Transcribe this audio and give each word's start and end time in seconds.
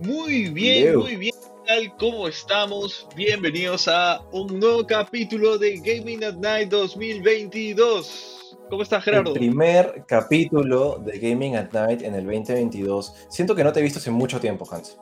Muy 0.00 0.50
bien, 0.50 0.96
muy 0.96 1.16
bien. 1.16 1.34
tal? 1.66 1.96
¿Cómo 1.96 2.28
estamos? 2.28 3.08
Bienvenidos 3.16 3.88
a 3.88 4.20
un 4.30 4.60
nuevo 4.60 4.86
capítulo 4.86 5.56
de 5.56 5.78
Gaming 5.78 6.22
at 6.22 6.34
Night 6.34 6.68
2022. 6.68 8.58
¿Cómo 8.68 8.82
estás, 8.82 9.02
Gerardo? 9.02 9.30
El 9.30 9.38
primer 9.38 10.04
capítulo 10.06 10.98
de 10.98 11.18
Gaming 11.18 11.56
at 11.56 11.72
Night 11.72 12.02
en 12.02 12.14
el 12.14 12.26
2022. 12.26 13.26
Siento 13.30 13.54
que 13.54 13.64
no 13.64 13.72
te 13.72 13.80
he 13.80 13.82
visto 13.82 13.98
hace 13.98 14.10
mucho 14.10 14.38
tiempo, 14.38 14.68
Hans. 14.70 14.98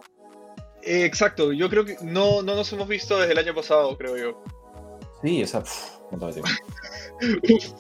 Eh, 0.83 1.05
exacto, 1.05 1.53
yo 1.53 1.69
creo 1.69 1.85
que 1.85 1.97
no, 2.03 2.43
no 2.43 2.55
nos 2.55 2.73
hemos 2.73 2.87
visto 2.87 3.19
desde 3.19 3.33
el 3.33 3.39
año 3.39 3.55
pasado, 3.55 3.97
creo 3.99 4.17
yo. 4.17 4.45
Sí, 5.23 5.43
no 6.13 6.31
tiempo. 6.31 6.51
es 7.43 7.75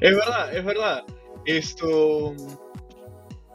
verdad, 0.00 0.56
es 0.56 0.64
verdad. 0.64 1.04
Esto. 1.44 2.34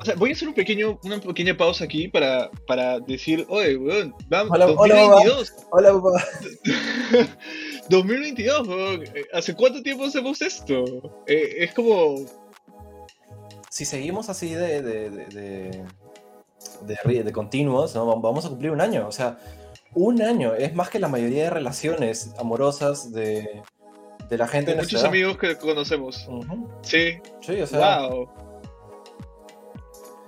O 0.02 0.06
sea, 0.06 0.16
voy 0.16 0.32
a 0.32 0.34
hacer 0.34 0.48
un 0.48 0.56
pequeño, 0.56 1.00
una 1.04 1.20
pequeña 1.20 1.56
pausa 1.56 1.84
aquí 1.84 2.08
para, 2.08 2.50
para 2.66 3.00
decir, 3.00 3.46
oye, 3.50 3.78
weón, 3.78 4.16
vamos, 4.30 4.52
hola, 4.52 4.66
2022. 4.66 5.54
Hola, 5.72 5.94
papá. 5.94 6.26
2022, 7.90 8.68
weón. 8.68 9.04
¿Hace 9.32 9.54
cuánto 9.54 9.84
tiempo 9.84 10.06
hacemos 10.06 10.42
esto? 10.42 10.84
Eh, 11.28 11.58
es 11.60 11.74
como... 11.76 12.16
Si 13.70 13.86
seguimos 13.86 14.28
así 14.28 14.56
de, 14.56 14.82
de, 14.82 15.10
de, 15.12 15.86
de, 16.82 17.24
de 17.24 17.32
continuos, 17.32 17.94
¿no? 17.94 18.20
vamos 18.20 18.46
a 18.46 18.50
cumplir 18.50 18.72
un 18.72 18.82
año. 18.82 19.08
O 19.08 19.12
sea, 19.12 19.38
un 19.94 20.20
año 20.24 20.56
es 20.56 20.74
más 20.74 20.90
que 20.90 21.00
la 21.00 21.10
mayoría 21.10 21.44
de 21.44 21.50
relaciones 21.52 22.34
amorosas 22.40 23.14
de, 23.14 23.62
de 24.30 24.38
la 24.38 24.48
gente. 24.48 24.72
De 24.72 24.82
muchos 24.82 25.04
amigos 25.04 25.38
que 25.38 25.58
conocemos. 25.58 26.28
Sí. 26.82 27.20
Sí, 27.42 27.62
o 27.62 27.68
sea. 27.68 28.08
Wow. 28.08 28.41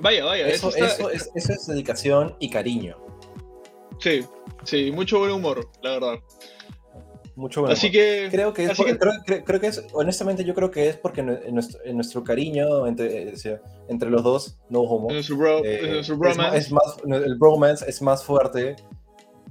Vaya, 0.03 0.25
vaya. 0.25 0.47
Eso, 0.49 0.67
eso, 0.75 1.09
es, 1.09 1.31
eso 1.33 1.53
es 1.53 1.65
dedicación 1.65 2.35
y 2.39 2.49
cariño. 2.49 2.97
Sí, 3.99 4.25
sí, 4.65 4.91
mucho 4.91 5.19
buen 5.19 5.31
humor, 5.31 5.69
la 5.81 5.91
verdad. 5.91 6.19
Mucho 7.37 7.61
buen 7.61 7.71
así 7.71 7.89
que 7.89 8.27
creo 8.29 8.53
que, 8.53 8.65
es 8.65 8.77
Creo, 9.45 9.61
que 9.61 9.67
es 9.67 9.87
honestamente 9.93 10.43
yo 10.43 10.53
creo 10.53 10.69
que 10.69 10.89
es 10.89 10.97
porque 10.97 11.23
nuestro, 11.23 11.79
nuestro 11.93 12.21
cariño 12.21 12.85
entre, 12.85 13.29
eh, 13.29 13.61
entre 13.87 14.09
los 14.09 14.23
dos 14.23 14.59
no 14.69 14.81
homo 14.81 15.07
bro, 15.07 15.63
eh. 15.63 16.01
Es, 16.01 16.71
más, 16.71 16.97
el 17.05 17.35
bromance 17.35 17.89
es 17.89 18.01
más 18.01 18.23
fuerte 18.23 18.75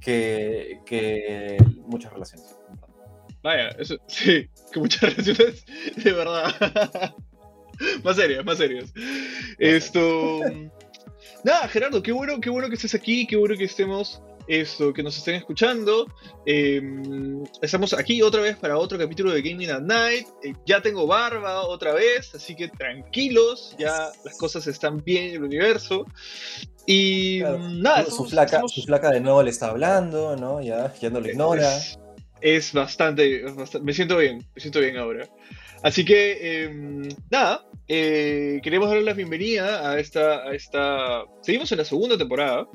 que, 0.01 0.81
que 0.85 1.57
muchas 1.87 2.13
relaciones 2.13 2.57
vaya 3.43 3.71
eso 3.71 3.97
sí 4.07 4.49
que 4.73 4.79
muchas 4.79 5.17
relaciones 5.17 5.65
de 5.97 6.13
verdad 6.13 7.15
más 8.05 8.17
serias, 8.17 8.45
más 8.45 8.59
serias. 8.59 8.93
Esto. 9.59 10.41
Nada, 11.45 11.67
Gerardo, 11.69 12.03
qué 12.03 12.13
bueno, 12.13 12.41
qué 12.41 12.51
bueno 12.51 12.69
que 12.69 12.77
estés 12.77 12.95
aquí, 12.95 13.27
qué 13.27 13.37
bueno 13.37 13.57
que 13.57 13.65
estemos 13.65 14.23
esto, 14.47 14.93
que 14.93 15.03
nos 15.03 15.17
estén 15.17 15.35
escuchando. 15.35 16.07
Em, 16.47 17.43
estamos 17.61 17.93
aquí 17.93 18.23
otra 18.23 18.41
vez 18.41 18.57
para 18.57 18.79
otro 18.79 18.99
capítulo 18.99 19.33
de 19.33 19.43
Gaming 19.43 19.71
at 19.71 19.81
Night. 19.81 20.27
Eh, 20.43 20.55
ya 20.67 20.81
tengo 20.81 21.07
barba 21.07 21.63
otra 21.63 21.93
vez, 21.95 22.35
así 22.35 22.55
que 22.55 22.69
tranquilos, 22.69 23.75
ya 23.79 24.11
las 24.25 24.37
cosas 24.37 24.67
están 24.67 25.03
bien 25.03 25.25
en 25.25 25.35
el 25.37 25.45
universo. 25.45 26.07
Y 26.87 27.43
nada, 27.81 28.07
su, 28.07 28.25
flaca, 28.25 28.63
su 28.67 28.83
flaca 28.83 29.11
de 29.11 29.21
nuevo 29.21 29.43
le 29.43 29.51
está 29.51 29.69
hablando, 29.69 30.37
¿no? 30.37 30.61
Ya, 30.61 30.93
ya 31.01 31.11
no 31.11 31.21
le 31.21 31.33
ignora. 31.33 31.79
Es, 32.41 32.73
bastante, 32.73 33.45
es 33.45 33.55
bastante, 33.55 33.85
me 33.85 33.93
siento 33.93 34.17
bien, 34.17 34.45
me 34.55 34.61
siento 34.61 34.81
bien 34.81 34.97
ahora. 34.97 35.29
Así 35.83 36.05
que, 36.05 36.65
em, 36.65 37.09
nada, 37.31 37.67
eh, 37.89 38.61
queremos 38.63 38.89
darle 38.89 39.05
la 39.05 39.15
bienvenida 39.15 39.91
a 39.91 39.99
esta, 39.99 40.45
a 40.45 40.55
esta... 40.55 41.25
Seguimos 41.41 41.73
en 41.73 41.79
la 41.79 41.85
segunda 41.85 42.17
temporada, 42.17 42.69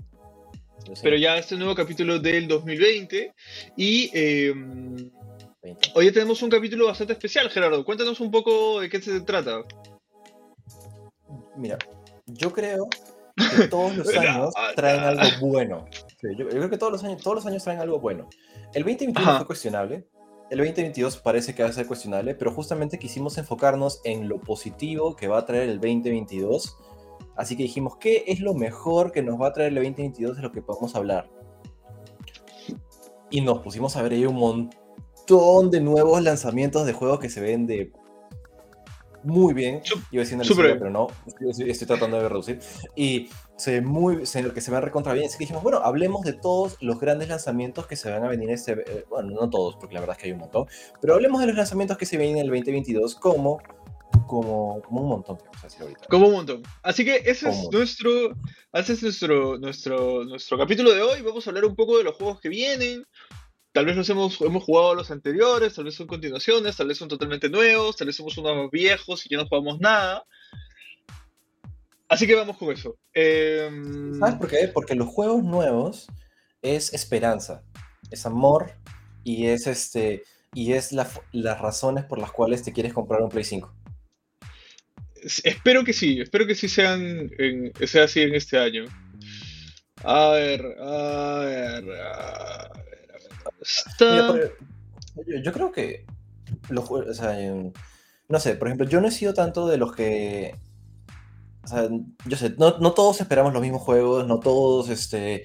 pero 1.02 1.16
ya 1.16 1.38
este 1.38 1.56
nuevo 1.56 1.74
capítulo 1.74 2.20
del 2.20 2.48
2020. 2.48 3.34
Y 3.78 4.10
em, 4.14 5.10
hoy 5.94 6.12
tenemos 6.12 6.42
un 6.42 6.50
capítulo 6.50 6.88
bastante 6.88 7.14
especial, 7.14 7.50
Gerardo. 7.50 7.86
Cuéntanos 7.86 8.20
un 8.20 8.30
poco 8.30 8.82
de 8.82 8.90
qué 8.90 9.02
se 9.02 9.22
trata. 9.22 9.64
Mira, 11.56 11.78
yo 12.26 12.52
creo 12.52 12.90
que 13.38 13.68
todos 13.70 13.96
los 13.96 14.18
años 14.18 14.54
traen 14.76 15.20
algo 15.20 15.48
bueno. 15.48 15.86
yo, 16.38 16.48
creo 16.48 16.70
que 16.70 16.78
todos 16.78 16.92
los 16.92 17.04
años, 17.04 17.22
todos 17.22 17.36
los 17.36 17.46
años 17.46 17.64
traen 17.64 17.80
algo 17.80 18.00
bueno. 18.00 18.30
El 18.74 18.84
2021 18.84 19.38
fue 19.38 19.46
cuestionable, 19.46 20.08
el 20.50 20.60
2022 20.60 21.18
parece 21.18 21.54
que 21.54 21.64
va 21.64 21.70
a 21.70 21.74
ser 21.74 21.88
cuestionable, 21.88 22.34
pero 22.34 22.52
justamente 22.52 22.98
quisimos 22.98 23.38
enfocarnos 23.38 24.00
en 24.06 24.30
lo 24.30 24.40
positivo 24.40 25.16
que 25.16 25.28
va 25.28 25.40
a 25.40 25.46
traer 25.46 25.70
el 25.70 25.80
2022. 25.80 26.78
Así 27.36 27.58
que 27.58 27.64
dijimos, 27.64 27.98
¿qué 27.98 28.24
es 28.28 28.40
lo 28.40 28.54
mejor 28.54 29.12
que 29.12 29.22
nos 29.22 29.40
va 29.40 29.48
a 29.48 29.54
traer 29.54 29.70
el 29.70 29.76
2022 29.76 30.38
de 30.38 30.42
lo 30.42 30.52
que 30.52 30.62
podemos 30.62 30.96
hablar? 30.96 31.30
Y 33.30 33.42
nos 33.42 33.60
pusimos 33.60 33.98
a 33.98 34.02
ver 34.02 34.14
ahí 34.14 34.26
un 34.26 34.36
montón 34.36 35.70
de 35.70 35.82
nuevos 35.82 36.22
lanzamientos 36.24 36.86
de 36.86 36.94
juegos 36.94 37.20
que 37.20 37.30
se 37.30 37.42
ven 37.42 37.68
de 37.68 37.92
muy 39.28 39.54
bien. 39.54 39.82
Iba 40.12 40.24
diciendo 40.24 40.44
el 40.44 40.80
pero 40.80 40.90
no, 40.90 41.08
estoy, 41.50 41.74
tratando 41.86 42.18
de 42.18 42.30
reducir. 42.30 42.60
Y 42.96 43.30
se 43.58 43.82
muy, 43.82 44.26
se, 44.26 44.52
que 44.54 44.62
se 44.62 44.74
a 44.74 44.80
recontra 44.80 45.14
bien. 45.14 45.26
Así 45.26 45.38
que 45.38 45.44
dijimos, 45.44 45.64
bueno, 45.64 45.80
hablemos 45.84 46.24
de 46.24 46.34
todos 46.34 46.78
los 46.80 46.98
grandes 47.00 47.28
lanzamientos 47.28 47.88
que 47.88 47.98
se 47.98 48.10
van 48.10 48.24
a 48.24 48.30
venir 48.30 48.50
este. 48.50 48.72
Eh, 48.74 49.06
bueno, 49.10 49.32
no 49.32 49.50
todos, 49.50 49.76
porque 49.76 49.96
la 49.96 50.00
verdad 50.00 50.16
es 50.16 50.22
que 50.22 50.28
hay 50.30 50.34
un 50.34 50.40
montón. 50.40 50.68
Pero 51.02 51.14
hablemos 51.14 51.42
de 51.42 51.48
los 51.48 51.58
lanzamientos 51.58 51.98
que 51.98 52.06
se 52.06 52.18
vienen 52.18 52.38
en 52.38 52.44
el 52.46 52.50
2022 52.52 53.16
como. 53.16 53.60
Como, 54.26 54.82
como 54.82 55.02
un 55.02 55.10
montón, 55.10 55.38
Como 56.10 56.28
un 56.28 56.34
montón. 56.34 56.64
Así 56.82 57.06
que 57.06 57.18
ese 57.26 57.50
es 57.50 57.70
nuestro, 57.72 58.10
ese 58.74 58.94
es 58.94 59.04
nuestro, 59.04 59.58
nuestro, 59.58 60.24
nuestro 60.26 60.58
capítulo 60.58 60.94
de 60.94 61.02
hoy. 61.02 61.22
Vamos 61.22 61.46
a 61.46 61.50
hablar 61.50 61.66
un 61.66 61.76
poco 61.76 61.98
de 61.98 62.06
los 62.06 62.16
juegos 62.16 62.40
que 62.42 62.50
vienen, 62.50 63.06
Tal 63.72 63.86
vez 63.86 63.96
nos 63.96 64.10
hemos, 64.10 64.42
hemos 64.42 64.64
jugado 64.64 64.96
los 64.96 65.12
anteriores, 65.12 65.76
tal 65.76 65.86
vez 65.86 65.96
son 65.96 66.08
continuaciones, 66.08 66.76
tal 66.76 66.88
vez 66.88 66.98
son 66.98 67.08
totalmente 67.08 67.50
nuevos, 67.50 67.96
tal 67.96 68.08
vez 68.08 68.16
somos 68.16 68.38
unos 68.38 68.72
viejos 68.72 69.26
y 69.26 69.30
ya 69.30 69.38
no 69.38 69.48
jugamos 69.48 69.80
nada. 69.80 70.26
Así 72.10 72.26
que 72.26 72.36
vamos 72.36 72.58
con 72.58 72.72
eso. 72.72 72.98
Em, 73.14 74.18
¿Sabes 74.18 74.36
por 74.36 74.48
qué? 74.48 74.70
Porque 74.74 74.96
los 74.96 75.08
juegos 75.08 75.44
nuevos 75.44 76.08
es 76.62 76.94
esperanza, 76.94 77.64
es 78.10 78.26
amor 78.26 78.72
y 79.24 79.48
es 79.48 79.68
este 79.68 80.24
y 80.54 80.74
es 80.74 80.92
las 80.92 81.62
razones 81.62 82.06
por 82.06 82.18
las 82.18 82.32
cuales 82.32 82.64
te 82.64 82.72
quieres 82.74 82.94
comprar 82.94 83.22
un 83.22 83.30
Play 83.30 83.44
5. 83.44 83.74
Espero 85.44 85.84
que 85.84 85.94
sí, 85.94 86.22
espero 86.22 86.48
que 86.48 86.56
sí 86.56 86.70
sean 86.70 87.30
sea 87.86 88.06
así 88.06 88.22
en 88.22 88.34
este 88.34 88.58
año. 88.58 88.86
A 90.04 90.30
ver, 90.30 90.62
a 90.80 91.40
ver, 91.40 91.92
a 91.92 92.70
ver 92.74 92.87
yo, 95.44 95.54
creo 95.54 95.72
que 95.72 96.06
los 96.70 96.90
o 96.90 97.14
sea, 97.14 97.38
no 98.30 98.40
sé, 98.40 98.56
por 98.56 98.68
ejemplo, 98.68 98.88
yo 98.88 99.02
no 99.02 99.08
he 99.08 99.12
sido 99.12 99.34
tanto 99.34 99.68
de 99.68 99.78
los 99.78 99.96
que 99.96 100.56
o 101.64 101.68
sea, 101.68 101.90
yo 102.26 102.38
sé, 102.38 102.56
no, 102.58 102.94
todos 102.94 103.20
esperamos 103.20 103.52
los 103.52 103.62
mismos 103.62 103.82
juegos, 103.82 104.26
no 104.26 104.40
todos 104.40 104.90
este, 104.90 105.44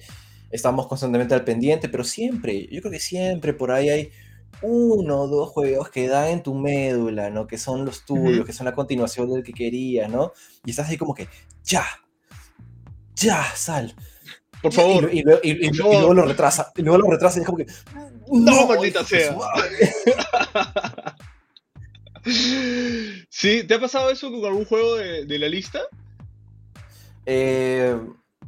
estamos 0.51 0.87
constantemente 0.87 1.33
al 1.33 1.43
pendiente, 1.43 1.89
pero 1.89 2.05
siempre, 2.05 2.67
yo 2.71 2.79
creo 2.81 2.91
que 2.91 2.99
siempre 2.99 3.53
por 3.53 3.71
ahí 3.71 3.89
hay 3.89 4.11
uno 4.61 5.21
o 5.21 5.27
dos 5.27 5.49
juegos 5.49 5.89
que 5.89 6.07
dan 6.07 6.29
en 6.29 6.43
tu 6.43 6.53
médula, 6.55 7.29
¿no? 7.29 7.45
Que 7.45 7.57
son 7.57 7.83
los 7.83 8.05
tuyos, 8.05 8.45
que 8.45 8.53
son 8.53 8.65
la 8.65 8.73
continuación 8.73 9.29
del 9.31 9.43
que 9.43 9.51
querías, 9.51 10.09
¿no? 10.09 10.31
Y 10.63 10.69
estás 10.69 10.89
ahí 10.89 10.95
como 10.95 11.13
que, 11.13 11.27
ya, 11.65 11.83
ya, 13.15 13.43
sal. 13.55 13.93
Por 14.61 14.71
favor. 14.71 15.09
Y, 15.13 15.23
luego 15.73 16.13
lo 16.13 16.23
retrasa. 16.25 16.71
Y 16.77 16.83
luego 16.83 16.99
lo 16.99 17.11
retrasa 17.11 17.39
y 17.39 17.41
es 17.41 17.45
como 17.45 17.57
que. 17.57 17.65
No, 18.31 18.67
maldita 18.67 19.03
sea. 19.03 19.35
¿Sí? 23.29 23.63
¿Te 23.63 23.73
ha 23.73 23.79
pasado 23.79 24.09
eso 24.09 24.31
con 24.31 24.45
algún 24.45 24.65
juego 24.65 24.95
de, 24.95 25.39
la 25.39 25.47
lista? 25.47 25.81
Eh, 27.25 27.97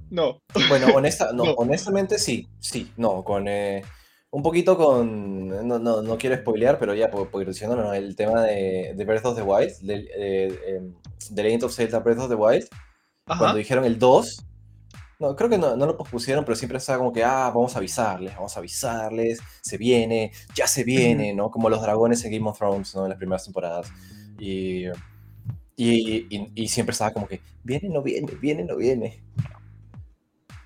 no. 0.09 0.41
Bueno, 0.69 0.87
honesta, 0.95 1.31
no, 1.33 1.43
honestamente 1.43 2.17
sí. 2.17 2.47
Sí, 2.59 2.91
no, 2.97 3.23
con. 3.23 3.47
Eh, 3.47 3.83
un 4.31 4.43
poquito 4.43 4.77
con. 4.77 5.67
No, 5.67 5.79
no, 5.79 6.01
no, 6.01 6.17
quiero 6.17 6.37
spoilear, 6.37 6.79
pero 6.79 6.93
ya, 6.93 7.09
por, 7.09 7.29
ir 7.41 7.47
diciendo, 7.47 7.75
no, 7.75 7.93
el 7.93 8.16
tema 8.16 8.43
de, 8.43 8.93
de, 8.95 9.05
Breath 9.05 9.25
of 9.25 9.35
the 9.35 9.43
Wild, 9.43 9.78
de, 9.81 10.09
eh, 10.16 10.81
de 11.29 11.43
Legend 11.43 11.63
of 11.66 11.73
Zelda 11.73 11.99
Breath 11.99 12.19
of 12.19 12.29
the 12.29 12.35
Wild. 12.35 12.67
Cuando 13.25 13.57
dijeron 13.57 13.85
el 13.85 13.97
2, 13.97 14.45
no, 15.20 15.35
creo 15.35 15.50
que 15.50 15.58
no, 15.58 15.76
no, 15.76 15.85
lo 15.85 15.97
pospusieron, 15.97 16.44
pero 16.46 16.56
siempre 16.56 16.78
estaba 16.78 17.00
como 17.00 17.14
que, 17.14 17.23
ah, 17.23 17.52
vamos 17.53 17.76
a 17.76 17.79
avisarles, 17.79 18.35
vamos 18.35 18.56
a 18.56 18.59
avisarles, 18.59 19.40
se 19.62 19.78
viene, 19.78 20.32
ya 20.53 20.67
se 20.67 20.84
viene, 20.84 21.34
¿no? 21.34 21.52
Como 21.52 21.70
los 21.70 21.82
dragones 21.82 22.23
en 22.26 22.32
Game 22.32 22.50
of 22.50 22.58
Thrones, 22.58 22.96
¿no? 22.96 23.03
En 23.03 23.09
las 23.09 23.17
primeras 23.17 23.44
temporadas. 23.44 23.91
Y, 24.40 24.85
y, 25.78 26.52
y, 26.56 26.67
siempre 26.67 26.91
estaba 26.91 27.14
como 27.14 27.28
que, 27.28 27.41
viene, 27.64 27.90
no 27.90 28.02
viene, 28.02 28.34
viene, 28.40 28.64
no 28.64 28.78
viene. 28.78 29.23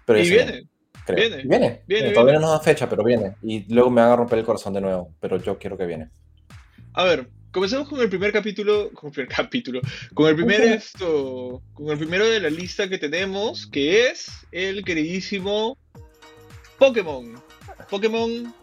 Pero 0.06 0.19
y 0.19 0.30
viene. 0.30 0.69
Viene, 1.07 1.38
viene, 1.44 1.81
viene, 1.88 2.12
Todavía 2.12 2.40
no 2.40 2.51
da 2.51 2.60
fecha, 2.60 2.88
pero 2.88 3.04
viene. 3.04 3.36
Y 3.42 3.74
luego 3.74 3.90
me 3.90 4.01
van 4.01 4.12
a 4.12 4.16
romper 4.16 4.40
el 4.40 4.46
corazón 4.46 4.74
de 4.74 4.81
nuevo, 4.81 5.13
pero 5.19 5.38
yo 5.38 5.57
quiero 5.57 5.78
que 5.78 5.86
viene. 5.86 6.10
A 6.94 7.04
ver, 7.04 7.30
comencemos 7.51 7.88
con 7.88 8.00
el 8.01 8.10
primer 8.10 8.31
capítulo, 8.31 8.92
con 8.94 9.07
el 9.07 9.13
primer 9.13 9.30
capítulo, 9.36 9.81
con 10.13 10.28
el 10.28 10.36
primer 10.36 10.62
esto, 10.62 11.62
con 11.74 11.90
el 11.90 11.98
primero 11.98 12.28
de 12.28 12.40
la 12.40 12.50
lista 12.50 12.90
que 12.90 12.98
tenemos, 12.98 13.68
que 13.68 14.07
es 14.07 14.28
el 14.51 14.84
queridísimo 14.84 15.78
Pokémon. 16.78 17.42
Pokémon 17.90 18.54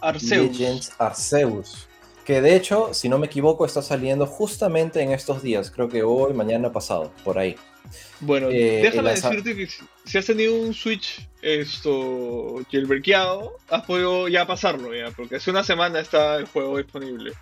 Arceus. 0.00 0.58
Legends 0.58 0.92
Arceus. 0.98 1.88
Que 2.24 2.42
de 2.42 2.54
hecho, 2.56 2.92
si 2.92 3.08
no 3.08 3.18
me 3.18 3.26
equivoco, 3.26 3.64
está 3.64 3.80
saliendo 3.80 4.26
justamente 4.26 5.00
en 5.00 5.12
estos 5.12 5.42
días. 5.42 5.70
Creo 5.70 5.88
que 5.88 6.02
hoy, 6.02 6.34
mañana 6.34 6.70
pasado, 6.70 7.10
por 7.24 7.38
ahí. 7.38 7.56
Bueno, 8.20 8.48
eh, 8.50 8.80
déjame 8.82 9.10
decirte 9.10 9.56
que 9.56 9.66
si 10.04 10.18
has 10.18 10.26
tenido 10.26 10.54
un 10.54 10.74
Switch 10.74 11.26
esto 11.40 12.56
jailbreakado, 12.70 13.56
has 13.70 13.84
podido 13.86 14.28
ya 14.28 14.46
pasarlo 14.46 14.94
ya, 14.94 15.10
porque 15.12 15.36
hace 15.36 15.50
una 15.50 15.64
semana 15.64 16.00
está 16.00 16.36
el 16.36 16.46
juego 16.46 16.76
disponible. 16.76 17.32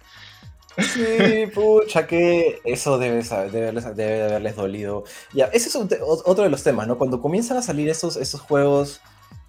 Sí, 0.78 1.46
pucha, 1.54 2.06
que 2.06 2.60
eso 2.64 2.98
debe, 2.98 3.22
debe, 3.50 3.72
debe 3.94 4.22
haberles 4.24 4.56
dolido. 4.56 5.04
Ya, 5.32 5.46
ese 5.46 5.68
es 5.68 5.76
otro 5.76 6.44
de 6.44 6.50
los 6.50 6.62
temas, 6.62 6.86
¿no? 6.86 6.98
Cuando 6.98 7.20
comienzan 7.20 7.56
a 7.56 7.62
salir 7.62 7.88
esos, 7.88 8.16
esos 8.16 8.40
juegos 8.40 9.00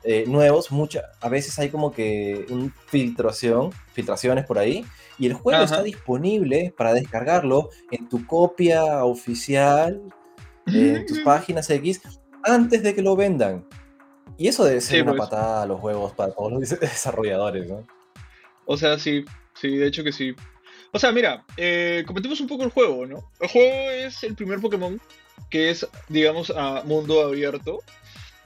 eh, 0.04 0.26
nuevos, 0.26 0.72
mucha, 0.72 1.02
a 1.20 1.28
veces 1.28 1.60
hay 1.60 1.70
como 1.70 1.92
que 1.92 2.46
un 2.50 2.74
filtración, 2.88 3.72
filtraciones 3.92 4.46
por 4.46 4.58
ahí, 4.58 4.86
y 5.20 5.26
el 5.26 5.34
juego 5.34 5.64
está 5.64 5.84
disponible 5.84 6.74
para 6.78 6.94
descargarlo 6.94 7.72
en 7.92 8.08
tu 8.08 8.26
copia 8.26 9.04
oficial, 9.04 10.02
en 10.66 11.06
tus 11.06 11.20
páginas 11.20 11.70
X, 11.70 12.02
antes 12.44 12.84
de 12.84 12.96
que 12.96 13.02
lo 13.02 13.16
vendan. 13.16 13.68
Y 14.38 14.48
eso 14.48 14.64
debe 14.64 14.80
ser 14.80 15.04
una 15.04 15.14
pues. 15.14 15.30
patada 15.30 15.64
a 15.64 15.66
los 15.66 15.80
juegos 15.80 16.14
para 16.14 16.32
todos 16.34 16.54
los 16.54 16.70
desarrolladores, 16.80 17.68
¿no? 17.68 17.86
O 18.66 18.78
sea, 18.78 19.00
sí, 19.00 19.26
sí, 19.56 19.76
de 19.76 19.88
hecho 19.88 20.04
que 20.04 20.12
sí. 20.12 20.36
O 20.92 21.00
sea, 21.00 21.12
mira, 21.12 21.44
eh, 21.58 22.04
comentemos 22.08 22.40
un 22.40 22.48
poco 22.48 22.64
el 22.64 22.72
juego, 22.72 23.06
¿no? 23.06 23.32
El 23.40 23.50
juego 23.50 23.92
es 23.92 24.24
el 24.24 24.36
primer 24.36 24.60
Pokémon 24.60 25.00
que 25.50 25.70
es, 25.70 25.88
digamos, 26.10 26.52
a 26.56 26.84
mundo 26.84 27.22
abierto. 27.22 27.80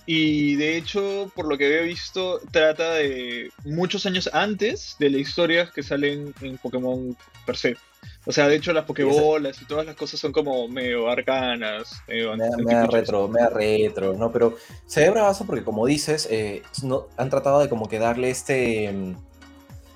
Y 0.05 0.55
de 0.55 0.77
hecho, 0.77 1.31
por 1.35 1.47
lo 1.47 1.57
que 1.57 1.67
había 1.67 1.81
visto, 1.81 2.41
trata 2.51 2.95
de 2.95 3.49
muchos 3.63 4.05
años 4.05 4.29
antes 4.33 4.95
de 4.99 5.09
las 5.09 5.21
historias 5.21 5.71
que 5.71 5.83
salen 5.83 6.33
en 6.41 6.57
Pokémon 6.57 7.15
per 7.45 7.55
se. 7.55 7.77
O 8.25 8.31
sea, 8.31 8.47
de 8.47 8.55
hecho, 8.55 8.73
las 8.73 8.85
Pokébolas 8.85 9.61
y 9.61 9.65
todas 9.65 9.85
las 9.85 9.95
cosas 9.95 10.19
son 10.19 10.31
como 10.31 10.67
medio 10.67 11.09
arcanas. 11.09 12.01
Medio 12.07 12.35
me, 12.35 12.87
retro, 12.87 13.27
me 13.27 13.47
retro, 13.49 14.13
¿no? 14.13 14.31
Pero 14.31 14.57
se 14.85 15.01
ve 15.01 15.11
bravazo 15.11 15.45
porque, 15.45 15.63
como 15.63 15.85
dices, 15.85 16.27
eh, 16.29 16.61
no, 16.83 17.07
han 17.17 17.29
tratado 17.29 17.59
de 17.61 17.69
como 17.69 17.87
que 17.87 17.99
darle 17.99 18.29
este 18.31 18.91
mm, 18.91 19.15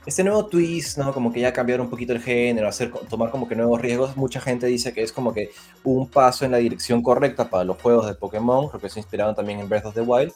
este 0.06 0.24
nuevo 0.24 0.46
twist, 0.46 0.98
¿no? 0.98 1.14
Como 1.14 1.34
que 1.34 1.40
ya 1.40 1.52
cambiar 1.52 1.82
un 1.82 1.90
poquito 1.90 2.14
el 2.14 2.22
género, 2.22 2.68
hacer, 2.68 2.92
tomar 3.10 3.32
como 3.32 3.48
que 3.48 3.56
nuevos 3.56 3.82
riesgos, 3.82 4.16
mucha 4.16 4.40
gente 4.40 4.68
dice 4.68 4.94
que 4.94 5.02
es 5.02 5.12
como 5.12 5.34
que 5.34 5.52
un 5.84 6.10
paso 6.10 6.46
en 6.46 6.52
la 6.52 6.58
dirección 6.58 7.02
correcta 7.02 7.50
para 7.50 7.64
los 7.64 7.82
juegos 7.82 8.08
de 8.08 8.16
Pokémon, 8.16 8.70
creo 8.70 8.82
que 8.82 8.90
se 8.90 9.00
inspiraron 9.00 9.36
también 9.36 9.60
en 9.60 9.70
Breath 9.70 9.86
of 9.86 9.96
the 9.96 10.02
Wild. 10.02 10.32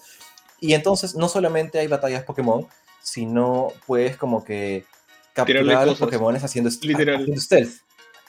Y 0.60 0.74
entonces 0.74 1.16
no 1.16 1.30
solamente 1.30 1.80
hay 1.80 1.88
batallas 1.88 2.24
Pokémon, 2.24 2.68
sino 3.02 3.70
puedes 3.86 4.18
como 4.18 4.44
que 4.44 4.86
capturar 5.34 5.84
a 5.84 5.86
los 5.86 6.00
Pokémon 6.00 6.36
haciendo, 6.36 6.70
haciendo 6.70 7.40
stealth. 7.40 7.82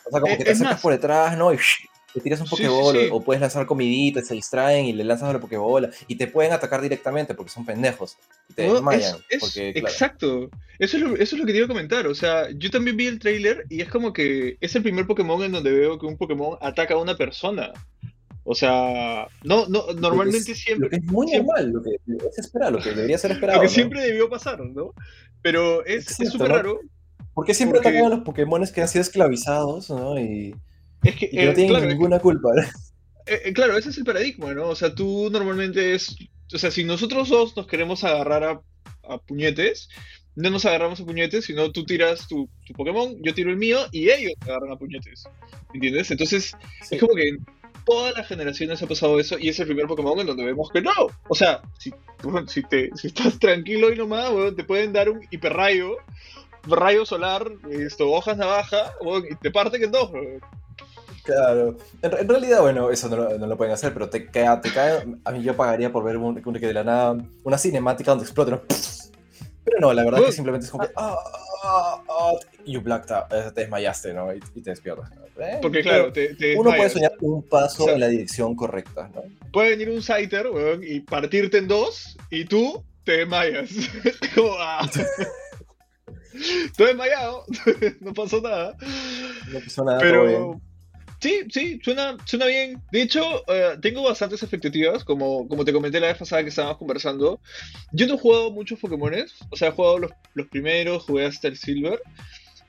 O 0.05 0.11
sea, 0.11 0.21
como 0.21 0.33
eh, 0.33 0.39
que 0.39 0.45
te 0.45 0.51
acercas 0.53 0.81
por 0.81 0.93
detrás, 0.93 1.37
¿no? 1.37 1.53
Y 1.53 1.59
te 2.13 2.21
tiras 2.21 2.41
un 2.41 2.49
Pokéball 2.49 3.09
o 3.13 3.21
puedes 3.23 3.41
lanzar 3.41 3.67
comidita, 3.67 4.23
se 4.23 4.35
distraen 4.35 4.87
y 4.87 4.93
le 4.93 5.05
lanzas 5.05 5.33
la 5.33 5.41
Pokébola 5.41 5.91
y 6.09 6.17
te 6.17 6.27
pueden 6.27 6.53
atacar 6.53 6.81
directamente 6.81 7.35
porque 7.35 7.53
son 7.53 7.65
pendejos 7.65 8.17
y 8.49 8.55
te 8.55 8.63
desmayan. 8.63 9.17
Exacto, 9.31 10.51
eso 10.79 10.97
es, 10.97 11.03
lo, 11.03 11.15
eso 11.15 11.37
es 11.37 11.41
lo 11.41 11.47
que 11.47 11.53
te 11.53 11.59
iba 11.59 11.67
a 11.67 11.69
comentar. 11.69 12.07
O 12.07 12.15
sea, 12.15 12.49
yo 12.57 12.71
también 12.71 12.97
vi 12.97 13.07
el 13.07 13.19
trailer 13.19 13.65
y 13.69 13.81
es 13.81 13.89
como 13.89 14.13
que 14.13 14.57
es 14.61 14.75
el 14.75 14.83
primer 14.83 15.07
Pokémon 15.07 15.43
en 15.43 15.53
donde 15.53 15.71
veo 15.71 15.99
que 15.99 16.07
un 16.07 16.17
Pokémon 16.17 16.59
ataca 16.61 16.95
a 16.95 16.99
una 16.99 17.17
persona. 17.17 17.73
O 18.45 18.55
sea, 18.55 19.29
no, 19.45 19.67
no, 19.69 19.93
normalmente 19.95 20.55
siempre. 20.55 20.87
Lo 20.87 20.91
que 20.91 20.97
es 20.97 21.05
muy 21.05 21.31
normal, 21.31 21.71
lo 21.71 21.83
que 21.83 21.91
se 22.33 22.41
espera, 22.41 22.71
lo 22.71 22.81
que 22.81 22.91
debería 22.91 23.19
ser 23.19 23.33
esperado. 23.33 23.59
Lo 23.63 23.63
que 23.63 23.69
siempre 23.69 24.03
debió 24.03 24.29
pasar, 24.29 24.61
¿no? 24.61 24.93
Pero 25.43 25.85
es 25.85 26.07
súper 26.07 26.49
raro. 26.49 26.81
Porque 27.35 27.55
siempre 27.55 27.79
atacan 27.79 28.07
a 28.07 28.09
los 28.09 28.21
Pokémon 28.21 28.67
que 28.75 28.83
han 28.83 28.89
sido 28.89 29.03
esclavizados, 29.03 29.89
¿no? 29.91 30.19
Y 30.19 30.55
es 31.03 31.17
que, 31.17 31.31
no 31.33 31.51
eh, 31.51 31.55
tienen 31.55 31.89
ninguna 31.89 32.19
culpa. 32.19 32.51
Eh, 33.27 33.43
eh, 33.45 33.53
claro, 33.53 33.77
ese 33.77 33.91
es 33.91 33.99
el 33.99 34.05
paradigma, 34.05 34.53
¿no? 34.55 34.69
O 34.69 34.75
sea, 34.75 34.95
tú 34.95 35.29
normalmente 35.31 35.95
es. 35.95 36.17
O 36.53 36.59
sea, 36.59 36.71
si 36.71 36.85
nosotros 36.85 37.29
dos 37.29 37.57
nos 37.57 37.67
queremos 37.67 38.03
agarrar 38.05 38.61
a, 39.05 39.19
puñetes, 39.19 39.89
no 40.35 40.51
nos 40.51 40.65
agarramos 40.65 41.01
a 41.01 41.05
puñetes, 41.05 41.45
sino 41.45 41.71
tú 41.71 41.85
tiras 41.85 42.27
tu, 42.29 42.49
Pokémon, 42.77 43.17
yo 43.23 43.35
tiro 43.35 43.51
el 43.51 43.57
mío 43.57 43.79
y 43.93 44.11
ellos 44.11 44.33
agarran 44.41 44.73
a 44.73 44.77
puñetes. 44.77 45.25
¿Entiendes? 45.73 46.11
Entonces, 46.11 46.57
es 46.91 47.01
como 47.01 47.15
que 47.15 47.29
en 47.29 47.45
todas 47.87 48.17
las 48.17 48.27
generaciones 48.27 48.83
ha 48.83 48.87
pasado 48.87 49.19
eso 49.21 49.39
y 49.39 49.49
es 49.49 49.59
el 49.61 49.67
primer 49.67 49.87
Pokémon 49.87 50.19
en 50.19 50.27
donde 50.27 50.45
vemos 50.45 50.71
que 50.71 50.83
no. 50.83 50.93
O 51.29 51.35
sea, 51.35 51.63
si, 51.79 51.93
si, 52.49 52.63
te, 52.65 52.91
si 52.97 53.09
estás 53.09 53.39
tranquilo 53.39 53.93
y 53.93 53.97
nomás, 53.97 54.33
te 54.57 54.65
pueden 54.65 54.93
dar 54.93 55.09
un 55.09 55.21
hiperrayo, 55.31 55.97
rayo 56.65 57.07
solar, 57.07 57.51
esto, 57.71 58.11
hojas 58.11 58.37
navaja, 58.37 58.93
y 59.31 59.35
te 59.37 59.51
parten 59.51 59.85
en 59.85 59.93
dos. 59.93 60.11
Claro. 61.23 61.77
En, 62.03 62.29
realidad, 62.29 62.61
bueno, 62.61 62.91
eso 62.91 63.09
no 63.09 63.47
lo, 63.47 63.57
pueden 63.57 63.73
hacer, 63.73 63.93
pero 63.93 64.09
te 64.09 64.27
cae, 64.27 64.57
te 64.61 64.73
cae. 64.73 65.05
A 65.25 65.33
mí 65.33 65.43
yo 65.43 65.57
pagaría 65.57 65.93
por 65.93 66.05
ver 66.05 66.17
un, 66.17 66.35
que 66.41 66.67
de 66.67 66.75
la 66.75 66.85
nada 66.85 67.17
una 67.45 67.59
cinemática 67.59 68.13
donde 68.13 68.25
explote, 68.25 68.59
Pero 69.65 69.79
no, 69.81 69.93
la 69.93 70.05
verdad 70.05 70.21
es 70.21 70.27
que 70.27 70.33
simplemente 70.33 70.67
es 70.67 70.71
como 70.71 70.87
que. 70.87 70.93
Ah, 70.97 71.17
ah, 71.65 72.03
ah, 72.09 72.33
you 72.65 72.81
blacked 72.81 73.11
out, 73.11 73.33
eh, 73.33 73.51
te 73.55 73.63
desmayaste, 73.63 74.15
¿no? 74.15 74.33
Y, 74.35 74.41
te 74.41 74.71
despiertas. 74.71 75.11
¿eh? 75.39 75.59
Porque, 75.61 75.83
claro, 75.83 76.13
te, 76.13 76.57
uno 76.57 76.71
puede 76.75 76.91
soñar 76.91 77.13
un 77.21 77.43
paso 77.43 77.89
en 77.89 78.01
la 78.01 78.09
dirección 78.09 78.55
correcta, 78.55 79.11
¿no? 79.15 79.23
Puede 79.53 79.71
venir 79.71 79.91
un 79.91 80.03
Scyther, 80.03 80.49
weón, 80.49 80.83
y 80.83 81.01
partirte 81.01 81.59
en 81.59 81.69
dos, 81.69 82.17
y 82.31 82.45
tú 82.45 82.83
te 83.05 83.19
desmayas. 83.19 83.71
como, 84.35 84.55
Estoy 86.67 86.87
desmayado, 86.87 87.45
no 88.01 88.15
pasó 88.15 88.41
nada. 88.41 88.77
No 89.53 89.61
pasó 89.61 89.85
nada, 89.85 89.99
pero. 90.01 90.61
Sí, 91.21 91.43
sí, 91.51 91.79
suena, 91.85 92.17
suena 92.25 92.47
bien. 92.47 92.81
De 92.91 93.03
hecho, 93.03 93.45
eh, 93.49 93.77
tengo 93.83 94.03
bastantes 94.03 94.43
expectativas, 94.43 95.05
como, 95.05 95.47
como 95.49 95.67
te 95.67 95.73
comenté 95.73 96.01
la 96.01 96.07
vez 96.07 96.17
pasada 96.17 96.43
que 96.43 96.49
estábamos 96.49 96.79
conversando. 96.79 97.41
Yo 97.93 98.07
no 98.07 98.15
he 98.15 98.19
jugado 98.19 98.51
muchos 98.51 98.79
Pokémones, 98.79 99.35
o 99.51 99.57
sea, 99.57 99.69
he 99.69 99.73
jugado 99.73 99.99
los, 99.99 100.11
los 100.33 100.47
primeros, 100.47 101.03
jugué 101.05 101.27
hasta 101.27 101.49
el 101.49 101.59
Silver, 101.59 102.01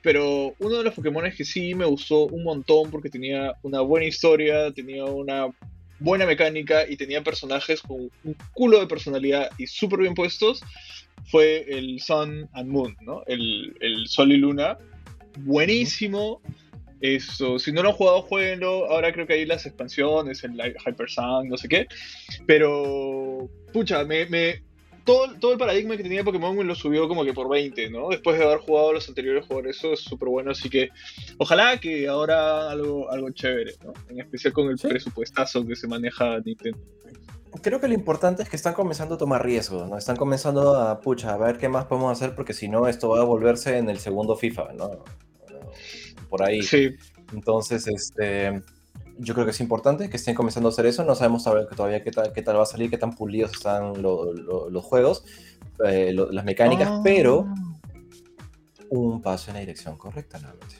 pero 0.02 0.54
uno 0.58 0.78
de 0.78 0.84
los 0.84 0.92
Pokémones 0.92 1.34
que 1.34 1.46
sí 1.46 1.74
me 1.74 1.86
gustó 1.86 2.26
un 2.26 2.44
montón 2.44 2.90
porque 2.90 3.08
tenía 3.08 3.54
una 3.62 3.80
buena 3.80 4.06
historia, 4.06 4.70
tenía 4.70 5.06
una 5.06 5.46
buena 5.98 6.26
mecánica 6.26 6.86
y 6.86 6.96
tenía 6.96 7.22
personajes 7.22 7.80
con 7.80 8.10
un 8.24 8.36
culo 8.52 8.80
de 8.80 8.86
personalidad 8.86 9.48
y 9.56 9.66
súper 9.66 10.00
bien 10.00 10.14
puestos, 10.14 10.60
fue 11.24 11.64
el 11.68 12.00
Sun 12.00 12.50
and 12.52 12.68
Moon, 12.68 12.96
¿no? 13.00 13.22
El, 13.26 13.74
el 13.80 14.06
Sol 14.08 14.32
y 14.32 14.36
Luna. 14.36 14.76
Buenísimo. 15.38 16.42
Eso, 17.02 17.58
si 17.58 17.72
no 17.72 17.82
lo 17.82 17.88
han 17.88 17.94
jugado, 17.96 18.22
jueguenlo. 18.22 18.86
Ahora 18.86 19.12
creo 19.12 19.26
que 19.26 19.34
hay 19.34 19.44
las 19.44 19.66
expansiones, 19.66 20.44
el 20.44 20.52
Hyper 20.52 21.10
Sun, 21.10 21.48
no 21.48 21.56
sé 21.56 21.68
qué. 21.68 21.88
Pero, 22.46 23.50
pucha, 23.72 24.04
me, 24.04 24.26
me, 24.26 24.62
todo, 25.04 25.34
todo 25.40 25.52
el 25.52 25.58
paradigma 25.58 25.96
que 25.96 26.04
tenía 26.04 26.22
Pokémon 26.22 26.56
me 26.56 26.62
lo 26.62 26.76
subió 26.76 27.08
como 27.08 27.24
que 27.24 27.32
por 27.32 27.48
20, 27.48 27.90
¿no? 27.90 28.08
Después 28.08 28.38
de 28.38 28.44
haber 28.44 28.58
jugado 28.58 28.92
los 28.92 29.08
anteriores 29.08 29.44
juegos, 29.46 29.66
eso 29.66 29.92
es 29.92 30.00
súper 30.00 30.28
bueno. 30.28 30.52
Así 30.52 30.70
que, 30.70 30.90
ojalá 31.38 31.78
que 31.78 32.06
ahora 32.06 32.70
algo, 32.70 33.10
algo 33.10 33.30
chévere, 33.30 33.74
¿no? 33.84 33.92
En 34.08 34.20
especial 34.20 34.52
con 34.52 34.68
el 34.68 34.78
presupuestazo 34.78 35.66
que 35.66 35.74
se 35.74 35.88
maneja 35.88 36.38
Nintendo. 36.44 36.78
Creo 37.62 37.80
que 37.80 37.88
lo 37.88 37.94
importante 37.94 38.44
es 38.44 38.48
que 38.48 38.56
están 38.56 38.74
comenzando 38.74 39.16
a 39.16 39.18
tomar 39.18 39.44
riesgos, 39.44 39.88
¿no? 39.88 39.98
Están 39.98 40.16
comenzando 40.16 40.76
a, 40.76 41.00
pucha, 41.00 41.34
a 41.34 41.36
ver 41.36 41.58
qué 41.58 41.68
más 41.68 41.86
podemos 41.86 42.12
hacer, 42.12 42.36
porque 42.36 42.54
si 42.54 42.68
no, 42.68 42.86
esto 42.86 43.08
va 43.08 43.20
a 43.20 43.24
volverse 43.24 43.76
en 43.76 43.90
el 43.90 43.98
segundo 43.98 44.36
FIFA, 44.36 44.72
¿no? 44.74 45.04
Por 46.32 46.42
ahí. 46.42 46.62
Sí. 46.62 46.96
Entonces, 47.34 47.86
este, 47.86 48.62
yo 49.18 49.34
creo 49.34 49.44
que 49.44 49.50
es 49.50 49.60
importante 49.60 50.08
que 50.08 50.16
estén 50.16 50.34
comenzando 50.34 50.70
a 50.70 50.72
hacer 50.72 50.86
eso. 50.86 51.04
No 51.04 51.14
sabemos 51.14 51.44
todavía 51.44 52.02
qué 52.02 52.10
tal, 52.10 52.32
qué 52.32 52.40
tal 52.40 52.56
va 52.56 52.62
a 52.62 52.66
salir, 52.66 52.88
qué 52.88 52.96
tan 52.96 53.14
pulidos 53.14 53.52
están 53.52 54.00
los 54.00 54.84
juegos, 54.84 55.24
eh, 55.84 56.14
las 56.14 56.44
mecánicas, 56.46 56.88
ah. 56.90 57.00
pero 57.04 57.52
un 58.88 59.20
paso 59.20 59.50
en 59.50 59.56
la 59.56 59.60
dirección 59.60 59.98
correcta, 59.98 60.38
nuevamente. 60.38 60.76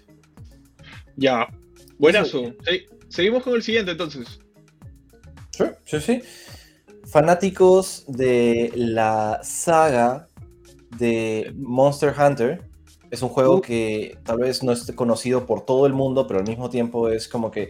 Ya, 1.16 1.46
buenazo. 1.98 2.54
seguimos 3.10 3.42
con 3.42 3.54
el 3.54 3.62
siguiente 3.62 3.90
entonces. 3.90 4.40
Sí, 5.50 5.64
sí, 5.84 6.00
sí. 6.00 6.22
Fanáticos 7.04 8.06
de 8.08 8.72
la 8.74 9.40
saga 9.42 10.28
de 10.96 11.52
Monster 11.56 12.14
Hunter 12.18 12.71
es 13.12 13.20
un 13.20 13.28
juego 13.28 13.60
que 13.60 14.16
tal 14.24 14.38
vez 14.38 14.62
no 14.62 14.72
esté 14.72 14.94
conocido 14.94 15.44
por 15.44 15.66
todo 15.66 15.86
el 15.86 15.92
mundo, 15.92 16.26
pero 16.26 16.40
al 16.40 16.48
mismo 16.48 16.70
tiempo 16.70 17.10
es 17.10 17.28
como 17.28 17.50
que 17.50 17.68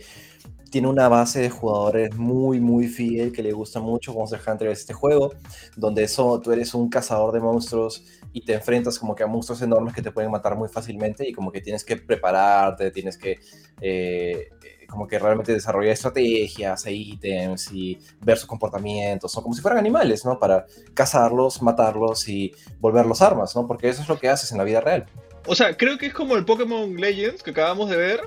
tiene 0.70 0.86
una 0.86 1.08
base 1.08 1.40
de 1.40 1.50
jugadores 1.50 2.14
muy, 2.16 2.60
muy 2.60 2.86
fiel 2.86 3.32
que 3.32 3.42
le 3.42 3.52
gusta 3.52 3.80
mucho. 3.80 4.14
Monster 4.14 4.40
Hunter 4.46 4.68
es 4.68 4.78
este 4.78 4.94
juego 4.94 5.34
donde 5.76 6.04
eso, 6.04 6.40
tú 6.40 6.52
eres 6.52 6.72
un 6.74 6.88
cazador 6.88 7.34
de 7.34 7.40
monstruos 7.40 8.04
y 8.32 8.44
te 8.44 8.54
enfrentas 8.54 9.00
como 9.00 9.16
que 9.16 9.24
a 9.24 9.26
monstruos 9.26 9.60
enormes 9.62 9.92
que 9.94 10.00
te 10.00 10.12
pueden 10.12 10.30
matar 10.30 10.56
muy 10.56 10.68
fácilmente 10.68 11.28
y 11.28 11.32
como 11.32 11.50
que 11.50 11.60
tienes 11.60 11.84
que 11.84 11.96
prepararte, 11.96 12.92
tienes 12.92 13.18
que 13.18 13.40
eh, 13.80 14.48
como 14.88 15.08
que 15.08 15.18
realmente 15.18 15.52
desarrollar 15.52 15.92
estrategias 15.92 16.86
e 16.86 16.92
ítems 16.92 17.72
y 17.72 17.98
ver 18.20 18.38
sus 18.38 18.46
comportamientos. 18.46 19.32
Son 19.32 19.42
como 19.42 19.56
si 19.56 19.60
fueran 19.60 19.80
animales, 19.80 20.24
¿no? 20.24 20.38
Para 20.38 20.66
cazarlos, 20.94 21.60
matarlos 21.62 22.28
y 22.28 22.52
volverlos 22.78 23.22
armas, 23.22 23.56
¿no? 23.56 23.66
Porque 23.66 23.88
eso 23.88 24.02
es 24.02 24.08
lo 24.08 24.20
que 24.20 24.28
haces 24.28 24.52
en 24.52 24.58
la 24.58 24.64
vida 24.64 24.80
real. 24.80 25.06
O 25.46 25.54
sea, 25.54 25.76
creo 25.76 25.98
que 25.98 26.06
es 26.06 26.14
como 26.14 26.36
el 26.36 26.44
Pokémon 26.44 26.94
Legends 26.96 27.42
que 27.42 27.50
acabamos 27.50 27.90
de 27.90 27.96
ver, 27.96 28.20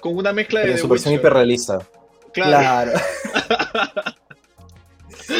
con 0.00 0.16
una 0.16 0.32
mezcla 0.32 0.60
de. 0.60 0.72
En 0.72 0.78
su 0.78 0.88
versión 0.88 1.14
hiperrealista. 1.14 1.80
Claro. 2.32 2.92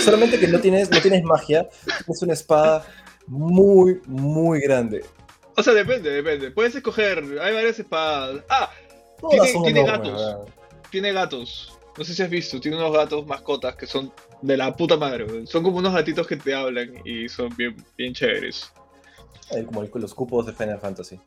Solamente 0.05 0.39
que 0.39 0.49
no 0.49 0.61
tienes, 0.61 0.91
no 0.91 1.01
tienes 1.01 1.23
magia, 1.25 1.69
es 2.09 2.23
una 2.23 2.33
espada 2.35 2.87
muy, 3.27 4.01
muy 4.07 4.61
grande. 4.61 5.05
O 5.57 5.63
sea, 5.63 5.75
depende, 5.75 6.11
depende. 6.11 6.51
Puedes 6.51 6.75
escoger, 6.75 7.19
hay 7.41 7.55
varias 7.55 7.79
espadas. 7.79 8.43
Ah, 8.49 8.71
tiene, 9.63 9.85
gatos. 9.85 10.51
Tiene 10.91 11.13
gatos. 11.13 11.79
No 11.97 12.05
sé 12.05 12.15
si 12.15 12.23
has 12.23 12.31
visto, 12.31 12.61
tiene 12.61 12.77
unos 12.79 12.93
gatos 12.93 13.27
mascotas 13.27 13.77
que 13.77 13.87
son 13.87 14.13
de 14.41 14.57
la 14.57 14.75
puta 14.75 14.97
madre. 14.97 15.47
Son 15.47 15.63
como 15.63 15.79
unos 15.79 15.93
gatitos 15.93 16.27
que 16.27 16.37
te 16.37 16.55
hablan 16.55 16.95
y 17.05 17.29
son 17.29 17.55
bien, 17.57 17.77
bien 17.97 18.15
chéveres. 18.15 18.73
Como 19.67 19.83
los 19.83 20.15
cupos 20.15 20.47
de 20.47 20.53
Final 20.53 20.79
Fantasy. 20.79 21.21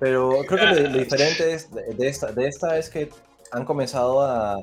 Pero 0.00 0.40
creo 0.48 0.74
que 0.74 0.80
lo, 0.80 0.98
diferente 0.98 1.54
es 1.54 1.70
de, 1.70 2.08
esta, 2.08 2.32
de 2.32 2.48
esta 2.48 2.76
es 2.76 2.90
que 2.90 3.08
han 3.52 3.64
comenzado 3.64 4.20
a, 4.20 4.58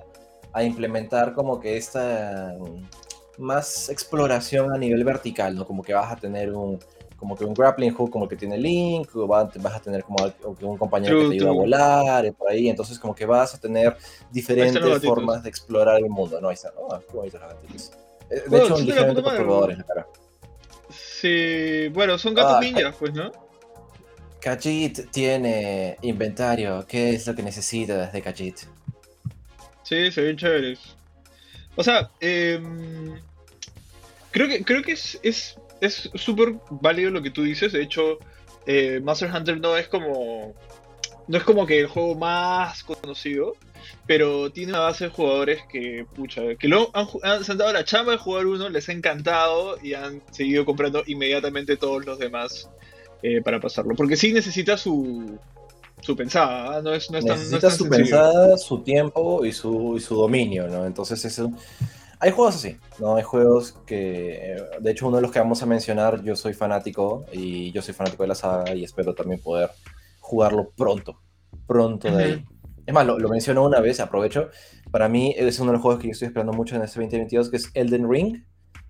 a 0.52 0.64
implementar 0.64 1.34
como 1.34 1.60
que 1.60 1.78
esta 1.78 2.56
mm, 2.60 3.42
más 3.42 3.90
exploración 3.90 4.74
a 4.74 4.78
nivel 4.78 5.04
vertical, 5.04 5.56
¿no? 5.56 5.66
Como 5.66 5.82
que 5.82 5.94
vas 5.94 6.12
a 6.12 6.16
tener 6.18 6.54
un, 6.54 6.80
como 7.20 7.36
que 7.36 7.46
un 7.46 7.54
grappling 7.54 7.94
hook 7.94 8.10
como 8.10 8.26
el 8.26 8.30
que 8.30 8.38
tiene 8.38 8.58
Link, 8.58 9.14
o 9.16 9.28
vas 9.28 9.76
a 9.76 9.80
tener 9.80 10.04
como 10.04 10.18
un 10.62 10.78
compañero 10.78 11.20
que 11.20 11.28
te 11.30 11.34
ayuda 11.36 11.50
a 11.50 11.54
volar, 11.54 12.26
y 12.26 12.32
por 12.32 12.50
ahí, 12.50 12.70
entonces 12.70 12.98
como 12.98 13.14
que 13.14 13.26
vas 13.26 13.54
a 13.54 13.60
tener 13.60 13.96
diferentes 14.32 14.82
formas 15.04 15.44
de 15.44 15.50
explorar 15.50 16.00
el 16.00 16.10
mundo, 16.10 16.40
¿no? 16.40 16.48
Ahí 16.48 16.56
está, 16.56 16.72
qué 16.72 17.18
bonitos 17.18 17.42
los 17.42 17.54
gatitos. 17.54 17.92
Eh, 18.30 18.44
de 18.48 18.58
hecho, 18.58 18.78
ligeramente 18.78 19.22
perturbadores 19.22 19.78
la 19.78 19.84
cara. 19.84 20.08
Sí, 21.20 21.90
bueno, 21.90 22.18
son 22.18 22.34
gatos 22.34 22.56
ah, 22.58 22.60
ninjas, 22.62 22.96
pues, 22.98 23.14
¿no? 23.14 23.32
Kajit 24.42 25.12
tiene 25.12 25.98
inventario. 26.02 26.86
¿Qué 26.88 27.12
es 27.12 27.28
lo 27.28 27.36
que 27.36 27.44
necesita 27.44 27.98
desde 27.98 28.22
Kajit? 28.22 28.60
Sí, 29.84 30.12
se 30.12 30.22
ven 30.22 30.38
chéveres. 30.38 30.80
O 31.76 31.84
sea, 31.84 32.10
em, 32.20 33.20
creo 34.32 34.48
que, 34.48 34.64
creo 34.64 34.82
que 34.82 34.94
es, 34.94 35.20
es 35.24 36.10
súper 36.16 36.56
válido 36.70 37.12
lo 37.12 37.22
que 37.22 37.32
tú 37.32 37.44
dices. 37.44 37.74
De 37.74 37.82
hecho, 37.82 38.20
eh, 38.66 39.00
Master 39.04 39.32
Hunter 39.34 39.60
no 39.60 39.78
es 39.78 39.88
como. 39.88 40.54
No 41.30 41.38
es 41.38 41.44
como 41.44 41.66
que 41.66 41.80
el 41.80 41.88
juego 41.88 42.16
más 42.16 42.84
conocido. 42.84 43.56
Pero 44.06 44.52
tiene 44.52 44.72
una 44.72 44.82
base 44.82 45.06
de 45.06 45.10
jugadores 45.12 45.62
que, 45.72 46.06
pucha, 46.16 46.56
que 46.60 46.68
lo 46.68 46.90
han, 46.94 47.08
han 47.24 47.44
sentado 47.44 47.72
la 47.72 47.86
chamba 47.86 48.14
de 48.14 48.18
jugar 48.18 48.46
uno, 48.46 48.68
les 48.68 48.90
ha 48.90 48.92
encantado 48.92 49.78
y 49.82 49.94
han 49.94 50.22
seguido 50.32 50.66
comprando 50.66 51.04
inmediatamente 51.06 51.78
todos 51.78 52.06
los 52.06 52.20
demás 52.20 52.70
eh, 53.22 53.42
para 53.42 53.60
pasarlo. 53.60 53.96
Porque 53.96 54.18
sí 54.18 54.34
necesita 54.34 54.78
su, 54.78 55.38
su 56.02 56.16
pensada, 56.16 56.78
¿ah? 56.78 56.82
no 56.82 56.94
es, 56.94 57.10
no 57.12 57.20
es 57.20 57.26
necesita 57.26 57.70
tan, 57.70 57.78
su 57.78 57.88
pensada, 57.88 58.58
su 58.58 58.80
tiempo 58.80 59.46
y 59.46 59.52
su, 59.52 59.96
y 59.98 60.02
su 60.02 60.16
dominio, 60.16 60.68
¿no? 60.68 60.86
Entonces 60.86 61.24
eso... 61.26 61.52
Hay 62.22 62.32
juegos 62.32 62.56
así, 62.56 62.76
¿no? 63.00 63.16
Hay 63.16 63.24
juegos 63.24 63.76
que, 63.86 64.58
de 64.82 64.92
hecho, 64.92 65.08
uno 65.08 65.18
de 65.18 65.22
los 65.22 65.32
que 65.32 65.40
vamos 65.40 65.64
a 65.64 65.66
mencionar, 65.66 66.22
yo 66.22 66.36
soy 66.36 66.54
fanático 66.54 67.26
y 67.32 67.72
yo 67.72 67.82
soy 67.82 67.94
fanático 67.94 68.24
de 68.24 68.28
la 68.28 68.36
saga 68.36 68.76
y 68.76 68.84
espero 68.84 69.14
también 69.14 69.40
poder 69.40 69.70
jugarlo 70.30 70.72
pronto, 70.78 71.20
pronto 71.66 72.16
de 72.16 72.24
ahí. 72.24 72.46
Es 72.86 72.94
más, 72.94 73.06
lo, 73.06 73.18
lo, 73.18 73.30
menciono 73.30 73.66
una 73.66 73.80
vez, 73.80 74.00
aprovecho. 74.00 74.50
Para 74.92 75.10
mí 75.10 75.34
es 75.36 75.60
uno 75.60 75.72
de 75.72 75.78
los 75.78 75.82
juegos 75.82 76.00
que 76.00 76.08
yo 76.08 76.12
estoy 76.12 76.28
esperando 76.28 76.54
mucho 76.54 76.76
en 76.76 76.84
este 76.84 77.00
2022, 77.00 77.50
que 77.50 77.58
es 77.58 77.72
Elden 77.74 78.10
Ring, 78.10 78.44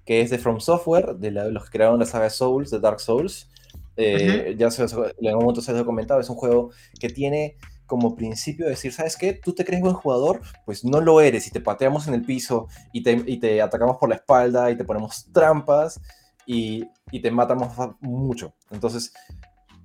que 0.05 0.21
es 0.21 0.29
de 0.29 0.37
From 0.37 0.59
Software, 0.59 1.15
de 1.15 1.31
los 1.31 1.65
que 1.65 1.69
crearon 1.71 1.99
la 1.99 2.05
saga 2.05 2.29
Souls, 2.29 2.71
de 2.71 2.79
Dark 2.79 2.99
Souls. 2.99 3.49
Eh, 3.95 4.55
ya 4.57 4.69
se, 4.69 4.83
en 4.83 5.27
algún 5.27 5.43
momento 5.43 5.61
se 5.61 5.71
lo 5.71 5.79
he 5.79 5.85
comentado, 5.85 6.19
es 6.19 6.29
un 6.29 6.35
juego 6.35 6.71
que 6.99 7.09
tiene 7.09 7.55
como 7.85 8.15
principio 8.15 8.67
decir, 8.67 8.91
¿sabes 8.91 9.17
qué? 9.17 9.33
Tú 9.33 9.53
te 9.53 9.63
crees 9.63 9.81
buen 9.81 9.95
jugador, 9.95 10.41
pues 10.65 10.83
no 10.83 11.01
lo 11.01 11.21
eres 11.21 11.47
y 11.47 11.51
te 11.51 11.61
pateamos 11.61 12.07
en 12.07 12.13
el 12.13 12.23
piso 12.23 12.67
y 12.91 13.01
te, 13.01 13.23
y 13.25 13.39
te 13.39 13.61
atacamos 13.61 13.97
por 13.97 14.09
la 14.09 14.15
espalda 14.15 14.71
y 14.71 14.77
te 14.77 14.83
ponemos 14.83 15.29
trampas 15.33 15.99
y, 16.45 16.85
y, 17.11 17.21
te 17.21 17.31
matamos 17.31 17.69
mucho. 17.99 18.53
Entonces, 18.71 19.13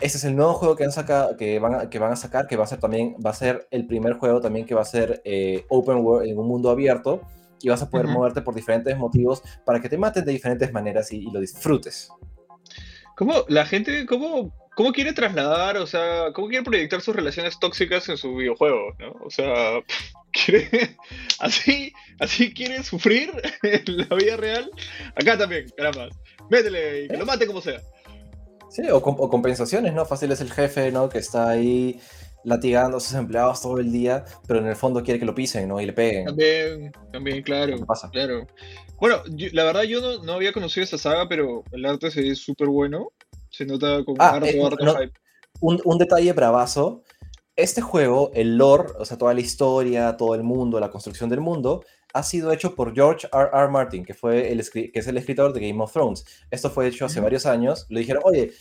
ese 0.05 0.19
es 0.19 0.25
el 0.25 0.37
nuevo 0.37 0.53
juego 0.53 0.77
que, 0.77 0.85
han 0.85 0.93
sacado, 0.93 1.35
que, 1.35 1.59
van 1.59 1.75
a, 1.75 1.89
que 1.89 1.99
van 1.99 2.13
a 2.13 2.17
sacar, 2.17 2.47
que 2.47 2.57
va 2.57 2.65
a 2.65 2.67
ser 2.67 2.79
también, 2.79 3.17
va 3.25 3.31
a 3.31 3.35
ser 3.35 3.67
el 3.71 3.87
primer 3.87 4.13
juego 4.13 4.39
también 4.39 4.67
que 4.67 4.75
va 4.75 4.83
a 4.83 4.85
ser 4.85 5.23
eh, 5.25 5.65
open 5.71 5.97
world 5.97 6.29
en 6.29 6.39
un 6.39 6.47
mundo 6.47 6.69
abierto 6.69 7.23
y 7.63 7.71
vas 7.71 7.81
a 7.81 7.89
poder 7.89 8.07
moverte 8.07 8.43
por 8.43 8.55
diferentes 8.55 8.99
motivos 8.99 9.43
para 9.65 9.81
que 9.81 9.89
te 9.89 9.97
maten 9.97 10.27
de 10.27 10.33
diferentes 10.33 10.71
maneras 10.75 11.11
y, 11.11 11.27
y 11.27 11.31
lo 11.31 11.41
disfrutes. 11.41 12.11
¿Cómo 13.17 13.47
la 13.49 13.65
gente, 13.65 14.05
cómo, 14.05 14.53
cómo 14.75 14.93
quiere 14.93 15.15
trasladar, 15.15 15.79
o 15.79 15.87
sea, 15.87 16.33
cómo 16.35 16.49
quiere 16.49 16.65
proyectar 16.65 17.01
sus 17.01 17.17
relaciones 17.17 17.59
tóxicas 17.59 18.07
en 18.11 18.19
su 18.19 18.35
videojuego, 18.37 18.95
¿no? 18.99 19.13
O 19.25 19.31
sea, 19.31 19.81
¿quiere, 20.33 20.97
así, 21.39 21.95
así 22.21 22.53
quiere 22.53 22.83
sufrir 22.83 23.33
en 23.63 24.09
la 24.09 24.17
vida 24.17 24.37
real. 24.37 24.71
Acá 25.17 25.39
también, 25.39 25.67
caramba. 25.75 26.09
Métele 26.51 27.05
y 27.05 27.09
que 27.09 27.17
lo 27.17 27.25
mate 27.25 27.47
como 27.47 27.63
sea. 27.63 27.81
Sí, 28.75 28.83
o, 28.91 28.97
o, 28.97 29.31
compensaciones, 29.31 29.95
¿no? 29.95 30.05
Fácil 30.05 30.33
es 30.33 30.41
el 30.41 30.51
jefe, 30.51 30.91
¿no? 30.91 31.09
Que 31.09 31.19
está 31.19 31.49
ahí 31.49 32.01
latigando 32.43 32.97
a 32.97 33.01
sus 33.01 33.15
empleados 33.15 33.63
todo 33.63 33.79
el 33.79 33.93
día, 33.93 34.25
pero 34.49 34.59
en 34.59 34.67
el 34.67 34.75
fondo 34.75 35.01
quiere 35.05 35.21
que 35.21 35.27
lo 35.27 35.33
pisen, 35.33 35.69
¿no? 35.69 35.81
Y 35.81 35.87
le 35.87 35.93
peguen. 35.93 36.27
También, 36.27 36.93
también, 37.13 37.43
claro. 37.45 37.77
pasa? 37.87 38.11
Claro. 38.11 38.49
Bueno, 38.99 39.23
la 39.53 39.63
verdad 39.63 39.83
yo 39.85 40.01
no, 40.01 40.25
no, 40.25 40.33
había 40.33 40.53
conocido 40.53 40.83
esta 40.83 40.99
saga, 40.99 41.29
pero 41.29 41.63
el 41.71 41.87
arte 41.87 42.11
se 42.11 42.21
ve 42.21 42.35
súper 42.35 42.67
bueno. 42.67 43.13
Se 43.49 43.65
nota 43.65 44.05
como 44.05 44.17
ah, 44.19 44.41
eh, 44.43 44.61
Un, 45.61 45.81
un, 45.85 45.99
detalle 45.99 46.33
bravazo. 46.33 47.05
Este 47.55 47.81
juego, 47.81 48.33
el 48.35 48.59
lore, 48.59 48.89
o 48.99 49.05
sea, 49.05 49.17
toda 49.17 49.35
la 49.35 49.41
historia, 49.41 50.17
todo 50.17 50.35
el 50.35 50.43
mundo, 50.43 50.81
la 50.81 50.91
construcción 50.91 51.31
del 51.31 51.41
mundo, 51.41 51.85
ha 52.15 52.23
sido 52.23 52.53
hecho 52.53 52.75
por 52.75 52.95
George 52.95 53.29
R. 53.33 53.51
R. 53.53 53.69
Martin, 53.69 54.05
que, 54.05 54.15
fue 54.15 54.51
el, 54.51 54.65
que 54.71 54.91
es 54.95 55.07
el 55.09 55.17
escritor 55.17 55.53
de 55.53 55.69
Game 55.69 55.83
of 55.83 55.93
Thrones. 55.93 56.25
Esto 56.51 56.71
fue 56.71 56.87
hecho 56.87 57.05
hace 57.05 57.21
varios 57.21 57.45
años. 57.45 57.87
Le 57.91 58.01
dijeron, 58.01 58.23
oye, 58.25 58.53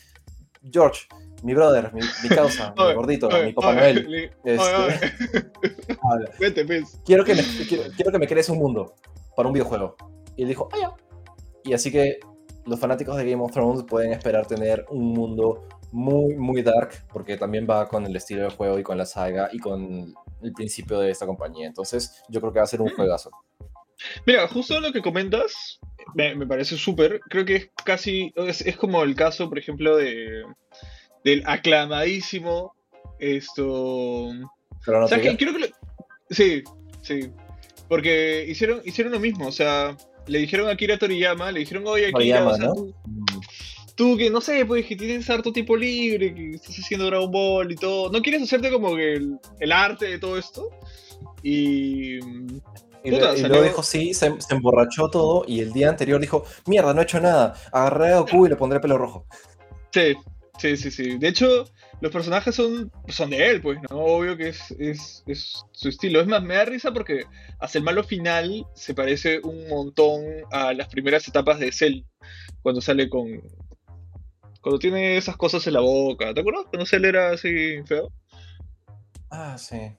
George, 0.71 1.07
mi 1.43 1.53
brother, 1.53 1.93
mi, 1.93 2.01
causa, 2.29 2.73
mi 2.75 2.93
gordito, 2.95 3.29
mi 3.29 3.53
Papá 3.53 3.75
Noel. 3.75 4.31
Este, 4.43 5.11
Vete, 6.39 6.65
pues. 6.65 6.99
quiero, 7.05 7.23
que 7.23 7.35
me, 7.35 7.43
quiero, 7.95 8.11
que 8.11 8.19
me 8.19 8.27
crees 8.27 8.49
un 8.49 8.57
mundo 8.57 8.95
para 9.35 9.47
un 9.47 9.53
videojuego. 9.53 9.95
Y 10.35 10.41
él 10.41 10.47
dijo, 10.47 10.67
ah, 10.73 10.77
ya. 10.81 10.93
Y 11.63 11.73
así 11.73 11.91
que 11.91 12.19
los 12.65 12.79
fanáticos 12.79 13.15
de 13.17 13.29
Game 13.29 13.43
of 13.43 13.51
Thrones 13.51 13.83
pueden 13.83 14.13
esperar 14.13 14.47
tener 14.47 14.83
un 14.89 15.13
mundo 15.13 15.67
muy, 15.93 16.35
muy 16.35 16.61
dark, 16.63 17.05
porque 17.13 17.37
también 17.37 17.67
va 17.69 17.87
con 17.87 18.05
el 18.05 18.15
estilo 18.15 18.41
del 18.41 18.51
juego 18.51 18.79
y 18.79 18.83
con 18.83 18.97
la 18.97 19.05
saga 19.05 19.49
y 19.53 19.59
con 19.59 20.13
el 20.41 20.53
principio 20.53 20.99
de 20.99 21.11
esta 21.11 21.25
compañía. 21.25 21.67
Entonces, 21.67 22.23
yo 22.29 22.41
creo 22.41 22.51
que 22.51 22.59
va 22.59 22.65
a 22.65 22.67
ser 22.67 22.81
un 22.81 22.89
juegazo. 22.89 23.31
Mira, 24.25 24.47
justo 24.47 24.81
lo 24.81 24.91
que 24.91 25.01
comentas 25.01 25.79
me, 26.15 26.35
me 26.35 26.47
parece 26.47 26.77
súper. 26.77 27.21
Creo 27.29 27.45
que 27.45 27.55
es 27.55 27.69
casi, 27.85 28.33
es, 28.35 28.61
es, 28.61 28.75
como 28.75 29.03
el 29.03 29.15
caso, 29.15 29.47
por 29.47 29.59
ejemplo, 29.59 29.95
de, 29.95 30.43
del 31.23 31.43
aclamadísimo 31.45 32.75
esto. 33.19 34.31
Pero 34.85 35.07
Sí, 36.31 36.63
sí. 37.01 37.31
Porque 37.87 38.45
hicieron, 38.47 38.81
hicieron 38.83 39.13
lo 39.13 39.19
mismo, 39.19 39.47
o 39.47 39.51
sea, 39.51 39.95
le 40.25 40.39
dijeron 40.39 40.69
a 40.69 40.75
Kira 40.75 40.97
Toriyama, 40.97 41.51
le 41.51 41.59
dijeron, 41.59 41.83
oye, 41.85 42.07
Akira, 42.07 42.47
o 42.47 42.55
sea, 42.55 42.69
tú, 42.73 42.95
tú, 43.95 44.17
que 44.17 44.29
no 44.29 44.41
sé, 44.41 44.65
pues 44.65 44.85
que 44.85 44.95
tienes 44.95 45.29
harto 45.29 45.51
tiempo 45.51 45.75
libre, 45.75 46.33
que 46.33 46.51
estás 46.51 46.77
haciendo 46.77 47.05
Dragon 47.05 47.31
Ball 47.31 47.71
y 47.71 47.75
todo, 47.75 48.11
¿no 48.11 48.21
quieres 48.21 48.43
hacerte 48.43 48.71
como 48.71 48.95
que 48.95 49.13
el, 49.13 49.39
el 49.59 49.71
arte 49.71 50.07
de 50.07 50.19
todo 50.19 50.37
esto? 50.37 50.69
Y 51.41 52.19
y, 53.03 53.11
luego 53.11 53.63
dijo 53.63 53.83
sí, 53.83 54.13
se, 54.13 54.33
emborrachó 54.49 55.09
todo 55.09 55.43
y 55.45 55.59
el 55.59 55.73
día 55.73 55.89
anterior 55.89 56.21
dijo, 56.21 56.45
mierda, 56.67 56.93
no 56.93 57.01
he 57.01 57.03
hecho 57.03 57.19
nada, 57.19 57.53
agarré 57.71 58.13
a 58.13 58.19
Goku 58.19 58.45
y 58.45 58.49
le 58.49 58.55
pondré 58.55 58.79
pelo 58.79 58.97
rojo. 58.97 59.25
Sí, 59.91 60.15
Sí, 60.59 60.77
sí, 60.77 60.91
sí. 60.91 61.17
De 61.17 61.29
hecho, 61.29 61.65
los 61.99 62.11
personajes 62.11 62.55
son, 62.55 62.91
son 63.07 63.31
de 63.31 63.49
él, 63.49 63.61
pues, 63.61 63.79
¿no? 63.89 63.97
Obvio 63.97 64.37
que 64.37 64.49
es, 64.49 64.71
es, 64.79 65.23
es, 65.25 65.63
su 65.71 65.89
estilo. 65.89 66.21
Es 66.21 66.27
más, 66.27 66.43
me 66.43 66.55
da 66.55 66.65
risa 66.65 66.93
porque 66.93 67.25
hasta 67.59 67.79
el 67.79 67.83
malo 67.83 68.03
final 68.03 68.65
se 68.75 68.93
parece 68.93 69.39
un 69.43 69.67
montón 69.67 70.21
a 70.51 70.73
las 70.73 70.87
primeras 70.89 71.27
etapas 71.27 71.59
de 71.59 71.71
Cell, 71.71 72.03
cuando 72.61 72.81
sale 72.81 73.09
con... 73.09 73.41
Cuando 74.63 74.79
tiene 74.79 75.17
esas 75.17 75.35
cosas 75.35 75.67
en 75.67 75.73
la 75.73 75.81
boca. 75.81 76.33
¿Te 76.33 76.39
acuerdas? 76.39 76.63
Cuando 76.69 76.85
Cell 76.85 77.03
era 77.03 77.31
así 77.31 77.83
feo. 77.85 78.11
Ah, 79.29 79.57
sí. 79.59 79.91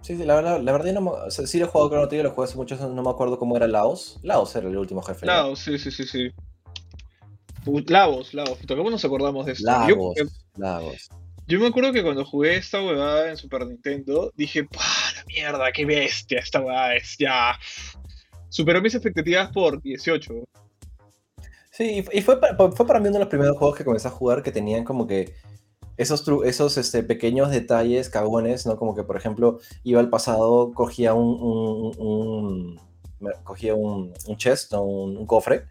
Sí, 0.00 0.16
sí, 0.16 0.24
la 0.24 0.34
verdad, 0.34 0.60
la 0.62 0.72
verdad 0.72 0.92
no 0.94 1.00
me, 1.02 1.10
o 1.10 1.30
sea, 1.30 1.46
sí 1.46 1.58
lo 1.58 1.66
he 1.66 1.68
jugado 1.68 1.90
Chrono 1.90 2.08
Trigger, 2.08 2.24
lo 2.24 2.30
jugué 2.30 2.46
hace 2.46 2.56
mucho, 2.56 2.76
no 2.88 3.02
me 3.02 3.10
acuerdo 3.10 3.38
cómo 3.38 3.56
era 3.56 3.66
Laos. 3.66 4.18
Laos 4.22 4.56
era 4.56 4.68
el 4.68 4.76
último 4.76 5.02
jefe. 5.02 5.26
Laos, 5.26 5.58
sí, 5.58 5.78
sí, 5.78 5.90
sí, 5.90 6.06
sí. 6.06 6.30
Lavos, 7.86 8.32
Lavos. 8.32 8.58
¿Cómo 8.66 8.90
nos 8.90 9.04
acordamos 9.04 9.44
de 9.44 9.52
esto? 9.52 9.66
Lagos, 9.66 10.16
Yo, 10.16 10.24
Lagos. 10.56 11.08
yo 11.46 11.60
me 11.60 11.66
acuerdo 11.66 11.92
que 11.92 12.02
cuando 12.02 12.24
jugué 12.24 12.56
esta 12.56 12.80
huevada 12.80 13.28
en 13.28 13.36
Super 13.36 13.66
Nintendo, 13.66 14.32
dije, 14.36 14.64
¡pah, 14.64 15.12
la 15.16 15.24
mierda, 15.26 15.70
qué 15.72 15.84
bestia! 15.84 16.38
Esta 16.38 16.60
huevada 16.60 16.96
es 16.96 17.16
ya. 17.18 17.58
Superó 18.48 18.80
mis 18.80 18.94
expectativas 18.94 19.50
por 19.50 19.82
18. 19.82 20.32
Sí, 21.78 22.04
y 22.12 22.22
fue, 22.22 22.40
fue 22.74 22.86
para 22.88 22.98
mí 22.98 23.06
uno 23.06 23.14
de 23.18 23.24
los 23.24 23.28
primeros 23.28 23.56
juegos 23.56 23.78
que 23.78 23.84
comencé 23.84 24.08
a 24.08 24.10
jugar 24.10 24.42
que 24.42 24.50
tenían 24.50 24.82
como 24.82 25.06
que 25.06 25.32
esos, 25.96 26.24
esos 26.44 26.76
este, 26.76 27.04
pequeños 27.04 27.52
detalles 27.52 28.08
cagones, 28.08 28.66
¿no? 28.66 28.76
Como 28.76 28.96
que, 28.96 29.04
por 29.04 29.16
ejemplo, 29.16 29.60
iba 29.84 30.00
al 30.00 30.10
pasado, 30.10 30.72
cogía 30.72 31.14
un, 31.14 31.40
un, 31.40 31.94
un- 31.98 32.80
me- 33.20 33.30
cogía 33.44 33.76
un, 33.76 34.12
un 34.26 34.36
chest, 34.36 34.72
¿no? 34.72 34.82
un, 34.82 35.16
un 35.16 35.26
cofre, 35.26 35.66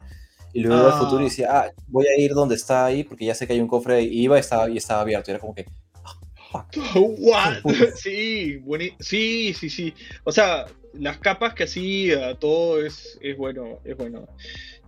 y 0.54 0.62
luego 0.62 0.78
iba 0.82 0.94
al 0.94 1.00
futuro 1.00 1.20
y 1.22 1.26
Ah. 1.26 1.30
decía, 1.30 1.48
ah, 1.52 1.72
voy 1.88 2.06
a 2.08 2.18
ir 2.18 2.34
donde 2.34 2.56
está 2.56 2.86
ahí 2.86 3.04
porque 3.04 3.26
ya 3.26 3.36
sé 3.36 3.46
que 3.46 3.52
hay 3.54 3.60
un 3.60 3.68
cofre, 3.68 4.02
y 4.02 4.22
iba 4.24 4.38
y 4.38 4.40
estaba, 4.40 4.70
y 4.70 4.78
estaba 4.78 5.02
abierto, 5.02 5.30
y 5.30 5.34
era 5.34 5.40
como 5.42 5.54
que, 5.54 5.66
ah, 6.06 6.14
fuck. 6.52 6.66
¿What? 7.20 7.56
Sí, 7.96 8.62
sí, 9.02 9.54
sí, 9.54 9.70
sí. 9.70 9.94
O 10.24 10.32
sea, 10.32 10.68
las 10.94 11.18
capas 11.18 11.54
que 11.54 11.66
hacía, 11.66 12.40
todo 12.40 12.82
es, 12.82 13.18
es 13.22 13.38
bueno, 13.38 13.80
es 13.84 13.96
bueno. 13.98 14.26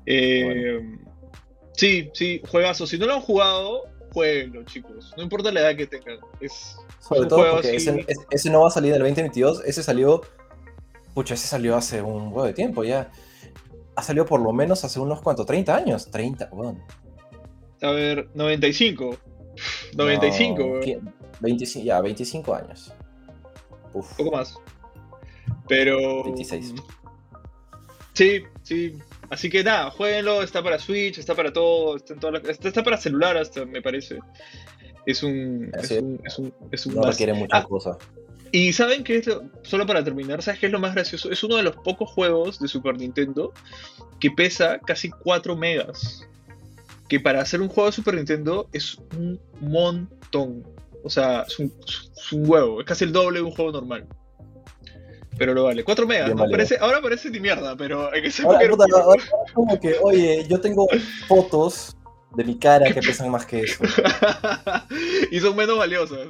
Eh, 0.06 0.80
Sí, 1.74 2.10
sí, 2.14 2.42
juegazo. 2.50 2.86
Si 2.86 2.98
no 2.98 3.06
lo 3.06 3.14
han 3.14 3.22
jugado, 3.22 3.84
jueguenlo, 4.12 4.64
chicos. 4.64 5.14
No 5.16 5.24
importa 5.24 5.50
la 5.50 5.62
edad 5.62 5.78
que 5.78 5.88
tengan. 5.88 6.18
Es, 6.42 6.76
Sobre 7.00 7.28
todo 7.30 7.40
juego 7.40 7.54
porque 7.56 7.76
ese, 7.78 8.06
ese- 8.30 8.50
no 8.50 8.62
va 8.62 8.68
a 8.68 8.72
salir 8.72 8.90
en 8.90 8.96
el 8.96 9.02
2022, 9.04 9.64
ese 9.66 9.82
salió, 9.82 10.22
pucha, 11.14 11.36
ese 11.36 11.48
salió 11.48 11.78
hace 11.78 12.02
un 12.02 12.28
huevo 12.34 12.44
de 12.44 12.52
tiempo 12.54 12.84
ya. 12.84 13.10
Ha 13.96 14.04
salido 14.04 14.26
por 14.26 14.42
lo 14.42 14.52
menos 14.52 14.84
hace 14.84 15.00
unos 15.00 15.22
cuantos, 15.22 15.46
30 15.46 15.74
años, 15.74 16.12
30, 16.12 16.50
weón. 16.52 16.84
a 17.82 17.92
ver, 17.92 18.28
95. 18.34 19.16
95, 19.96 20.60
No, 20.62 20.66
weón. 20.72 20.82
¿qué? 20.82 21.00
25, 21.40 21.86
ya, 21.86 22.02
25 22.02 22.56
años. 22.56 22.94
Uf. 23.94 24.12
un 24.20 24.26
poco 24.26 24.36
más. 24.36 24.54
Pero. 25.70 26.24
26. 26.26 26.74
Sí, 28.14 28.44
sí. 28.64 28.98
Así 29.30 29.50
que 29.50 29.64
nada, 29.64 29.92
jueguenlo, 29.92 30.42
está 30.42 30.64
para 30.64 30.80
Switch, 30.80 31.18
está 31.20 31.36
para 31.36 31.54
todo, 31.54 31.98
está, 31.98 32.14
en 32.14 32.20
todas 32.20 32.42
las- 32.42 32.50
está, 32.52 32.68
está 32.68 32.84
para 32.84 32.98
celular 32.98 33.38
hasta, 33.38 33.66
me 33.66 33.82
parece. 33.82 34.20
Es 35.06 35.24
un. 35.24 35.72
Es 35.82 35.92
un, 35.92 36.20
es 36.26 36.40
un, 36.40 36.54
es 36.72 36.86
un 36.86 36.96
No 36.96 37.04
requiere 37.04 37.34
mucha 37.34 37.58
Ah, 37.58 37.64
cosa. 37.64 37.98
Y 38.52 38.74
saben 38.74 39.04
que 39.04 39.18
es 39.18 39.28
lo- 39.28 39.44
solo 39.62 39.86
para 39.86 40.04
terminar, 40.04 40.42
¿sabes 40.42 40.60
qué 40.60 40.66
es 40.66 40.72
lo 40.72 40.80
más 40.80 40.96
gracioso? 40.96 41.30
Es 41.32 41.44
uno 41.44 41.56
de 41.58 41.64
los 41.64 41.76
pocos 41.76 42.10
juegos 42.10 42.60
de 42.60 42.68
Super 42.68 42.98
Nintendo 42.98 43.54
que 44.20 44.32
pesa 44.32 44.80
casi 44.80 45.10
4 45.10 45.56
megas. 45.56 46.26
Que 47.08 47.20
para 47.20 47.42
hacer 47.42 47.62
un 47.62 47.70
juego 47.70 47.88
de 47.90 47.94
Super 47.96 48.16
Nintendo 48.16 48.68
es 48.74 48.98
un 49.18 49.40
montón. 49.62 50.64
O 51.04 51.10
sea, 51.10 51.44
es 51.48 51.58
un, 51.60 51.72
es 51.88 52.32
un 52.34 52.50
huevo, 52.50 52.82
es 52.82 52.86
casi 52.88 53.06
el 53.06 53.12
doble 53.12 53.40
de 53.40 53.46
un 53.46 53.52
juego 53.52 53.72
normal. 53.72 54.06
Pero 55.40 55.54
lo 55.54 55.64
vale. 55.64 55.84
4 55.84 56.06
megas, 56.06 56.32
ahora 56.82 57.02
parece 57.02 57.30
ni 57.32 57.40
mierda, 57.40 57.76
pero 57.78 58.12
hay 58.14 58.22
que 58.22 58.30
ser 58.30 58.46
Ahora, 58.46 58.70
puta, 58.70 58.86
ahora 59.02 59.24
es 59.24 59.54
como 59.54 59.80
que, 59.80 59.96
oye, 60.02 60.46
yo 60.48 60.60
tengo 60.60 60.86
fotos 61.28 61.96
de 62.36 62.44
mi 62.44 62.60
cara 62.60 62.92
que 62.94 63.02
pesan 63.02 63.32
más 63.32 63.46
que 63.46 63.62
eso. 63.62 63.84
y 65.32 65.40
son 65.40 65.56
menos 65.56 65.78
valiosas. 65.78 66.28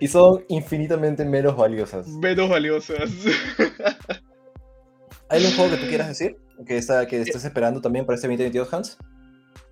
Y 0.00 0.08
son 0.08 0.44
infinitamente 0.48 1.24
menos 1.24 1.56
valiosas. 1.56 2.06
Menos 2.08 2.48
valiosas. 2.48 3.10
¿Hay 5.28 5.44
algún 5.44 5.56
juego 5.56 5.70
que 5.72 5.76
tú 5.82 5.88
quieras 5.88 6.08
decir? 6.08 6.36
Que, 6.66 6.78
está, 6.78 7.06
que 7.06 7.20
estés 7.20 7.44
esperando 7.44 7.80
también 7.80 8.06
para 8.06 8.14
este 8.14 8.28
2022, 8.28 8.72
Hans? 8.72 8.98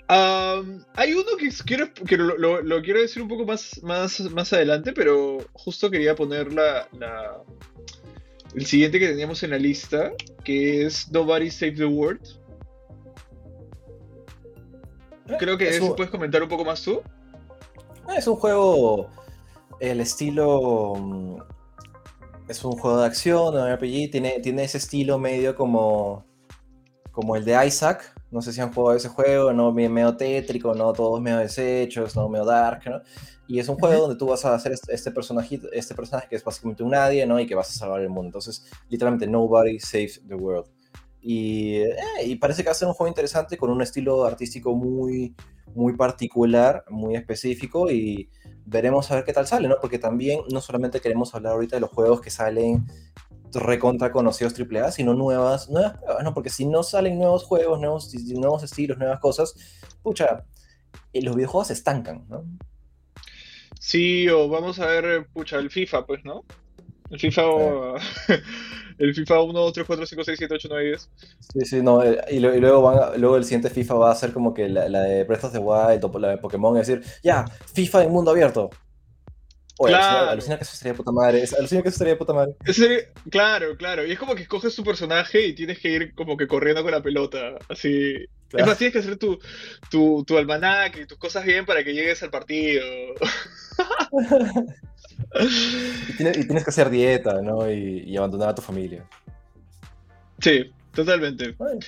Hay 0.08 1.14
uno 1.14 1.36
que 1.38 1.48
quiero 1.64 1.92
que 1.94 2.16
lo, 2.16 2.36
lo- 2.36 2.60
lo 2.60 2.82
quiero 2.82 3.00
decir 3.00 3.22
un 3.22 3.28
poco 3.28 3.46
más, 3.46 3.80
más, 3.82 4.20
más 4.32 4.52
adelante, 4.52 4.92
pero 4.92 5.38
justo 5.54 5.90
quería 5.90 6.14
poner 6.14 6.52
la, 6.52 6.86
la- 6.98 7.38
el 8.54 8.66
siguiente 8.66 8.98
que 9.00 9.08
teníamos 9.08 9.42
en 9.42 9.50
la 9.50 9.58
lista, 9.58 10.12
que 10.44 10.86
es 10.86 11.10
Nobody 11.10 11.50
Save 11.50 11.72
the 11.72 11.84
World. 11.86 12.20
Creo 15.38 15.56
que 15.56 15.68
Es 15.68 15.76
eso 15.76 15.86
un- 15.90 15.96
puedes 15.96 16.10
comentar 16.10 16.42
un 16.42 16.48
poco 16.48 16.64
más 16.64 16.82
tú. 16.82 17.00
Ah, 18.06 18.16
Es 18.16 18.26
un 18.26 18.36
juego, 18.36 19.08
el 19.80 20.00
estilo, 20.00 20.94
mm, 20.96 21.36
es 22.48 22.62
un 22.64 22.72
juego 22.72 23.00
de 23.00 23.06
acción, 23.06 23.56
RPG, 23.56 24.10
tiene, 24.10 24.40
tiene 24.40 24.64
ese 24.64 24.78
estilo 24.78 25.18
medio 25.18 25.54
como, 25.56 26.24
como 27.10 27.36
el 27.36 27.44
de 27.44 27.66
Isaac, 27.66 28.12
no 28.30 28.42
sé 28.42 28.52
si 28.52 28.60
han 28.60 28.72
jugado 28.72 28.96
ese 28.96 29.08
juego, 29.08 29.52
no 29.52 29.72
Medio- 29.72 29.90
medio 29.90 30.16
tétrico, 30.16 30.74
no 30.74 30.92
todos 30.92 31.20
medio 31.22 31.38
deshechos, 31.38 32.14
no 32.16 32.28
medio 32.28 32.44
dark, 32.44 32.82
¿no? 32.86 33.00
Y 33.46 33.58
es 33.58 33.68
un 33.68 33.76
juego 33.76 34.02
donde 34.02 34.16
tú 34.16 34.26
vas 34.26 34.44
a 34.44 34.54
hacer 34.54 34.72
este, 34.72 34.94
este 34.94 35.10
personajito, 35.10 35.70
este 35.72 35.94
personaje 35.94 36.28
que 36.28 36.36
es 36.36 36.44
básicamente 36.44 36.82
un 36.82 36.90
nadie, 36.90 37.26
¿no? 37.26 37.38
Y 37.38 37.46
que 37.46 37.54
vas 37.54 37.70
a 37.70 37.78
salvar 37.78 38.00
el 38.00 38.08
mundo. 38.08 38.28
Entonces, 38.28 38.64
literalmente, 38.88 39.26
nobody 39.26 39.78
saves 39.78 40.22
the 40.26 40.34
world. 40.34 40.66
Y, 41.20 41.76
eh, 41.76 41.96
y 42.24 42.36
parece 42.36 42.62
que 42.62 42.68
va 42.68 42.72
a 42.72 42.74
ser 42.74 42.88
un 42.88 42.94
juego 42.94 43.08
interesante 43.08 43.56
con 43.56 43.70
un 43.70 43.82
estilo 43.82 44.24
artístico 44.24 44.74
muy, 44.74 45.34
muy 45.74 45.96
particular, 45.96 46.84
muy 46.88 47.16
específico 47.16 47.90
y 47.90 48.30
veremos 48.66 49.10
a 49.10 49.16
ver 49.16 49.24
qué 49.24 49.32
tal 49.32 49.46
sale, 49.46 49.68
¿no? 49.68 49.76
Porque 49.80 49.98
también 49.98 50.40
no 50.50 50.60
solamente 50.60 51.00
queremos 51.00 51.34
hablar 51.34 51.54
ahorita 51.54 51.76
de 51.76 51.80
los 51.80 51.90
juegos 51.90 52.20
que 52.20 52.30
salen 52.30 52.86
recontra 53.52 54.10
conocidos 54.10 54.54
AAA, 54.58 54.90
sino 54.90 55.14
nuevas, 55.14 55.68
nuevas 55.70 55.98
pruebas, 55.98 56.24
¿no? 56.24 56.34
Porque 56.34 56.50
si 56.50 56.66
no 56.66 56.82
salen 56.82 57.18
nuevos 57.18 57.44
juegos, 57.44 57.80
nuevos, 57.80 58.12
nuevos 58.14 58.62
estilos, 58.62 58.98
nuevas 58.98 59.20
cosas, 59.20 59.54
pucha, 60.02 60.44
eh, 61.12 61.22
los 61.22 61.36
videojuegos 61.36 61.68
se 61.68 61.74
estancan, 61.74 62.26
¿no? 62.28 62.44
Sí, 63.86 64.26
o 64.30 64.48
vamos 64.48 64.80
a 64.80 64.86
ver, 64.86 65.26
pucha, 65.34 65.58
el 65.58 65.68
FIFA, 65.70 66.06
pues, 66.06 66.24
¿no? 66.24 66.42
El 67.10 67.20
FIFA, 67.20 67.48
o- 67.50 67.96
el 68.98 69.14
FIFA 69.14 69.42
1, 69.42 69.60
2, 69.60 69.72
3, 69.74 69.86
4, 69.86 70.06
5, 70.06 70.24
6, 70.24 70.38
7, 70.38 70.54
8, 70.54 70.68
9, 70.70 70.86
10. 70.86 71.10
Sí, 71.38 71.60
sí, 71.66 71.82
no, 71.82 72.02
eh, 72.02 72.18
y, 72.30 72.36
y 72.36 72.40
luego, 72.40 72.80
van 72.80 72.98
a- 72.98 73.16
luego 73.18 73.36
el 73.36 73.44
siguiente 73.44 73.68
FIFA 73.68 73.94
va 73.94 74.10
a 74.10 74.14
ser 74.14 74.32
como 74.32 74.54
que 74.54 74.70
la, 74.70 74.88
la 74.88 75.02
de 75.02 75.24
Breath 75.24 75.44
of 75.44 75.52
the 75.52 75.58
Wild 75.58 76.02
o 76.02 76.18
la 76.18 76.30
de 76.30 76.38
Pokémon, 76.38 76.78
es 76.78 76.86
decir, 76.86 77.04
ya, 77.22 77.44
FIFA 77.74 78.04
en 78.04 78.12
mundo 78.12 78.30
abierto. 78.30 78.70
Oye, 79.78 79.92
Claro. 79.94 80.30
alucina, 80.30 80.56
que 80.56 80.62
eso 80.64 80.88
de 80.88 80.94
puta 80.94 81.10
madre, 81.10 81.44
alucina 81.58 81.82
que 81.82 81.88
eso 81.88 82.04
de 82.04 82.14
puta 82.16 82.32
madre. 82.32 82.54
Ese- 82.64 83.12
claro, 83.30 83.76
claro. 83.76 84.06
Y 84.06 84.12
es 84.12 84.18
como 84.18 84.34
que 84.36 84.42
escoges 84.42 84.74
tu 84.74 84.84
personaje 84.84 85.44
y 85.46 85.54
tienes 85.54 85.78
que 85.80 85.88
ir 85.90 86.14
como 86.14 86.36
que 86.36 86.46
corriendo 86.46 86.82
con 86.82 86.92
la 86.92 87.02
pelota. 87.02 87.56
Así. 87.68 88.14
Es 88.52 88.64
más, 88.66 88.78
tienes 88.78 88.92
que 88.92 89.00
hacer 89.00 89.16
tu, 89.16 89.36
tu, 89.90 90.22
tu 90.24 90.38
almanaque 90.38 91.00
y 91.00 91.06
tus 91.06 91.18
cosas 91.18 91.44
bien 91.44 91.66
para 91.66 91.82
que 91.82 91.92
llegues 91.92 92.22
al 92.22 92.30
partido. 92.30 92.84
Y 96.08 96.12
tienes, 96.16 96.36
y 96.38 96.44
tienes 96.46 96.64
que 96.64 96.70
hacer 96.70 96.90
dieta, 96.90 97.40
¿no? 97.42 97.70
Y, 97.70 98.04
y 98.06 98.16
abandonar 98.16 98.50
a 98.50 98.54
tu 98.54 98.62
familia. 98.62 99.04
Sí, 100.40 100.70
totalmente. 100.92 101.52
Bueno, 101.52 101.80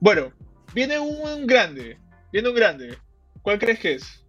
Bueno, 0.00 0.32
viene 0.74 0.98
un 0.98 1.46
grande. 1.46 1.98
Viene 2.32 2.48
un 2.48 2.54
grande. 2.54 2.96
¿Cuál 3.42 3.58
crees 3.58 3.78
que 3.80 3.94
es? 3.94 4.24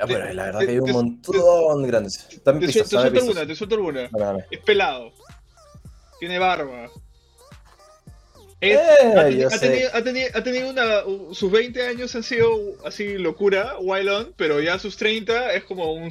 Ah, 0.00 0.06
bueno, 0.06 0.32
la 0.32 0.44
verdad 0.44 0.60
que 0.60 0.70
hay 0.70 0.78
un 0.78 0.90
montón 0.90 1.82
de 1.82 1.88
grandes. 1.88 2.26
Te, 2.28 2.72
suelto 2.72 2.98
alguna, 2.98 3.46
te 3.46 3.54
suelto 3.54 3.74
alguna. 3.76 4.10
Es 4.50 4.60
pelado. 4.60 5.12
Tiene 6.20 6.38
barba. 6.38 6.84
Es- 8.60 8.78
Eh, 8.78 8.88
ha, 9.14 9.20
ha 9.54 9.58
tenido, 9.60 9.90
ha 9.92 10.00
teni- 10.00 10.30
ha 10.34 10.42
tenido 10.42 10.70
una. 10.70 11.02
Sus 11.34 11.50
20 11.50 11.86
años 11.86 12.14
han 12.16 12.22
sido 12.22 12.56
así 12.86 13.18
locura, 13.18 13.74
wild 13.80 14.08
on, 14.08 14.34
pero 14.36 14.60
ya 14.60 14.78
sus 14.78 14.96
30 14.96 15.52
es 15.52 15.64
como 15.64 15.92
un. 15.92 16.10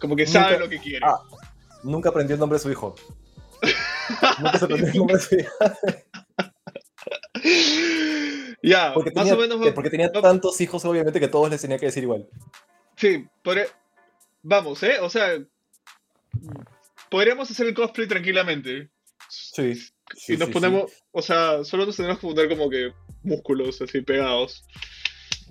Como 0.00 0.16
que 0.16 0.26
sabe 0.26 0.52
Nunca- 0.52 0.64
lo 0.64 0.70
que 0.70 0.78
quiere. 0.80 1.00
Ah, 1.06 1.20
nunca 1.82 2.08
aprendió 2.08 2.34
el 2.34 2.40
nombre 2.40 2.58
de 2.58 2.62
su 2.62 2.70
hijo. 2.70 2.94
Nunca 4.38 4.58
se 4.58 4.64
aprendió 4.64 4.88
el 4.92 4.96
nombre 4.98 5.16
de 5.16 5.22
su 5.22 5.34
hijo. 5.36 5.50
ya, 8.70 8.92
Porque 8.94 9.10
más 9.14 9.24
tenía, 9.24 9.34
o 9.34 9.40
menos. 9.40 9.60
que- 9.64 9.72
porque 9.72 9.90
tenía 9.90 10.10
tantos 10.12 10.60
hijos, 10.60 10.84
obviamente, 10.84 11.20
que 11.20 11.28
todos 11.28 11.48
les 11.50 11.60
tenía 11.62 11.78
que 11.78 11.86
decir 11.86 12.02
igual. 12.02 12.26
Sí, 12.96 13.26
podré- 13.44 13.68
vamos, 14.42 14.82
¿eh? 14.82 14.98
O 15.00 15.08
sea. 15.10 15.38
Podríamos 17.10 17.50
hacer 17.50 17.66
el 17.66 17.74
cosplay 17.74 18.08
tranquilamente. 18.08 18.90
Sí. 19.28 19.72
y 20.28 20.36
nos 20.36 20.50
ponemos. 20.50 20.92
O 21.10 21.20
sea, 21.22 21.64
solo 21.64 21.84
nos 21.86 21.96
tenemos 21.96 22.18
que 22.18 22.26
poner 22.28 22.48
como 22.48 22.70
que 22.70 22.92
músculos 23.24 23.80
así 23.82 24.00
pegados. 24.02 24.64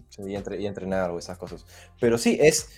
Sí, 0.10 0.22
y, 0.28 0.36
entre- 0.36 0.62
y 0.62 0.66
entrenar 0.66 1.12
o 1.12 1.20
esas 1.20 1.38
cosas. 1.38 1.66
Pero 2.00 2.18
sí, 2.18 2.38
es 2.42 2.70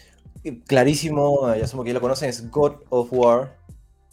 clarísimo, 0.66 1.54
ya 1.56 1.66
asumo 1.66 1.84
que 1.84 1.90
ya 1.90 1.94
lo 1.96 2.02
conocen, 2.02 2.30
es 2.30 2.50
God 2.50 2.78
of 2.90 3.10
War 3.12 3.57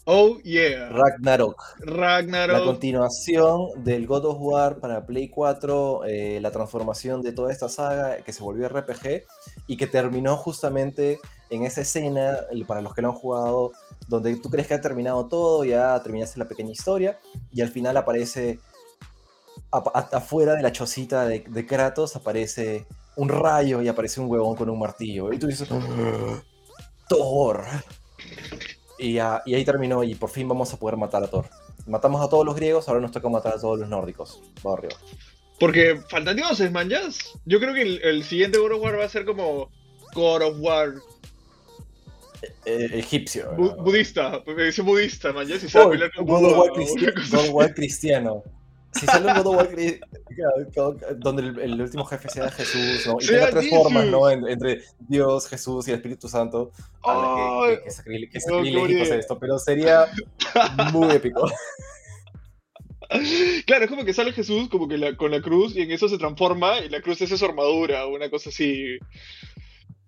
Oh, 0.07 0.37
yeah. 0.43 0.89
Ragnarok. 0.89 1.79
La 1.79 2.19
Ragnarok. 2.19 2.63
continuación 2.63 3.83
del 3.83 4.05
God 4.05 4.25
of 4.25 4.37
War 4.39 4.79
para 4.79 5.03
Play 5.03 5.29
4, 5.29 6.05
eh, 6.05 6.39
la 6.41 6.51
transformación 6.51 7.23
de 7.23 7.31
toda 7.31 7.51
esta 7.51 7.69
saga 7.69 8.17
que 8.17 8.31
se 8.31 8.43
volvió 8.43 8.69
RPG 8.69 9.23
y 9.65 9.77
que 9.77 9.87
terminó 9.87 10.37
justamente 10.37 11.19
en 11.49 11.63
esa 11.63 11.81
escena, 11.81 12.37
para 12.67 12.81
los 12.81 12.93
que 12.93 13.01
lo 13.01 13.09
han 13.09 13.15
jugado, 13.15 13.71
donde 14.07 14.35
tú 14.35 14.51
crees 14.51 14.67
que 14.67 14.75
ha 14.75 14.81
terminado 14.81 15.27
todo, 15.27 15.65
ya 15.65 15.99
terminaste 16.03 16.37
la 16.37 16.47
pequeña 16.47 16.71
historia, 16.71 17.19
y 17.51 17.61
al 17.61 17.69
final 17.69 17.97
aparece, 17.97 18.59
afuera 19.71 20.53
de 20.53 20.61
la 20.61 20.71
chocita 20.71 21.25
de, 21.25 21.45
de, 21.47 21.65
Kratos, 21.65 22.15
aparece 22.15 22.85
un 23.15 23.29
rayo 23.29 23.81
y 23.81 23.87
aparece 23.87 24.21
un 24.21 24.29
huevón 24.29 24.55
con 24.55 24.69
un 24.69 24.77
martillo. 24.77 25.33
Y 25.33 25.39
tú 25.39 25.47
dices, 25.47 25.67
Thor. 27.09 27.65
Y, 28.97 29.15
y 29.15 29.19
ahí 29.19 29.65
terminó, 29.65 30.03
y 30.03 30.15
por 30.15 30.29
fin 30.29 30.47
vamos 30.47 30.73
a 30.73 30.77
poder 30.77 30.97
matar 30.97 31.23
a 31.23 31.27
Thor. 31.27 31.45
Matamos 31.85 32.25
a 32.25 32.29
todos 32.29 32.45
los 32.45 32.55
griegos, 32.55 32.87
ahora 32.87 33.01
nos 33.01 33.11
toca 33.11 33.29
matar 33.29 33.53
a 33.53 33.59
todos 33.59 33.79
los 33.79 33.89
nórdicos. 33.89 34.41
Va 34.65 34.73
arriba. 34.73 34.95
Porque 35.59 36.01
faltan 36.09 36.35
dioses, 36.35 36.71
man, 36.71 36.89
Yo 37.45 37.59
creo 37.59 37.73
que 37.73 37.81
el, 37.81 38.23
siguiente 38.23 38.57
God 38.57 38.73
of 38.73 38.81
War 38.81 38.99
va 38.99 39.05
a 39.05 39.09
ser 39.09 39.25
como 39.25 39.69
God 40.13 40.41
of 40.41 40.57
War. 40.59 40.95
E, 42.65 42.71
e, 42.71 42.99
egipcio. 42.99 43.51
budista, 43.55 44.43
dice 44.57 44.81
budista, 44.81 45.31
man, 45.31 45.47
si 45.47 45.69
sabe 45.69 45.97
oh, 46.17 46.25
God 46.25 46.43
of 46.43 47.49
War 47.51 47.73
cristiano. 47.73 48.43
Si 48.97 49.05
sale 49.05 49.27
un 49.27 49.37
God 49.37 49.47
of 49.47 49.55
War 49.57 49.69
donde 51.17 51.63
el, 51.63 51.81
último 51.81 52.05
jefe 52.05 52.29
sea 52.29 52.49
Jesús, 52.51 53.05
¿no? 53.07 53.17
Y 53.19 53.25
tenga 53.25 53.49
tres 53.49 53.69
formas, 53.69 54.05
¿no? 54.07 54.29
entre 54.29 54.81
Dios, 54.99 55.47
Jesús 55.47 55.87
y 55.87 55.91
el 55.91 55.97
Espíritu 55.97 56.27
Santo. 56.27 56.71
Oh, 57.01 57.65
que, 57.67 57.83
que, 57.83 58.29
que, 58.29 58.39
que 58.87 59.17
esto, 59.19 59.37
pero 59.39 59.59
sería 59.59 60.05
muy 60.93 61.11
épico. 61.11 61.49
Claro, 63.65 63.85
es 63.85 63.89
como 63.89 64.05
que 64.05 64.13
sale 64.13 64.31
Jesús 64.31 64.69
como 64.69 64.87
que 64.87 65.15
con 65.17 65.31
la 65.31 65.41
cruz 65.41 65.75
y 65.75 65.81
en 65.81 65.91
eso 65.91 66.07
se 66.07 66.17
transforma 66.17 66.79
y 66.79 66.89
la 66.89 67.01
cruz 67.01 67.21
es 67.21 67.29
su 67.29 67.45
armadura 67.45 68.05
o 68.05 68.15
una 68.15 68.29
cosa 68.29 68.49
así. 68.49 68.97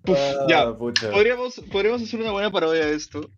Ah, 0.07 0.45
ya, 0.47 0.73
podríamos, 0.77 1.61
podríamos 1.71 2.01
hacer 2.01 2.21
una 2.21 2.31
buena 2.31 2.51
parodia 2.51 2.85
de 2.85 2.95
esto. 2.95 3.29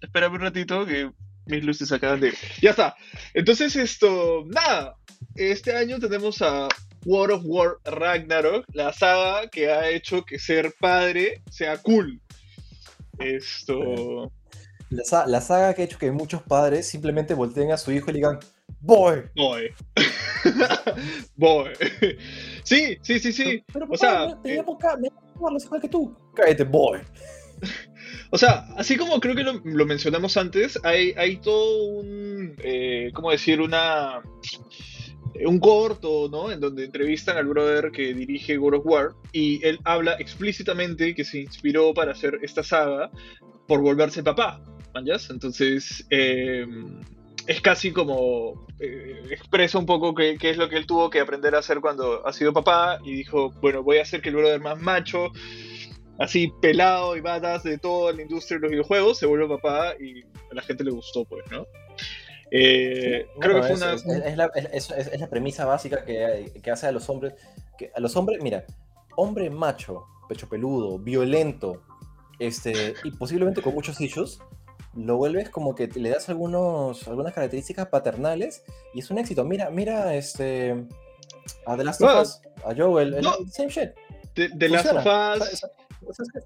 Espérame 0.00 0.34
un 0.34 0.40
ratito 0.40 0.84
que 0.86 1.10
mis 1.46 1.64
luces 1.64 1.92
acaban 1.92 2.20
de... 2.20 2.32
Ya 2.60 2.70
está. 2.70 2.96
Entonces 3.32 3.76
esto, 3.76 4.44
nada. 4.46 4.96
Este 5.34 5.76
año 5.76 5.98
tenemos 5.98 6.40
a 6.42 6.68
World 7.04 7.34
of 7.34 7.42
War 7.44 7.78
Ragnarok, 7.84 8.64
la 8.72 8.92
saga 8.92 9.48
que 9.48 9.70
ha 9.70 9.88
hecho 9.88 10.24
que 10.24 10.38
ser 10.38 10.74
padre 10.80 11.42
sea 11.50 11.78
cool. 11.78 12.20
Esto... 13.18 14.32
La, 14.90 15.26
la, 15.26 15.40
saga 15.40 15.74
que 15.74 15.82
ha 15.82 15.84
hecho 15.86 15.98
que 15.98 16.12
muchos 16.12 16.42
padres 16.42 16.86
simplemente 16.86 17.34
volteen 17.34 17.72
a 17.72 17.78
su 17.78 17.90
hijo 17.90 18.10
y 18.10 18.12
le 18.12 18.18
digan, 18.18 18.38
Boy. 18.84 19.24
Boy. 19.34 19.74
Boy. 21.36 21.72
Sí, 22.64 22.98
sí, 23.00 23.18
sí, 23.18 23.32
sí. 23.32 23.64
Pero, 23.72 23.86
o 23.90 23.96
sea, 23.96 24.38
me, 24.44 24.56
eh, 24.56 24.62
igual 25.64 25.80
que 25.80 25.88
tú. 25.88 26.14
Cállate, 26.34 26.64
boy. 26.64 27.00
O 28.30 28.38
sea, 28.38 28.66
así 28.76 28.96
como 28.96 29.20
creo 29.20 29.34
que 29.34 29.44
lo, 29.44 29.86
mencionamos 29.86 30.36
antes, 30.36 30.78
hay, 30.84 31.36
todo 31.38 31.84
un, 32.00 32.54
eh, 32.58 33.10
¿cómo 33.14 33.30
decir? 33.30 33.60
Una, 33.60 34.20
un 35.46 35.58
corto, 35.58 36.28
¿no? 36.30 36.50
En 36.50 36.60
donde 36.60 36.84
entrevistan 36.84 37.36
al 37.36 37.46
brother 37.46 37.90
que 37.90 38.14
dirige 38.14 38.56
God 38.56 38.74
of 38.74 38.86
War 38.86 39.10
y 39.32 39.64
él 39.66 39.78
habla 39.84 40.14
explícitamente 40.18 41.14
que 41.14 41.24
se 41.24 41.40
inspiró 41.40 41.92
para 41.94 42.12
hacer 42.12 42.38
esta 42.42 42.62
saga 42.62 43.10
por 43.66 43.80
volverse 43.80 44.22
papá. 44.22 44.60
Entonces, 45.30 46.06
eh, 46.10 46.66
es 47.46 47.60
casi 47.60 47.92
como 47.92 48.66
eh, 48.78 49.22
expresa 49.30 49.78
un 49.78 49.86
poco 49.86 50.14
qué, 50.14 50.36
es 50.40 50.56
lo 50.56 50.68
que 50.68 50.76
él 50.76 50.86
tuvo 50.86 51.10
que 51.10 51.20
aprender 51.20 51.54
a 51.54 51.58
hacer 51.58 51.80
cuando 51.80 52.26
ha 52.26 52.32
sido 52.32 52.52
papá 52.52 52.98
y 53.04 53.12
dijo, 53.12 53.50
bueno, 53.60 53.82
voy 53.82 53.98
a 53.98 54.02
hacer 54.02 54.22
que 54.22 54.28
el 54.28 54.36
brother 54.36 54.60
más 54.60 54.80
macho, 54.80 55.32
así 56.18 56.52
pelado 56.60 57.16
y 57.16 57.20
batas 57.20 57.62
de 57.62 57.78
toda 57.78 58.12
la 58.12 58.22
industria 58.22 58.58
de 58.58 58.62
los 58.62 58.70
videojuegos, 58.70 59.18
se 59.18 59.26
vuelva 59.26 59.56
papá 59.58 59.94
y 60.00 60.22
a 60.22 60.54
la 60.54 60.62
gente 60.62 60.84
le 60.84 60.90
gustó, 60.90 61.24
pues, 61.24 61.44
¿no? 61.50 61.66
Eh, 62.50 63.26
creo 63.40 63.60
que 63.60 63.68
fue 63.68 63.76
una... 63.76 63.94
Es, 63.94 64.36
la, 64.36 64.50
es, 64.54 65.20
la, 65.20 65.28
premisa 65.28 65.64
básica 65.64 66.04
que, 66.04 66.52
que, 66.62 66.70
hace 66.70 66.86
a 66.86 66.92
los 66.92 67.08
hombres, 67.08 67.34
que 67.76 67.90
a 67.94 68.00
los 68.00 68.14
hombres, 68.16 68.40
mira, 68.42 68.64
hombre 69.16 69.50
macho, 69.50 70.04
pecho 70.28 70.48
peludo, 70.48 70.98
violento, 70.98 71.82
este, 72.38 72.94
y 73.02 73.10
posiblemente 73.12 73.62
con 73.62 73.74
muchos 73.74 74.00
issues, 74.00 74.40
lo 74.96 75.16
vuelves 75.16 75.50
como 75.50 75.74
que 75.74 75.88
le 75.88 76.10
das 76.10 76.28
algunos, 76.28 77.06
algunas 77.08 77.32
características 77.32 77.88
paternales 77.88 78.62
y 78.92 79.00
es 79.00 79.10
un 79.10 79.18
éxito. 79.18 79.44
Mira, 79.44 79.70
mira, 79.70 80.14
este. 80.14 80.86
A 81.66 81.76
The 81.76 81.84
Last 81.84 82.00
of 82.00 82.22
Us, 82.22 82.40
a 82.64 82.74
Joel, 82.74 83.14
el, 83.14 83.24
same 83.50 83.68
shit. 83.68 83.90
The, 84.34 84.68
Last 84.68 84.92
of 84.92 85.04
Us. 85.04 85.66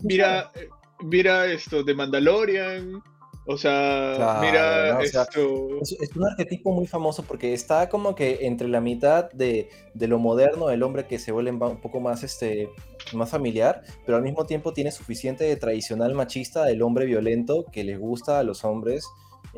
Mira, 0.01 0.51
eh, 0.55 0.69
mira 1.03 1.47
esto, 1.47 1.83
de 1.83 1.95
Mandalorian. 1.95 3.03
O 3.51 3.57
sea, 3.57 4.39
mira 4.43 5.01
esto. 5.03 5.81
es, 5.81 6.15
un 6.15 6.27
arquetipo 6.27 6.71
muy 6.71 6.87
famoso 6.87 7.23
porque 7.23 7.55
está 7.55 7.89
como 7.89 8.15
que 8.15 8.41
entre 8.43 8.69
la 8.69 8.83
mitad 8.83 9.31
de, 9.33 9.71
de, 9.95 10.07
lo 10.07 10.19
moderno 10.19 10.67
del 10.67 10.83
hombre 10.83 11.07
que 11.07 11.19
se 11.19 11.33
vuelve 11.33 11.51
un 11.53 11.81
poco 11.81 11.99
más, 11.99 12.23
este, 12.25 12.69
más 13.15 13.31
familiar, 13.31 13.83
pero 14.05 14.19
al 14.19 14.23
mismo 14.23 14.45
tiempo 14.45 14.75
tiene 14.75 14.93
suficiente 14.93 15.45
de 15.45 15.57
tradicional 15.57 16.15
machista 16.15 16.67
del 16.67 16.83
hombre 16.83 17.07
violento 17.07 17.65
que 17.73 17.85
le 17.85 17.97
gusta 17.97 18.39
a 18.39 18.43
los 18.43 18.65
hombres 18.65 19.07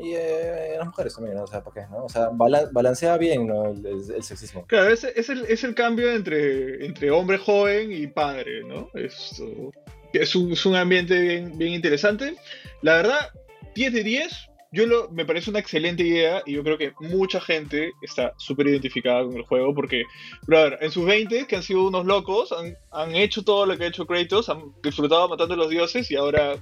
y 0.01 0.15
eh, 0.15 0.75
a 0.75 0.79
las 0.79 0.87
mujeres 0.87 1.15
también, 1.15 1.37
¿no? 1.37 1.43
O 1.43 1.47
sea, 1.47 1.63
¿por 1.63 1.73
qué, 1.73 1.81
no? 1.89 2.05
O 2.05 2.09
sea, 2.09 2.29
balancea 2.31 3.17
bien 3.17 3.47
¿no? 3.47 3.67
el, 3.67 4.23
sexismo. 4.23 4.65
Claro, 4.65 4.89
es, 4.89 5.03
es, 5.03 5.29
el, 5.29 5.45
es 5.45 5.63
el 5.63 5.75
cambio 5.75 6.11
entre, 6.11 6.85
entre 6.85 7.11
hombre 7.11 7.37
joven 7.37 7.91
y 7.91 8.07
padre, 8.07 8.63
¿no? 8.63 8.89
Esto, 8.93 9.71
es, 10.13 10.35
un, 10.35 10.51
es 10.51 10.65
un 10.65 10.75
ambiente 10.75 11.19
bien, 11.19 11.57
bien 11.57 11.73
interesante. 11.73 12.35
La 12.81 12.95
verdad, 12.95 13.29
10 13.75 13.93
de 13.93 14.03
10, 14.03 14.49
yo 14.71 14.87
lo, 14.87 15.09
me 15.09 15.25
parece 15.25 15.49
una 15.49 15.59
excelente 15.59 16.03
idea 16.03 16.41
y 16.45 16.53
yo 16.53 16.63
creo 16.63 16.77
que 16.77 16.93
mucha 16.99 17.41
gente 17.41 17.91
está 18.01 18.33
súper 18.37 18.67
identificada 18.67 19.23
con 19.23 19.35
el 19.35 19.43
juego 19.43 19.73
porque, 19.75 20.03
brother, 20.47 20.77
en 20.81 20.91
sus 20.91 21.05
20 21.05 21.45
que 21.45 21.55
han 21.57 21.63
sido 21.63 21.87
unos 21.87 22.05
locos, 22.05 22.51
han, 22.51 22.77
han, 22.91 23.15
hecho 23.15 23.43
todo 23.43 23.65
lo 23.65 23.77
que 23.77 23.83
ha 23.83 23.87
hecho 23.87 24.07
Kratos, 24.07 24.49
han 24.49 24.73
disfrutado 24.81 25.27
matando 25.27 25.55
a 25.55 25.57
los 25.57 25.69
dioses 25.69 26.09
y 26.09 26.15
ahora 26.15 26.55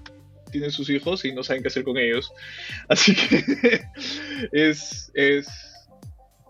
tienen 0.52 0.72
sus 0.72 0.90
hijos 0.90 1.26
y 1.26 1.34
no 1.34 1.44
saben 1.44 1.62
qué 1.62 1.68
hacer 1.68 1.84
con 1.84 1.98
ellos. 1.98 2.32
Así 2.88 3.16
que 3.16 3.82
es, 4.52 5.12
es, 5.14 5.48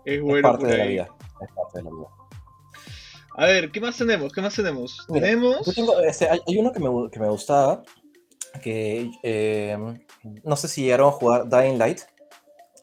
es 0.04 0.20
bueno. 0.20 0.48
Es 0.48 0.52
parte 0.52 0.66
de 0.66 0.78
la 0.78 0.86
vida. 0.86 1.08
Es 1.40 1.48
parte 1.54 1.78
de 1.78 1.84
la 1.84 1.90
vida. 1.90 2.08
A 3.36 3.46
ver, 3.46 3.70
¿qué 3.70 3.80
más 3.80 3.96
tenemos? 3.96 4.32
¿Qué 4.32 4.40
más 4.40 4.54
tenemos? 4.54 5.06
tenemos... 5.10 5.66
Este, 6.06 6.28
hay, 6.28 6.40
hay, 6.46 6.58
uno 6.58 6.72
que 6.72 6.80
me, 6.80 7.10
que 7.10 7.20
me 7.20 7.28
gustaba, 7.28 7.82
que 8.62 9.10
eh, 9.22 9.78
no 10.44 10.56
sé 10.56 10.68
si 10.68 10.82
llegaron 10.82 11.08
a 11.08 11.12
jugar 11.12 11.48
Dying 11.48 11.78
Light. 11.78 12.00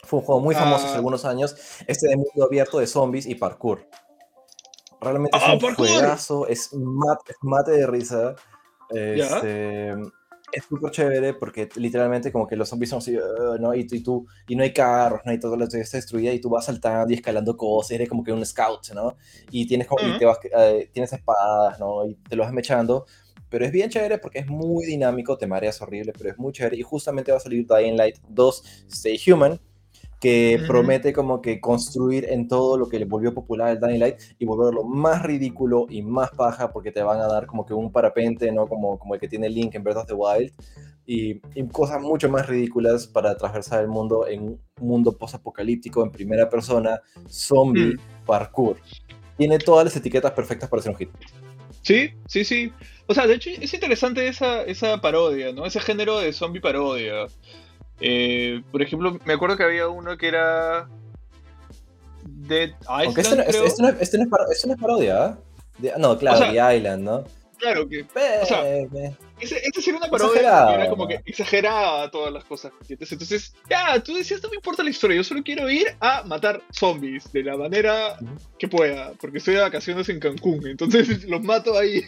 Fue 0.04 0.20
un 0.20 0.26
juego 0.26 0.42
muy 0.42 0.56
famoso 0.56 0.86
hace 0.86 0.94
ah. 0.94 0.98
algunos 0.98 1.26
años. 1.26 1.56
Este 1.86 2.08
de 2.08 2.16
mundo 2.16 2.46
abierto 2.46 2.80
de 2.80 2.88
zombies 2.88 3.26
y 3.26 3.36
parkour. 3.36 3.88
Realmente 5.02 5.38
es 5.38 5.44
ah, 5.46 5.54
un 5.54 5.76
juegazo, 5.76 6.48
es 6.48 6.74
mate, 6.74 7.72
de 7.72 7.88
risa. 7.88 8.36
Este, 8.90 9.94
es 10.52 10.64
súper 10.64 10.92
chévere 10.92 11.34
porque 11.34 11.70
literalmente 11.76 12.32
como 12.32 12.48
que 12.48 12.56
los 12.56 12.70
zombies 12.70 12.90
son 12.90 13.00
así, 13.00 13.18
uh, 13.18 13.58
¿no? 13.60 13.74
Y, 13.74 13.88
y, 13.90 14.04
tú, 14.04 14.26
y 14.48 14.56
no 14.56 14.64
hay 14.64 14.74
carros, 14.74 15.22
no 15.26 15.32
hay 15.32 15.40
todo, 15.40 15.56
lo 15.58 15.68
que 15.68 15.80
está 15.80 15.98
destruida 15.98 16.32
y 16.32 16.40
tú 16.40 16.50
vas 16.50 16.66
saltando 16.66 17.12
y 17.14 17.16
escalando 17.16 17.58
cosas, 17.58 17.92
eres 17.92 18.10
como 18.10 18.24
que 18.24 18.32
un 18.32 18.46
scout, 18.46 18.90
¿no? 18.94 19.18
Y 19.52 19.68
tienes, 19.68 19.88
como, 19.88 20.08
y 20.08 20.18
te 20.18 20.26
vas, 20.26 20.40
eh, 20.58 20.90
tienes 20.94 21.12
espadas, 21.14 21.80
¿no? 21.80 22.06
Y 22.06 22.16
te 22.16 22.36
lo 22.36 22.44
vas 22.44 22.54
mechando 22.54 23.06
pero 23.50 23.66
es 23.66 23.72
bien 23.72 23.90
chévere 23.90 24.18
porque 24.18 24.40
es 24.40 24.48
muy 24.48 24.86
dinámico, 24.86 25.38
te 25.38 25.48
mareas 25.48 25.82
horrible, 25.82 26.14
pero 26.18 26.30
es 26.30 26.38
muy 26.38 26.52
chévere. 26.52 26.78
Y 26.78 26.82
justamente 26.82 27.32
va 27.32 27.38
a 27.38 27.42
salir 27.42 27.66
Dying 27.66 27.96
Light 27.96 28.18
2 28.28 28.64
Stay 28.90 29.20
Human, 29.28 29.60
que 30.20 30.60
promete 30.68 31.14
como 31.14 31.42
que 31.42 31.62
construir 31.62 32.26
en 32.30 32.48
todo 32.48 32.78
lo 32.78 32.90
que 32.90 32.98
le 33.00 33.06
volvió 33.06 33.34
popular 33.34 33.70
el 33.72 33.80
Dying 33.80 34.00
Light 34.00 34.16
y 34.40 34.46
volverlo 34.46 34.84
más 34.84 35.22
ridículo 35.22 35.86
y 35.90 36.02
más 36.02 36.32
paja 36.32 36.72
porque 36.72 36.92
te 36.92 37.04
van 37.04 37.20
a 37.20 37.28
dar 37.28 37.46
como 37.46 37.66
que 37.66 37.74
un 37.74 37.92
parapente, 37.92 38.52
¿no? 38.52 38.68
Como, 38.68 38.98
como 38.98 39.14
el 39.14 39.20
que 39.20 39.28
tiene 39.28 39.50
Link 39.50 39.76
en 39.76 39.84
Breath 39.84 39.98
of 39.98 40.08
the 40.08 40.14
Wild 40.14 40.52
y, 41.08 41.40
cosas 41.72 42.02
mucho 42.02 42.30
más 42.30 42.48
ridículas 42.48 43.08
para 43.08 43.32
atravesar 43.32 43.82
el 43.82 43.88
mundo 43.88 44.28
en 44.28 44.42
un 44.42 44.62
mundo 44.80 45.18
post-apocalíptico 45.18 46.04
en 46.04 46.12
primera 46.12 46.50
persona, 46.50 47.02
zombie, 47.28 47.94
mm. 47.94 48.26
parkour. 48.26 48.78
Tiene 49.38 49.58
todas 49.58 49.86
las 49.86 49.96
etiquetas 49.96 50.32
perfectas 50.32 50.70
para 50.70 50.82
ser 50.82 50.92
un 50.92 50.98
hit. 50.98 51.10
Sí, 51.82 52.12
sí, 52.28 52.44
sí. 52.44 52.74
O 53.06 53.14
sea, 53.14 53.26
de 53.26 53.36
hecho 53.36 53.50
es 53.50 53.74
interesante 53.74 54.28
esa, 54.28 54.64
esa 54.64 55.00
parodia, 55.00 55.54
¿no? 55.54 55.66
Ese 55.66 55.80
género 55.80 56.20
de 56.20 56.34
zombie 56.34 56.60
parodia. 56.60 57.28
Eh, 58.00 58.62
por 58.72 58.82
ejemplo, 58.82 59.18
me 59.26 59.34
acuerdo 59.34 59.58
que 59.58 59.64
había 59.64 59.88
uno 59.88 60.18
que 60.18 60.28
era. 60.28 60.90
Dead 62.24 62.72
Island. 62.82 63.18
Este, 63.18 63.40
este, 63.42 63.66
este, 63.66 63.82
no, 63.82 63.90
este, 63.90 64.18
no, 64.18 64.74
es, 64.74 64.80
parodia, 64.80 65.38
¿eh? 65.82 65.94
no, 65.98 66.18
claro, 66.18 66.52
The 66.52 66.78
Island, 66.78 67.04
¿no? 67.04 67.24
Claro 67.58 67.88
que. 67.90 68.02
o 68.02 68.46
sea, 68.46 68.68
ese, 69.40 69.58
ese 69.64 69.82
sería 69.82 70.00
una 70.00 70.10
parodia 70.10 70.68
que 70.68 70.74
era 70.76 70.90
como 70.90 71.08
que 71.08 71.22
exageraba 71.26 72.10
todas 72.12 72.32
las 72.32 72.44
cosas. 72.46 72.72
Entonces, 72.88 73.54
ya, 73.70 74.02
tú 74.04 74.14
decías, 74.14 74.42
no 74.44 74.50
me 74.50 74.56
importa 74.56 74.84
la 74.84 74.90
historia, 74.90 75.18
yo 75.18 75.24
solo 75.24 75.42
quiero 75.44 75.70
ir 75.70 75.88
a 76.00 76.24
matar 76.24 76.62
zombies 76.72 77.32
de 77.32 77.44
la 77.44 77.58
manera 77.58 78.18
que 78.60 78.68
pueda, 78.68 79.14
porque 79.20 79.40
estoy 79.40 79.56
de 79.56 79.62
vacaciones 79.62 80.10
en 80.10 80.20
Cancún, 80.20 80.68
entonces 80.68 81.24
los 81.28 81.42
mato 81.44 81.78
ahí. 81.78 82.04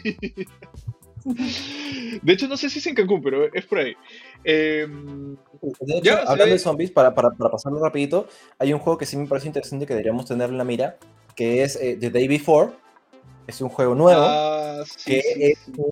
De 1.24 2.32
hecho, 2.32 2.48
no 2.48 2.56
sé 2.56 2.70
si 2.70 2.78
es 2.78 2.86
en 2.86 2.94
Cancún, 2.94 3.22
pero 3.22 3.52
es 3.52 3.66
por 3.66 3.78
ahí. 3.78 3.94
Em, 4.44 5.36
de 5.80 5.98
hecho, 5.98 6.18
hablando 6.26 6.52
de 6.52 6.58
zombies, 6.58 6.90
para, 6.90 7.14
para, 7.14 7.30
para, 7.30 7.50
pasarlo 7.50 7.78
rapidito, 7.80 8.26
hay 8.58 8.72
un 8.72 8.80
juego 8.80 8.98
que 8.98 9.06
sí 9.06 9.16
me 9.16 9.26
parece 9.26 9.46
interesante 9.48 9.86
que 9.86 9.94
deberíamos 9.94 10.26
tener 10.26 10.50
en 10.50 10.58
la 10.58 10.64
mira, 10.64 10.98
que 11.34 11.62
es 11.62 11.76
eh, 11.76 11.96
The 11.98 12.10
Day 12.10 12.28
Before. 12.28 12.70
Es 13.46 13.60
un 13.60 13.68
juego 13.68 13.94
nuevo, 13.94 14.22
ah, 14.22 14.84
que 15.04 15.18
es 15.18 15.58
un 15.68 15.90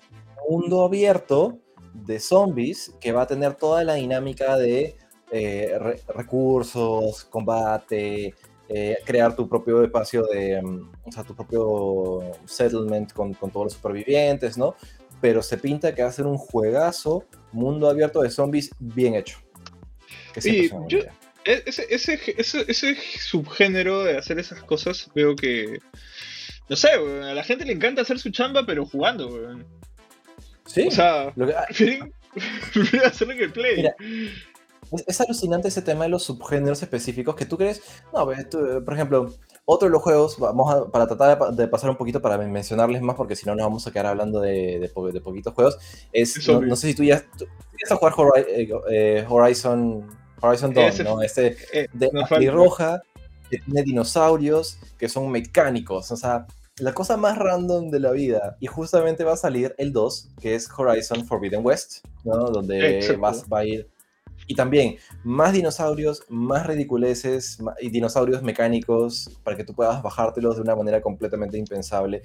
mundo 0.49 0.85
abierto 0.85 1.59
de 1.93 2.19
zombies 2.19 2.93
que 3.01 3.11
va 3.11 3.23
a 3.23 3.27
tener 3.27 3.55
toda 3.55 3.83
la 3.83 3.95
dinámica 3.95 4.57
de 4.57 4.95
eh, 5.31 5.77
recursos, 6.07 7.25
combate, 7.25 8.33
eh, 8.67 8.97
crear 9.03 9.35
tu 9.35 9.49
propio 9.49 9.83
espacio 9.83 10.23
de, 10.27 10.61
mm, 10.61 10.91
o 11.05 11.11
sea, 11.11 11.23
tu 11.23 11.35
propio 11.35 12.21
settlement 12.45 13.11
con, 13.13 13.33
con, 13.33 13.49
todos 13.51 13.65
los 13.65 13.73
supervivientes, 13.73 14.57
¿no? 14.57 14.75
Pero 15.21 15.41
se 15.41 15.57
pinta 15.57 15.93
que 15.93 16.03
va 16.03 16.09
a 16.09 16.13
ser 16.13 16.25
un 16.25 16.37
juegazo, 16.37 17.25
mundo 17.51 17.89
abierto 17.89 18.21
de 18.21 18.29
zombies 18.29 18.71
bien 18.79 19.15
hecho. 19.15 19.39
sí, 20.37 20.69
yo, 20.87 20.99
e, 21.45 21.63
ese, 21.65 21.87
ese, 21.89 22.19
ese, 22.37 22.65
ese, 22.67 22.95
subgénero 23.19 24.03
de 24.03 24.17
hacer 24.17 24.39
esas 24.39 24.63
cosas, 24.63 25.09
veo 25.15 25.35
que. 25.35 25.79
No 26.69 26.75
sé, 26.75 26.89
a 26.91 27.33
la 27.33 27.43
gente 27.43 27.65
le 27.65 27.73
encanta 27.73 28.01
hacer 28.01 28.19
su 28.19 28.29
chamba, 28.29 28.65
pero 28.65 28.85
jugando, 28.85 29.57
Sí. 30.65 30.85
O 30.87 30.91
sea, 30.91 31.33
lo 31.35 31.47
que... 31.47 31.99
hacerlo 33.05 33.33
en 33.33 33.41
el 33.41 33.51
play. 33.51 33.89
Es, 35.07 35.19
alucinante 35.19 35.67
ese 35.67 35.81
tema 35.81 36.03
de 36.03 36.11
los 36.11 36.23
subgéneros 36.23 36.83
específicos 36.83 37.35
que 37.35 37.45
tú 37.45 37.57
crees. 37.57 37.81
No, 38.13 38.25
pues, 38.25 38.45
por 38.45 38.93
ejemplo, 38.93 39.33
otro 39.71 39.87
de 39.87 39.91
los 39.91 40.01
juegos, 40.01 40.39
vamos 40.39 40.73
a, 40.73 40.85
para 40.87 41.05
tratar 41.05 41.53
de, 41.53 41.67
pasar 41.67 41.91
un 41.91 41.95
poquito 41.95 42.19
para 42.23 42.39
mencionarles 42.39 43.03
más, 43.03 43.15
porque 43.15 43.35
si 43.35 43.45
no 43.45 43.53
nos 43.53 43.67
vamos 43.67 43.85
a 43.85 43.91
quedar 43.91 44.07
hablando 44.07 44.41
de, 44.41 44.79
de, 44.79 45.21
poquitos 45.21 45.53
juegos. 45.53 45.77
Es, 46.11 46.47
no, 46.47 46.75
sé 46.75 46.87
si 46.87 46.95
tú 46.95 47.03
ya 47.03 47.23
tú, 47.37 47.45
a 47.87 48.11
jugar 48.11 48.45
eh, 48.47 49.23
Horizon, 49.29 50.07
Horizon 50.41 50.73
Dawn, 50.73 50.91
¿no? 51.03 51.21
Este 51.21 51.55
eh, 51.71 51.87
de 51.93 52.09
no 52.11 52.25
roja, 52.51 53.03
que 53.47 53.59
tiene 53.59 53.83
dinosaurios 53.83 54.79
que 54.97 55.07
son 55.07 55.29
mecánicos, 55.29 56.11
o 56.11 56.17
sea, 56.17 56.47
la 56.79 56.93
cosa 56.93 57.15
más 57.15 57.37
random 57.37 57.91
de 57.91 57.99
la 57.99 58.09
vida. 58.09 58.57
Y 58.59 58.65
justamente 58.65 59.23
va 59.23 59.33
a 59.33 59.37
salir 59.37 59.75
el 59.77 59.93
2, 59.93 60.29
que 60.41 60.55
es 60.55 60.67
Horizon 60.75 61.27
Forbidden 61.27 61.63
West, 61.63 62.07
¿no? 62.23 62.49
Donde 62.49 63.15
vas, 63.19 63.45
va 63.53 63.59
a 63.59 63.65
ir 63.65 63.87
y 64.49 64.55
también 64.55 64.97
más 65.23 65.53
dinosaurios, 65.53 66.23
más 66.27 66.65
ridiculeces 66.65 67.59
y 67.79 67.91
dinosaurios 67.91 68.41
mecánicos 68.41 69.29
para 69.43 69.55
que 69.55 69.63
tú 69.63 69.75
puedas 69.75 70.01
bajártelos 70.01 70.55
de 70.55 70.63
una 70.63 70.75
manera 70.75 71.03
completamente 71.03 71.55
impensable. 71.55 72.23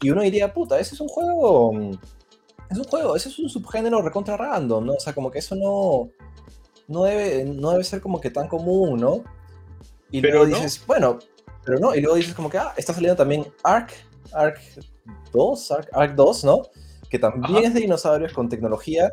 Y 0.00 0.10
uno 0.10 0.20
diría, 0.22 0.52
puta, 0.52 0.80
ese 0.80 0.96
es 0.96 1.00
un 1.00 1.06
juego. 1.06 1.72
Es 2.68 2.76
un 2.76 2.82
juego, 2.82 3.14
ese 3.14 3.28
es 3.28 3.38
un 3.38 3.48
subgénero 3.48 4.02
recontra 4.02 4.36
random, 4.36 4.84
¿no? 4.84 4.94
O 4.94 5.00
sea, 5.00 5.14
como 5.14 5.30
que 5.30 5.38
eso 5.38 5.54
no. 5.54 6.10
No 6.88 7.04
debe, 7.04 7.44
no 7.44 7.70
debe 7.70 7.84
ser 7.84 8.00
como 8.00 8.20
que 8.20 8.30
tan 8.30 8.48
común, 8.48 8.98
¿no? 8.98 9.22
Y 10.10 10.20
luego 10.20 10.46
dices, 10.46 10.84
bueno, 10.88 11.20
pero 11.64 11.78
no. 11.78 11.94
Y 11.94 12.00
luego 12.00 12.16
dices, 12.16 12.34
como 12.34 12.50
que, 12.50 12.58
ah, 12.58 12.74
está 12.76 12.92
saliendo 12.92 13.16
también 13.16 13.46
Ark, 13.62 13.92
Ark 14.32 14.58
2, 15.32 15.70
Ark, 15.92 16.14
2, 16.16 16.44
¿no? 16.44 16.62
Que 17.08 17.20
también 17.20 17.62
es 17.62 17.74
de 17.74 17.80
dinosaurios 17.80 18.32
con 18.32 18.48
tecnología 18.48 19.12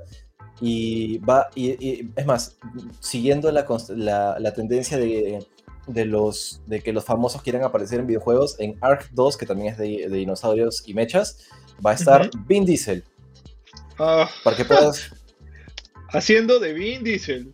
y 0.60 1.20
va, 1.20 1.50
y, 1.56 2.10
es 2.16 2.26
más, 2.26 2.58
siguiendo 3.00 3.52
la, 3.52 3.66
la, 4.40 4.54
tendencia 4.54 4.98
de, 4.98 5.46
de, 5.88 6.06
los, 6.06 6.62
de 6.66 6.82
que 6.82 6.94
los 6.94 7.06
famosos 7.06 7.42
quieran 7.42 7.64
aparecer 7.64 8.00
en 8.00 8.08
videojuegos, 8.08 8.60
en 8.60 8.78
Ark 8.82 9.10
2, 9.12 9.38
que 9.38 9.46
también 9.46 9.74
es 9.74 9.78
de, 9.78 10.08
dinosaurios 10.10 10.84
y 10.88 10.94
mechas, 10.94 11.48
va 11.86 11.92
a 11.92 11.94
estar 11.94 12.30
Vin 12.48 12.66
Diesel. 12.66 13.04
Ah. 14.00 14.30
Para 14.44 14.58
que 14.58 14.66
puedas... 14.66 15.12
Haciendo 16.10 16.60
de 16.60 16.74
Vin 16.74 17.04
Diesel. 17.04 17.54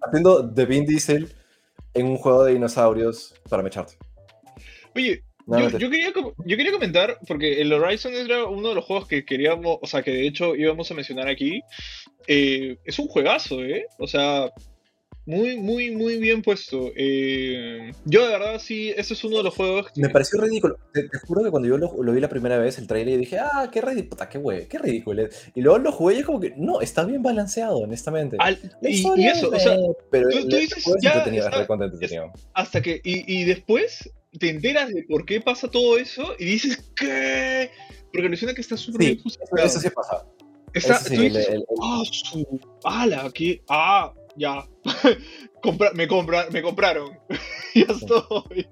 Haciendo 0.00 0.42
de 0.42 0.64
Vin 0.64 0.86
Diesel 0.86 1.34
en 1.92 2.06
un 2.06 2.16
juego 2.16 2.44
de 2.44 2.52
dinosaurios 2.52 3.34
para 3.48 3.62
mecharte. 3.62 3.94
Oye, 4.94 5.24
yo, 5.46 5.90
quería, 5.90 6.12
yo 6.12 6.56
quería 6.56 6.72
comentar, 6.72 7.18
porque 7.26 7.60
el 7.60 7.72
Horizon 7.72 8.14
era 8.14 8.44
uno 8.44 8.70
de 8.70 8.74
los 8.76 8.84
juegos 8.84 9.06
que 9.06 9.24
queríamos, 9.24 9.78
o 9.82 9.86
sea, 9.86 10.02
que 10.02 10.10
de 10.10 10.26
hecho 10.26 10.54
íbamos 10.56 10.90
a 10.90 10.94
mencionar 10.94 11.28
aquí. 11.28 11.62
Eh, 12.26 12.78
es 12.84 12.98
un 12.98 13.08
juegazo, 13.08 13.62
¿eh? 13.62 13.86
O 13.98 14.06
sea, 14.06 14.52
muy, 15.26 15.56
muy, 15.56 15.90
muy 15.90 16.18
bien 16.18 16.42
puesto. 16.42 16.90
Eh, 16.94 17.92
yo 18.04 18.26
de 18.26 18.32
verdad 18.32 18.60
sí, 18.60 18.92
ese 18.96 19.14
es 19.14 19.24
uno 19.24 19.38
de 19.38 19.44
los 19.44 19.54
juegos 19.54 19.86
Me 19.96 20.10
pareció 20.10 20.40
ridículo. 20.40 20.78
Te, 20.92 21.08
juro 21.26 21.42
que 21.42 21.50
cuando 21.50 21.68
yo 21.68 21.78
lo, 21.78 22.12
vi 22.12 22.20
la 22.20 22.28
primera 22.28 22.58
vez, 22.58 22.78
el 22.78 22.86
trailer, 22.86 23.14
y 23.14 23.18
dije, 23.18 23.38
ah, 23.38 23.70
qué 23.72 23.80
ridículo, 23.80 24.28
qué 24.28 24.66
qué 24.68 24.78
ridículo. 24.78 25.28
Y 25.54 25.62
luego 25.62 25.78
lo 25.78 25.92
jugué 25.92 26.16
y 26.16 26.18
es 26.18 26.26
como 26.26 26.40
que, 26.40 26.52
no, 26.56 26.80
está 26.80 27.04
bien 27.04 27.22
balanceado, 27.22 27.78
honestamente. 27.78 28.36
y, 28.82 29.26
eso, 29.26 29.50
o 29.50 29.58
sea, 29.58 29.76
pero 30.10 30.28
tú, 30.28 30.56
dices, 30.56 30.84
ya, 31.00 31.24
hasta 32.52 32.82
que, 32.82 33.00
y, 33.02 33.40
y 33.40 33.44
después 33.44 34.10
te 34.38 34.50
enteras 34.50 34.90
de 34.90 35.04
por 35.04 35.24
qué 35.24 35.40
pasa 35.40 35.70
todo 35.70 35.96
eso 35.96 36.34
y 36.38 36.44
dices, 36.44 36.92
¿qué? 36.96 37.70
Porque 38.12 38.26
alucina 38.26 38.54
que 38.54 38.60
está 38.60 38.76
súper 38.76 38.98
bien 39.00 39.20
Eso 39.56 39.80
sí 39.80 39.90
pasa. 39.90 40.24
Está, 40.74 41.02
tú 41.02 41.10
dices, 41.10 41.48
ah, 41.80 42.02
su 42.10 42.60
ala, 42.82 43.30
¿qué? 43.32 43.62
Ah, 43.68 44.12
ya. 44.36 44.68
me, 45.94 46.08
compra 46.08 46.48
me 46.50 46.62
compraron. 46.62 47.18
ya 47.74 47.86
estoy. 47.88 48.66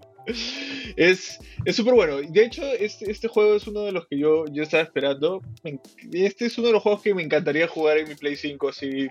Es 0.97 1.39
súper 1.73 1.95
bueno. 1.95 2.17
De 2.21 2.45
hecho, 2.45 2.63
este, 2.63 3.11
este, 3.11 3.29
juego 3.29 3.55
es 3.55 3.67
uno 3.67 3.81
de 3.83 3.93
los 3.93 4.07
que 4.07 4.19
yo, 4.19 4.45
yo 4.47 4.63
estaba 4.63 4.83
esperando. 4.83 5.43
Este 6.13 6.47
es 6.47 6.59
uno 6.59 6.69
de 6.69 6.73
los 6.75 6.83
juegos 6.83 7.03
que 7.03 7.15
me 7.15 7.23
encantaría 7.23 7.67
jugar 7.69 7.99
en 7.99 8.09
mi 8.09 8.15
Play 8.15 8.37
5 8.37 8.69
así 8.69 9.09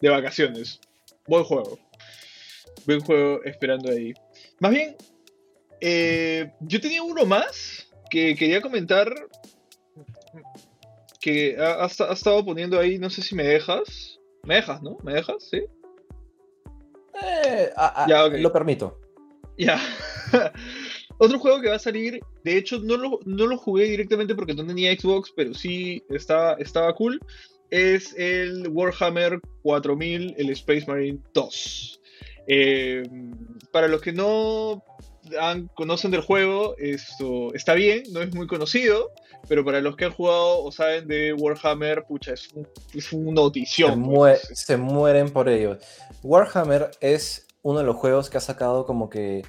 de 0.00 0.08
vacaciones. 0.08 0.80
Buen 1.26 1.44
juego. 1.44 1.78
Buen 2.86 3.00
juego 3.00 3.42
esperando 3.44 3.90
ahí. 3.90 4.14
Más 4.60 4.72
bien, 4.72 4.96
eh, 5.80 6.50
yo 6.60 6.80
tenía 6.80 7.02
uno 7.02 7.24
más 7.26 7.88
que 8.10 8.34
quería 8.34 8.60
comentar. 8.60 9.12
Que 11.30 11.56
ha, 11.58 11.84
estado 11.84 12.42
poniendo 12.42 12.80
ahí, 12.80 12.98
no 12.98 13.10
sé 13.10 13.20
si 13.20 13.34
me 13.34 13.42
dejas. 13.42 14.18
Me 14.44 14.54
dejas, 14.54 14.82
¿no? 14.82 14.96
¿Me 15.02 15.12
dejas? 15.12 15.46
¿Sí? 15.50 15.62
Eh, 17.22 17.70
ya, 18.08 18.28
Lo 18.28 18.50
permito. 18.50 18.98
Ya. 19.58 19.78
Otro 21.18 21.38
juego 21.38 21.60
que 21.60 21.68
va 21.68 21.76
a 21.76 21.80
salir, 21.80 22.20
de 22.44 22.56
hecho 22.56 22.78
no 22.78 22.96
lo, 22.96 23.18
no 23.26 23.46
lo, 23.46 23.58
jugué 23.58 23.84
directamente 23.84 24.34
porque 24.34 24.54
no 24.54 24.64
tenía 24.64 24.98
Xbox, 24.98 25.32
pero 25.36 25.52
sí 25.52 26.02
estaba, 26.08 26.54
estaba 26.54 26.94
cool, 26.94 27.20
es 27.70 28.14
el 28.16 28.68
Warhammer 28.68 29.40
4000, 29.62 30.34
el 30.38 30.50
Space 30.50 30.86
Marine 30.86 31.18
2. 31.34 32.00
Eh, 32.46 33.02
para 33.72 33.88
los 33.88 34.00
que 34.00 34.12
no 34.12 34.82
conocen 35.74 36.10
del 36.10 36.20
juego, 36.20 36.76
esto 36.78 37.54
está 37.54 37.74
bien, 37.74 38.02
no 38.12 38.22
es 38.22 38.34
muy 38.34 38.46
conocido, 38.46 39.10
pero 39.48 39.64
para 39.64 39.80
los 39.80 39.96
que 39.96 40.06
han 40.06 40.12
jugado 40.12 40.62
o 40.62 40.72
saben 40.72 41.06
de 41.06 41.32
Warhammer, 41.32 42.04
pucha, 42.04 42.32
es, 42.32 42.52
un, 42.52 42.68
es 42.94 43.12
una 43.12 43.32
notición. 43.32 44.02
Pues. 44.02 44.48
Se, 44.54 44.76
mueren 44.76 45.30
por 45.30 45.48
ello. 45.48 45.78
Warhammer 46.22 46.90
es 47.00 47.46
uno 47.62 47.78
de 47.78 47.84
los 47.84 47.96
juegos 47.96 48.30
que 48.30 48.38
ha 48.38 48.40
sacado 48.40 48.86
como 48.86 49.08
que 49.08 49.42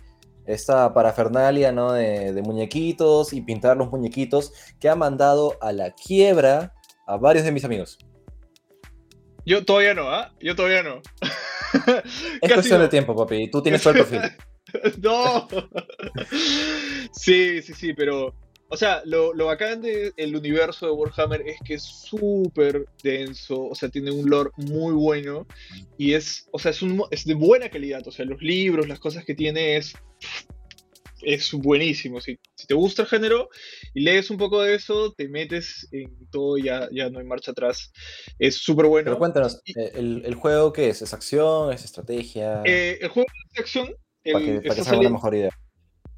esta 0.46 0.94
parafernalia, 0.94 1.72
¿no? 1.72 1.94
De, 1.94 2.34
de, 2.34 2.42
muñequitos 2.42 3.34
y 3.34 3.42
pintar 3.42 3.78
los 3.78 3.92
muñequitos 3.92 4.54
que 4.80 4.90
ha 4.90 4.96
mandado 4.96 5.58
a 5.62 5.72
la 5.72 5.92
quiebra 5.92 6.74
a 7.06 7.18
varios 7.18 7.46
de 7.46 7.52
mis 7.52 7.66
amigos. 7.66 7.98
Yo 9.46 9.66
todavía 9.66 9.94
no, 9.94 10.10
¿ah? 10.10 10.32
Yo 10.40 10.56
todavía 10.56 10.84
no. 10.84 11.02
es 12.42 12.54
cuestión 12.54 12.82
de 12.82 12.88
tiempo, 12.88 13.16
papi. 13.16 13.50
Tú 13.50 13.62
tienes 13.62 13.82
todo 13.82 13.94
el 13.94 14.06
perfil. 14.06 14.22
no. 15.02 15.48
sí, 17.14 17.62
sí, 17.62 17.74
sí, 17.74 17.94
pero. 17.94 18.34
O 18.72 18.78
sea, 18.78 19.02
lo, 19.06 19.34
lo 19.34 19.48
bacán 19.48 19.82
del 19.82 20.36
universo 20.36 20.86
de 20.86 20.92
Warhammer 20.92 21.42
es 21.42 21.58
que 21.66 21.74
es 21.74 21.82
súper 21.82 22.86
denso, 23.02 23.66
o 23.66 23.74
sea, 23.74 23.90
tiene 23.90 24.12
un 24.12 24.30
lore 24.30 24.52
muy 24.58 24.94
bueno 24.94 25.48
y 25.98 26.14
es, 26.14 26.48
o 26.52 26.60
sea, 26.60 26.70
es, 26.70 26.84
un, 26.84 27.02
es 27.10 27.26
de 27.26 27.34
buena 27.34 27.70
calidad, 27.70 28.08
o 28.08 28.12
sea, 28.12 28.26
los 28.26 28.40
libros, 28.44 28.88
las 28.88 29.00
cosas 29.00 29.26
que 29.26 29.34
tiene 29.34 29.78
es, 29.78 29.96
es 31.22 31.52
buenísimo. 31.54 32.22
Si, 32.22 32.40
si 32.56 32.68
te 32.68 32.74
gusta 32.74 33.04
el 33.04 33.08
género 33.08 33.50
y 33.94 34.02
lees 34.02 34.30
un 34.30 34.38
poco 34.38 34.62
de 34.62 34.76
eso, 34.76 35.14
te 35.14 35.28
metes 35.28 35.88
en 35.92 36.30
todo 36.30 36.58
y 36.58 36.64
ya, 36.64 36.88
ya 36.92 37.10
no 37.10 37.20
hay 37.20 37.26
marcha 37.26 37.52
atrás. 37.52 37.92
Es 38.38 38.58
súper 38.58 38.86
bueno. 38.86 39.06
Pero 39.06 39.18
cuéntanos, 39.18 39.62
eh, 39.66 39.92
¿el, 39.96 40.24
¿el, 40.26 40.36
juego 40.36 40.74
qué 40.74 40.90
es? 40.90 41.02
¿Es 41.02 41.14
acción? 41.14 41.74
¿Es 41.74 41.86
estrategia? 41.86 42.62
Eh, 42.66 43.00
el 43.02 43.10
juego 43.10 43.28
es 43.54 43.60
acción, 43.60 43.96
para 44.24 44.46
que, 44.46 44.62
para 44.62 44.84
sea 44.84 45.00
una 45.00 45.10
mejor 45.10 45.36
idea. 45.36 45.52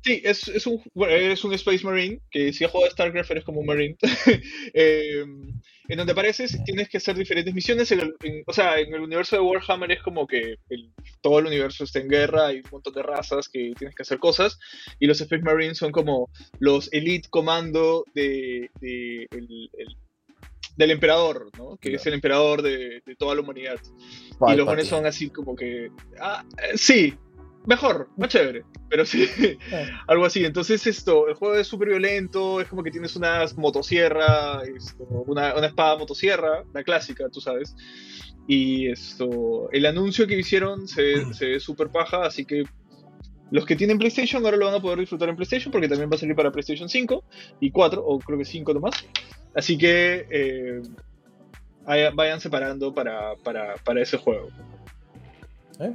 Sí, 0.03 0.19
es, 0.23 0.47
es, 0.47 0.65
un, 0.65 0.81
es 1.07 1.43
un 1.43 1.53
Space 1.53 1.85
Marine, 1.85 2.19
que 2.31 2.51
si 2.53 2.63
has 2.63 2.71
jugado 2.71 2.89
a 2.89 2.91
StarCraft 2.91 3.31
eres 3.31 3.43
como 3.43 3.59
un 3.59 3.67
Marine. 3.67 3.95
eh, 4.73 5.23
en 5.87 5.97
donde 5.97 6.13
apareces 6.13 6.57
tienes 6.63 6.89
que 6.89 6.97
hacer 6.97 7.15
diferentes 7.15 7.53
misiones. 7.53 7.93
o 8.47 8.53
sea, 8.53 8.79
en 8.79 8.93
el 8.93 9.01
universo 9.01 9.35
de 9.35 9.41
Warhammer 9.41 9.91
es 9.91 10.01
como 10.01 10.25
que 10.25 10.55
todo 11.21 11.39
el 11.39 11.47
universo 11.47 11.83
está 11.83 11.99
en 11.99 12.07
guerra, 12.07 12.47
hay 12.47 12.57
un 12.57 12.69
montón 12.71 12.93
de 12.93 13.03
razas 13.03 13.49
que 13.49 13.73
tienes 13.77 13.93
que 13.93 14.03
hacer 14.03 14.17
cosas. 14.17 14.57
Y 14.99 15.05
los 15.05 15.21
Space 15.21 15.43
Marines 15.43 15.77
son 15.77 15.91
como 15.91 16.29
los 16.59 16.91
Elite 16.93 17.29
Comando 17.29 18.05
de, 18.15 18.69
de 18.79 19.27
el, 19.31 19.69
del 20.77 20.91
emperador, 20.91 21.49
¿no? 21.57 21.77
Que 21.77 21.95
es 21.95 22.05
el 22.05 22.13
emperador 22.13 22.61
de, 22.61 23.03
toda 23.19 23.35
la 23.35 23.41
humanidad. 23.41 23.77
y 24.47 24.55
los 24.55 24.65
buenos 24.65 24.87
son 24.87 25.05
así 25.05 25.29
como 25.29 25.55
que. 25.55 25.91
Ah, 26.19 26.43
eh, 26.57 26.77
sí, 26.77 27.13
mejor, 27.65 28.09
más 28.17 28.29
chévere, 28.29 28.63
pero 28.89 29.05
sí, 29.05 29.27
algo 30.07 30.25
así. 30.25 30.45
Entonces, 30.45 30.85
esto, 30.87 31.27
el 31.27 31.35
juego 31.35 31.55
es 31.55 31.67
súper 31.67 31.89
violento, 31.89 32.61
es 32.61 32.67
como 32.67 32.83
que 32.83 32.91
tienes 32.91 33.15
unas 33.15 33.57
motosierra, 33.57 34.61
una, 35.27 35.55
una, 35.55 35.67
espada 35.67 35.97
motosierra, 35.97 36.63
la 36.73 36.83
clásica, 36.83 37.29
tú 37.29 37.41
sabes. 37.41 37.75
Y 38.47 38.89
esto, 38.89 39.69
el 39.71 39.85
anuncio 39.85 40.27
que 40.27 40.37
hicieron 40.37 40.87
se, 40.87 41.33
se 41.33 41.47
ve 41.47 41.59
súper 41.59 41.89
paja, 41.89 42.25
así 42.25 42.45
que 42.45 42.63
los 43.51 43.65
que 43.65 43.75
tienen 43.75 43.97
PlayStation 43.97 44.43
ahora 44.45 44.57
lo 44.57 44.65
van 44.65 44.75
a 44.75 44.81
poder 44.81 44.99
disfrutar 44.99 45.29
en 45.29 45.35
PlayStation 45.35 45.71
porque 45.71 45.89
también 45.89 46.09
va 46.09 46.15
a 46.15 46.19
salir 46.19 46.35
para 46.35 46.51
PlayStation 46.51 46.87
5 46.87 47.23
y 47.59 47.69
4, 47.69 48.03
o 48.03 48.19
creo 48.19 48.37
que 48.39 48.45
5 48.45 48.73
nomás. 48.73 48.95
Así 49.53 49.77
que 49.77 50.25
eh, 50.29 50.81
vayan 52.13 52.39
separando 52.39 52.93
para, 52.93 53.35
para, 53.43 53.75
para 53.75 54.01
ese 54.01 54.17
juego. 54.17 54.49
¿Eh? 55.79 55.93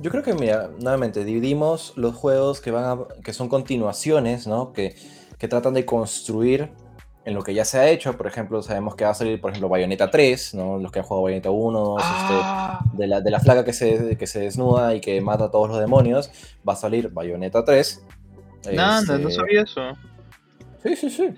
Yo 0.00 0.10
creo 0.10 0.22
que, 0.22 0.34
mira, 0.34 0.70
nuevamente, 0.80 1.24
dividimos 1.24 1.92
los 1.96 2.14
juegos 2.14 2.60
que, 2.60 2.70
van 2.70 2.84
a, 2.84 3.22
que 3.22 3.32
son 3.32 3.48
continuaciones, 3.48 4.46
¿no? 4.46 4.72
Que, 4.72 4.96
que 5.38 5.48
tratan 5.48 5.74
de 5.74 5.84
construir 5.84 6.70
en 7.24 7.34
lo 7.34 7.42
que 7.42 7.54
ya 7.54 7.64
se 7.64 7.78
ha 7.78 7.88
hecho. 7.88 8.16
Por 8.16 8.26
ejemplo, 8.26 8.62
sabemos 8.62 8.96
que 8.96 9.04
va 9.04 9.10
a 9.10 9.14
salir, 9.14 9.40
por 9.40 9.50
ejemplo, 9.50 9.68
Bayonetta 9.68 10.10
3, 10.10 10.54
¿no? 10.54 10.78
Los 10.78 10.92
que 10.92 10.98
han 10.98 11.04
jugado 11.04 11.22
Bayonetta 11.22 11.50
1, 11.50 11.98
este, 11.98 12.10
ah. 12.10 12.84
de, 12.92 13.06
la, 13.06 13.20
de 13.20 13.30
la 13.30 13.40
flaca 13.40 13.64
que 13.64 13.72
se, 13.72 14.16
que 14.16 14.26
se 14.26 14.40
desnuda 14.40 14.94
y 14.94 15.00
que 15.00 15.20
mata 15.20 15.44
a 15.44 15.50
todos 15.50 15.68
los 15.68 15.78
demonios, 15.78 16.30
va 16.68 16.72
a 16.72 16.76
salir 16.76 17.10
Bayonetta 17.10 17.64
3. 17.64 18.04
Nada, 18.72 19.18
no 19.18 19.28
este, 19.28 19.30
sabía 19.32 19.62
eso. 19.62 19.80
Sí, 20.82 20.96
sí, 20.96 21.10
sí. 21.10 21.34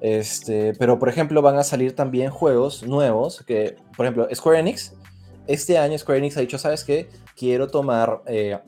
Este, 0.00 0.72
pero 0.78 0.98
por 0.98 1.10
ejemplo 1.10 1.42
van 1.42 1.58
a 1.58 1.62
salir 1.62 1.94
también 1.94 2.30
juegos 2.30 2.82
nuevos 2.82 3.44
que, 3.46 3.76
por 3.96 4.06
ejemplo, 4.06 4.28
Square 4.34 4.60
Enix, 4.60 4.94
este 5.52 5.78
año 5.78 5.98
Square 5.98 6.18
Enix 6.18 6.36
ha 6.36 6.40
dicho, 6.40 6.58
¿sabes 6.58 6.84
qué? 6.84 7.08
Quiero 7.36 7.66
tomar 7.66 8.22
eh, 8.26 8.58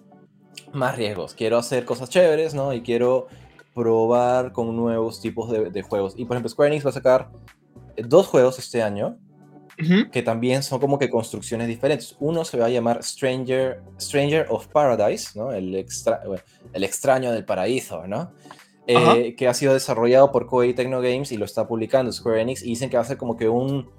más 0.72 0.96
riesgos, 0.96 1.34
quiero 1.34 1.56
hacer 1.56 1.84
cosas 1.84 2.08
chéveres, 2.08 2.54
¿no? 2.54 2.72
Y 2.72 2.82
quiero 2.82 3.28
probar 3.72 4.52
con 4.52 4.76
nuevos 4.76 5.20
tipos 5.20 5.50
de, 5.50 5.82
juegos. 5.82 6.14
Y 6.16 6.24
por 6.24 6.36
ejemplo, 6.36 6.48
Square 6.48 6.72
Enix 6.72 6.84
va 6.84 6.90
a 6.90 6.94
sacar 6.94 7.30
eh, 7.96 8.02
dos 8.04 8.26
juegos 8.26 8.58
este 8.58 8.82
año 8.82 9.18
que 10.12 10.22
también 10.22 10.62
son 10.62 10.78
como 10.78 10.98
que 10.98 11.10
construcciones 11.10 11.66
diferentes. 11.66 12.14
Uno 12.20 12.44
se 12.44 12.58
va 12.58 12.66
a 12.66 12.68
llamar 12.68 13.02
Stranger, 13.02 13.80
Stranger 13.98 14.46
of 14.48 14.68
Paradise, 14.68 15.36
¿no? 15.36 15.50
El, 15.50 15.74
extra, 15.74 16.20
el 16.72 16.84
extraño 16.84 17.32
del 17.32 17.44
paraíso, 17.44 18.06
¿no? 18.06 18.32
Eh, 18.86 19.34
que 19.36 19.48
ha 19.48 19.54
sido 19.54 19.74
desarrollado 19.74 20.30
por 20.30 20.46
Koei 20.46 20.74
Tecno 20.74 21.00
Games 21.00 21.32
y 21.32 21.36
lo 21.36 21.44
está 21.46 21.66
publicando 21.66 22.12
Square 22.12 22.42
Enix. 22.42 22.62
Y 22.62 22.66
dicen 22.66 22.90
que 22.90 22.96
va 22.96 23.02
a 23.02 23.06
ser 23.06 23.16
como 23.16 23.36
que 23.36 23.48
un 23.48 23.90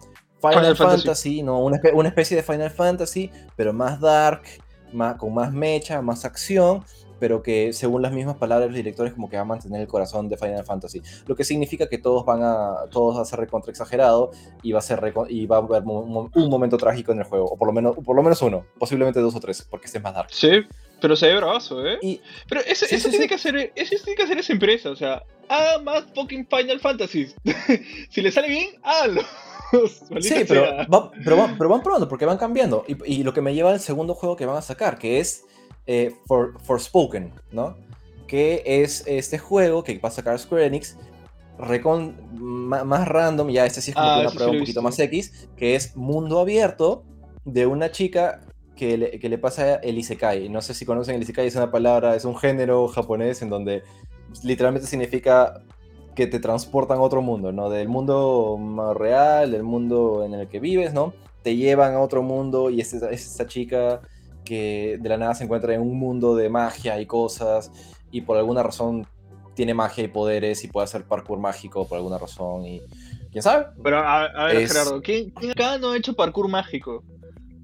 Final, 0.49 0.75
Fantasy, 0.75 1.41
¿no? 1.41 1.59
Una, 1.59 1.79
una, 1.93 2.09
especie 2.09 2.35
de 2.35 2.43
Final 2.43 2.69
Fantasy, 2.69 3.31
pero 3.55 3.71
más 3.71 3.99
dark, 3.99 4.43
más, 4.91 5.15
con 5.15 5.33
más 5.33 5.51
mecha, 5.53 6.01
más 6.01 6.25
acción 6.25 6.83
pero 7.23 7.41
que 7.41 7.71
según 7.71 8.01
las 8.01 8.11
mismas 8.11 8.35
palabras 8.35 8.65
de 8.65 8.71
los 8.71 8.75
directores 8.75 9.13
como 9.13 9.29
que 9.29 9.37
va 9.37 9.43
a 9.43 9.45
mantener 9.45 9.79
el 9.79 9.87
corazón 9.87 10.27
de 10.27 10.35
Final 10.35 10.65
Fantasy. 10.65 11.01
Lo 11.25 11.37
que 11.37 11.45
significa 11.45 11.87
que 11.87 11.97
todos 11.97 12.25
van 12.25 12.43
a, 12.43 12.89
todos 12.91 13.15
va 13.15 13.21
a 13.21 13.25
ser 13.25 13.39
recontra 13.39 13.71
exagerado 13.71 14.31
y 14.61 14.73
va 14.73 14.79
a, 14.79 14.81
ser 14.81 15.13
y 15.29 15.45
va 15.45 15.55
a 15.55 15.59
haber 15.59 15.83
un, 15.83 16.29
momento 16.49 16.75
trágico 16.75 17.13
en 17.13 17.19
el 17.19 17.23
juego, 17.23 17.45
o 17.45 17.55
por 17.55 17.69
lo, 17.69 17.73
menos, 17.73 17.95
por 17.95 18.17
lo 18.17 18.23
menos 18.23 18.41
uno, 18.41 18.65
posiblemente 18.77 19.21
dos 19.21 19.33
o 19.35 19.39
tres, 19.39 19.65
porque 19.69 19.85
este 19.85 19.99
es 19.99 20.03
más 20.03 20.13
dark. 20.13 20.27
Sí, 20.31 20.63
pero 21.03 21.17
se 21.17 21.27
ve 21.27 21.35
bravazo, 21.35 21.85
¿eh? 21.85 21.99
pero 22.47 22.61
eso, 22.61 22.85
tiene 23.09 23.27
Que 23.27 23.35
hacer, 23.35 23.73
eso 23.75 23.95
tiene 24.05 24.15
que 24.15 24.23
hacer 24.23 24.37
esa 24.37 24.53
empresa, 24.53 24.89
o 24.89 24.95
sea, 24.95 25.21
haga 25.49 25.79
más 25.79 26.05
fucking 26.15 26.47
Final 26.47 26.79
Fantasy. 26.79 27.27
si 28.09 28.21
le 28.21 28.31
sale 28.31 28.47
bien, 28.47 28.69
hágalo. 28.81 29.21
sí, 30.21 30.33
pero, 30.47 30.65
pero, 31.25 31.35
van 31.67 31.83
probando 31.83 32.07
porque 32.07 32.25
van 32.25 32.37
cambiando. 32.37 32.85
Y, 32.87 33.15
y, 33.15 33.23
lo 33.23 33.33
que 33.33 33.41
me 33.41 33.53
lleva 33.53 33.71
al 33.71 33.81
segundo 33.81 34.15
juego 34.15 34.37
que 34.37 34.45
van 34.45 34.55
a 34.55 34.61
sacar, 34.61 34.97
que 34.97 35.19
es 35.19 35.43
eh, 35.87 36.15
For, 36.25 36.53
Forspoken, 36.63 37.33
¿no? 37.51 37.75
Que 38.25 38.63
es 38.65 39.03
este 39.05 39.39
juego 39.39 39.83
que 39.83 39.99
va 39.99 40.07
a 40.07 40.13
sacar 40.13 40.39
Square 40.39 40.67
Enix, 40.67 40.95
recon, 41.59 42.15
más 42.31 43.05
random, 43.09 43.49
ya 43.49 43.65
este 43.65 43.81
sí 43.81 43.91
es 43.91 43.95
como 43.95 44.07
ah, 44.07 44.21
una 44.21 44.31
prueba 44.31 44.51
un 44.53 44.59
poquito 44.59 44.81
más 44.81 44.97
X, 44.97 45.49
que 45.57 45.75
es 45.75 45.97
mundo 45.97 46.39
abierto 46.39 47.03
de 47.43 47.65
una 47.65 47.91
chica 47.91 48.39
que 48.75 48.97
le, 48.97 49.19
que 49.19 49.29
le 49.29 49.37
pasa 49.37 49.75
el 49.75 49.97
Isekai. 49.97 50.49
No 50.49 50.61
sé 50.61 50.73
si 50.73 50.85
conocen 50.85 51.15
el 51.15 51.23
Isekai, 51.23 51.47
es 51.47 51.55
una 51.55 51.71
palabra, 51.71 52.15
es 52.15 52.25
un 52.25 52.35
género 52.35 52.87
japonés 52.87 53.41
en 53.41 53.49
donde 53.49 53.83
literalmente 54.43 54.87
significa 54.87 55.61
que 56.15 56.27
te 56.27 56.39
transportan 56.39 56.99
a 56.99 57.01
otro 57.01 57.21
mundo, 57.21 57.51
¿no? 57.51 57.69
Del 57.69 57.87
mundo 57.87 58.57
más 58.59 58.95
real, 58.95 59.51
del 59.51 59.63
mundo 59.63 60.23
en 60.25 60.33
el 60.33 60.47
que 60.47 60.59
vives, 60.59 60.93
¿no? 60.93 61.13
Te 61.41 61.55
llevan 61.55 61.93
a 61.93 61.99
otro 61.99 62.21
mundo 62.21 62.69
y 62.69 62.81
es 62.81 62.93
esta 62.93 63.47
chica 63.47 64.01
que 64.45 64.97
de 64.99 65.09
la 65.09 65.17
nada 65.17 65.35
se 65.35 65.43
encuentra 65.43 65.73
en 65.73 65.81
un 65.81 65.97
mundo 65.97 66.35
de 66.35 66.49
magia 66.49 66.99
y 66.99 67.05
cosas 67.05 67.71
y 68.11 68.21
por 68.21 68.37
alguna 68.37 68.61
razón 68.61 69.07
tiene 69.55 69.73
magia 69.73 70.03
y 70.03 70.07
poderes 70.07 70.63
y 70.63 70.67
puede 70.67 70.85
hacer 70.85 71.05
parkour 71.05 71.39
mágico 71.39 71.87
por 71.87 71.97
alguna 71.97 72.17
razón 72.17 72.65
y 72.65 72.81
quién 73.31 73.43
sabe. 73.43 73.67
Pero 73.83 73.99
a, 73.99 74.45
ver, 74.45 74.67
Gerardo, 74.67 75.01
¿quién, 75.01 75.33
acá 75.51 75.77
no 75.77 75.91
ha 75.91 75.97
hecho 75.97 76.13
parkour 76.13 76.47
mágico? 76.47 77.03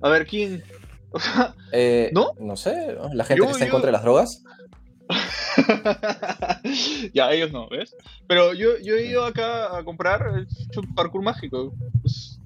A 0.02 0.10
ver, 0.10 0.26
¿quién? 0.26 0.64
Eh, 1.72 2.10
¿No? 2.14 2.34
No 2.40 2.56
sé, 2.56 2.98
la 3.14 3.24
gente 3.24 3.46
que 3.46 3.52
está 3.52 3.66
en 3.66 3.72
contra 3.72 3.88
de 3.88 3.92
las 3.92 4.02
drogas. 4.02 4.44
ya, 7.14 7.32
ellos 7.32 7.52
no, 7.52 7.70
¿ves? 7.70 7.96
Pero 8.28 8.54
yo, 8.54 8.78
yo 8.80 8.96
he 8.96 9.06
ido 9.06 9.26
acá 9.26 9.78
a 9.78 9.84
comprar, 9.84 10.46
parkour 10.96 11.22
mágico. 11.22 11.74
Pues, 12.02 12.40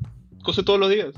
cose 0.43 0.63
todos 0.63 0.79
los 0.79 0.89
días. 0.89 1.13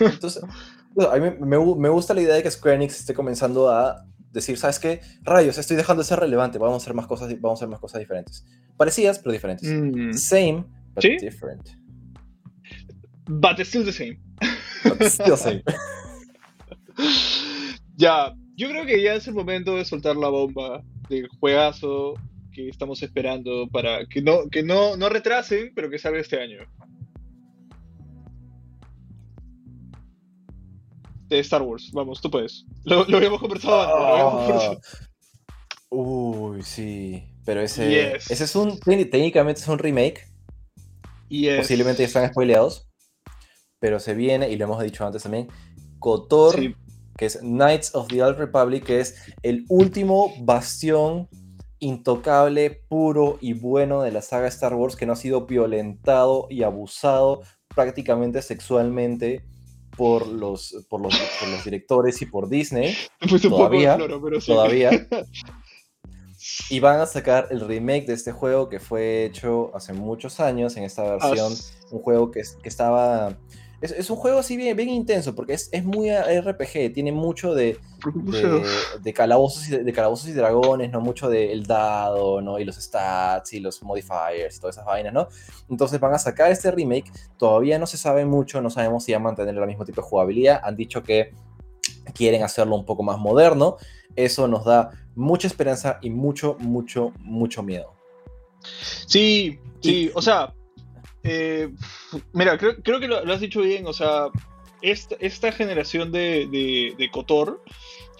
Entonces, 0.00 0.42
a 0.42 1.16
mí 1.16 1.30
me, 1.40 1.88
gusta 1.88 2.14
la 2.14 2.22
idea 2.22 2.34
de 2.34 2.42
que 2.42 2.50
Square 2.50 2.76
Enix 2.76 3.00
esté 3.00 3.14
comenzando 3.14 3.70
a 3.70 4.04
decir, 4.32 4.58
¿sabes 4.58 4.78
qué? 4.78 5.00
Rayos, 5.22 5.58
estoy 5.58 5.76
dejando 5.76 6.02
de 6.02 6.08
ser 6.08 6.20
relevante, 6.20 6.58
vamos 6.58 6.74
a 6.74 6.76
hacer 6.78 6.94
más 6.94 7.06
cosas, 7.06 7.28
vamos 7.40 7.58
a 7.58 7.60
hacer 7.60 7.68
más 7.68 7.80
cosas 7.80 8.00
diferentes. 8.00 8.46
Parecidas, 8.76 9.18
pero 9.18 9.32
diferentes. 9.32 9.68
Mm. 9.68 10.12
Same, 10.12 10.64
but 10.94 11.04
different. 11.20 11.68
But 13.28 13.58
still 13.60 13.84
the 13.84 13.92
same. 13.92 14.18
But 14.84 15.02
still 15.04 15.30
the 15.30 15.36
same. 15.36 15.62
ya, 17.96 18.34
yo 18.56 18.68
creo 18.68 18.86
que 18.86 19.02
ya 19.02 19.14
es 19.14 19.26
el 19.28 19.34
momento 19.34 19.76
de 19.76 19.84
soltar 19.84 20.16
la 20.16 20.28
bomba 20.28 20.82
del 21.08 21.28
juegazo 21.28 22.14
que 22.52 22.68
estamos 22.68 23.02
esperando 23.02 23.68
para 23.68 24.04
que 24.06 24.22
no, 24.22 24.48
que 24.50 24.62
no, 24.62 24.96
no 24.96 25.08
retrasen, 25.08 25.72
pero 25.74 25.90
que 25.90 25.98
salga 25.98 26.20
este 26.20 26.40
año. 26.40 26.66
de 31.30 31.38
Star 31.38 31.62
Wars. 31.62 31.90
Vamos, 31.92 32.20
tú 32.20 32.30
puedes. 32.30 32.66
Lo, 32.84 33.02
habíamos 33.16 33.40
conversado 33.40 34.42
antes. 34.42 34.62
Ah. 34.62 35.06
Uy, 35.88 36.62
sí. 36.62 37.24
Pero 37.46 37.62
ese, 37.62 38.16
ese 38.16 38.44
es 38.44 38.54
un. 38.54 38.78
Técnicamente 38.78 39.62
es 39.62 39.68
un 39.68 39.78
remake. 39.78 40.28
Posiblemente 41.56 42.02
ya 42.02 42.06
están 42.06 42.28
spoileados. 42.28 42.88
Pero 43.78 43.98
se 43.98 44.14
viene, 44.14 44.50
y 44.50 44.56
lo 44.56 44.66
hemos 44.66 44.82
dicho 44.82 45.06
antes 45.06 45.22
también, 45.22 45.48
Kotor, 45.98 46.74
que 47.16 47.26
es 47.26 47.38
Knights 47.40 47.94
of 47.94 48.08
the 48.08 48.22
Old 48.22 48.38
Republic, 48.38 48.84
que 48.84 49.00
es 49.00 49.16
el 49.42 49.64
último 49.68 50.32
bastión 50.40 51.28
intocable, 51.78 52.82
puro 52.88 53.38
y 53.40 53.54
bueno 53.54 54.02
de 54.02 54.12
la 54.12 54.22
saga 54.22 54.48
Star 54.48 54.74
Wars 54.74 54.96
que 54.96 55.06
no 55.06 55.14
ha 55.14 55.16
sido 55.16 55.46
violentado 55.46 56.46
y 56.50 56.62
abusado 56.62 57.42
prácticamente 57.74 58.42
sexualmente 58.42 59.44
por 59.96 60.26
los, 60.26 60.86
por 60.88 61.00
los, 61.00 61.14
por 61.40 61.48
los 61.48 61.64
directores 61.64 62.22
y 62.22 62.26
por 62.26 62.48
Disney. 62.48 62.94
todavía, 63.42 63.98
todavía. 64.46 64.90
Y 66.70 66.80
van 66.80 67.00
a 67.00 67.06
sacar 67.06 67.48
el 67.50 67.60
remake 67.60 68.06
de 68.06 68.14
este 68.14 68.32
juego 68.32 68.70
que 68.70 68.80
fue 68.80 69.26
hecho 69.26 69.70
hace 69.74 69.92
muchos 69.92 70.40
años 70.40 70.74
en 70.76 70.84
esta 70.84 71.02
versión. 71.02 71.52
Un 71.90 72.00
juego 72.00 72.30
que, 72.30 72.42
que 72.62 72.68
estaba 72.68 73.36
es, 73.80 74.10
un 74.10 74.16
juego 74.16 74.40
así 74.40 74.56
bien, 74.56 74.76
bien 74.76 74.90
intenso, 74.90 75.34
porque 75.34 75.54
es, 75.54 75.70
es 75.72 75.84
muy 75.84 76.10
RPG, 76.10 76.92
tiene 76.92 77.12
mucho 77.12 77.54
de, 77.54 77.78
de, 79.02 79.12
calabozos, 79.14 79.68
y 79.68 79.78
de, 79.78 79.92
calabozos 79.92 80.28
y 80.28 80.32
dragones, 80.32 80.90
¿no? 80.90 81.00
Mucho 81.00 81.30
del 81.30 81.64
dado, 81.64 82.42
¿no? 82.42 82.58
Y 82.58 82.64
los 82.64 82.76
stats 82.76 83.54
y 83.54 83.60
los 83.60 83.82
modifiers 83.82 84.56
y 84.56 84.60
todas 84.60 84.76
esas 84.76 84.84
vainas, 84.84 85.14
¿no? 85.14 85.28
Entonces 85.70 85.98
van 85.98 86.12
a 86.12 86.18
sacar 86.18 86.50
este 86.50 86.70
remake, 86.70 87.10
todavía 87.38 87.78
no 87.78 87.86
se 87.86 87.96
sabe 87.96 88.26
mucho, 88.26 88.60
no 88.60 88.68
sabemos 88.68 89.04
si 89.04 89.12
van 89.12 89.22
a 89.22 89.24
mantener 89.24 89.56
el 89.56 89.66
mismo 89.66 89.86
tipo 89.86 90.02
de 90.02 90.08
jugabilidad, 90.08 90.60
han 90.62 90.76
dicho 90.76 91.02
que 91.02 91.32
quieren 92.12 92.42
hacerlo 92.42 92.76
un 92.76 92.84
poco 92.84 93.02
más 93.02 93.18
moderno, 93.18 93.78
eso 94.14 94.46
nos 94.46 94.66
da 94.66 94.90
mucha 95.14 95.46
esperanza 95.46 95.98
y 96.02 96.10
mucho, 96.10 96.56
mucho, 96.58 97.12
mucho 97.20 97.62
miedo. 97.62 97.94
Sí, 99.06 99.58
sí, 99.80 100.10
o 100.14 100.20
sea, 100.20 100.52
eh, 101.22 101.70
mira, 102.32 102.56
creo, 102.58 103.00
que 103.00 103.08
lo, 103.08 103.32
has 103.32 103.40
dicho 103.40 103.60
bien, 103.60 103.86
o 103.86 103.92
sea, 103.92 104.28
esta, 104.82 105.52
generación 105.52 106.12
de, 106.12 106.94
de, 106.96 107.10
Kotor 107.10 107.62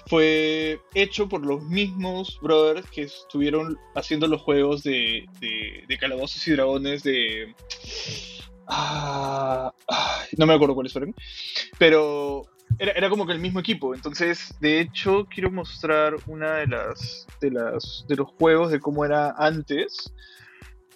fue 0.07 0.81
hecho 0.95 1.29
por 1.29 1.45
los 1.45 1.63
mismos 1.63 2.39
brothers 2.43 2.89
que 2.91 3.03
estuvieron 3.03 3.79
haciendo 3.95 4.27
los 4.27 4.43
juegos 4.43 4.83
de, 4.83 5.27
de, 5.41 5.99
Calabozos 5.99 6.47
y 6.47 6.53
Dragones 6.53 7.03
de... 7.03 7.55
Ah, 8.67 9.73
no 10.37 10.47
me 10.47 10.55
acuerdo 10.55 10.75
cuáles 10.75 10.93
fueron. 10.93 11.15
Pero 11.79 12.45
era, 12.79 12.93
era, 12.93 13.11
como 13.11 13.27
que 13.27 13.33
el 13.33 13.41
mismo 13.41 13.61
equipo. 13.61 13.95
Entonces, 13.95 14.55
de 14.61 14.81
hecho, 14.81 15.27
quiero 15.29 15.51
mostrar 15.51 16.15
una 16.27 16.57
de 16.57 16.69
las, 16.69 17.27
de 17.41 17.51
las 17.51 18.05
de 18.09 18.17
los 18.17 18.29
juegos 18.39 18.71
de 18.71 18.79
cómo 18.79 19.05
era 19.05 19.35
antes. 19.39 20.13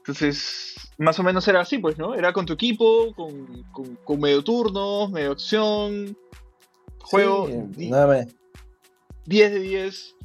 Entonces, 0.04 0.74
más 0.98 1.18
o 1.18 1.22
menos 1.22 1.48
era 1.48 1.62
así, 1.62 1.78
pues, 1.78 1.96
¿no? 1.96 2.14
Era 2.14 2.34
con 2.34 2.44
tu 2.44 2.52
equipo, 2.52 3.14
con, 3.14 3.64
con, 4.04 4.20
medio 4.20 4.44
turno, 4.44 5.08
medio 5.08 5.32
acción. 5.32 6.14
Juego. 6.98 7.48
Sí, 7.74 7.88
nada 7.88 8.26
10 9.24 9.52
de 9.52 9.60
10. 9.60 10.16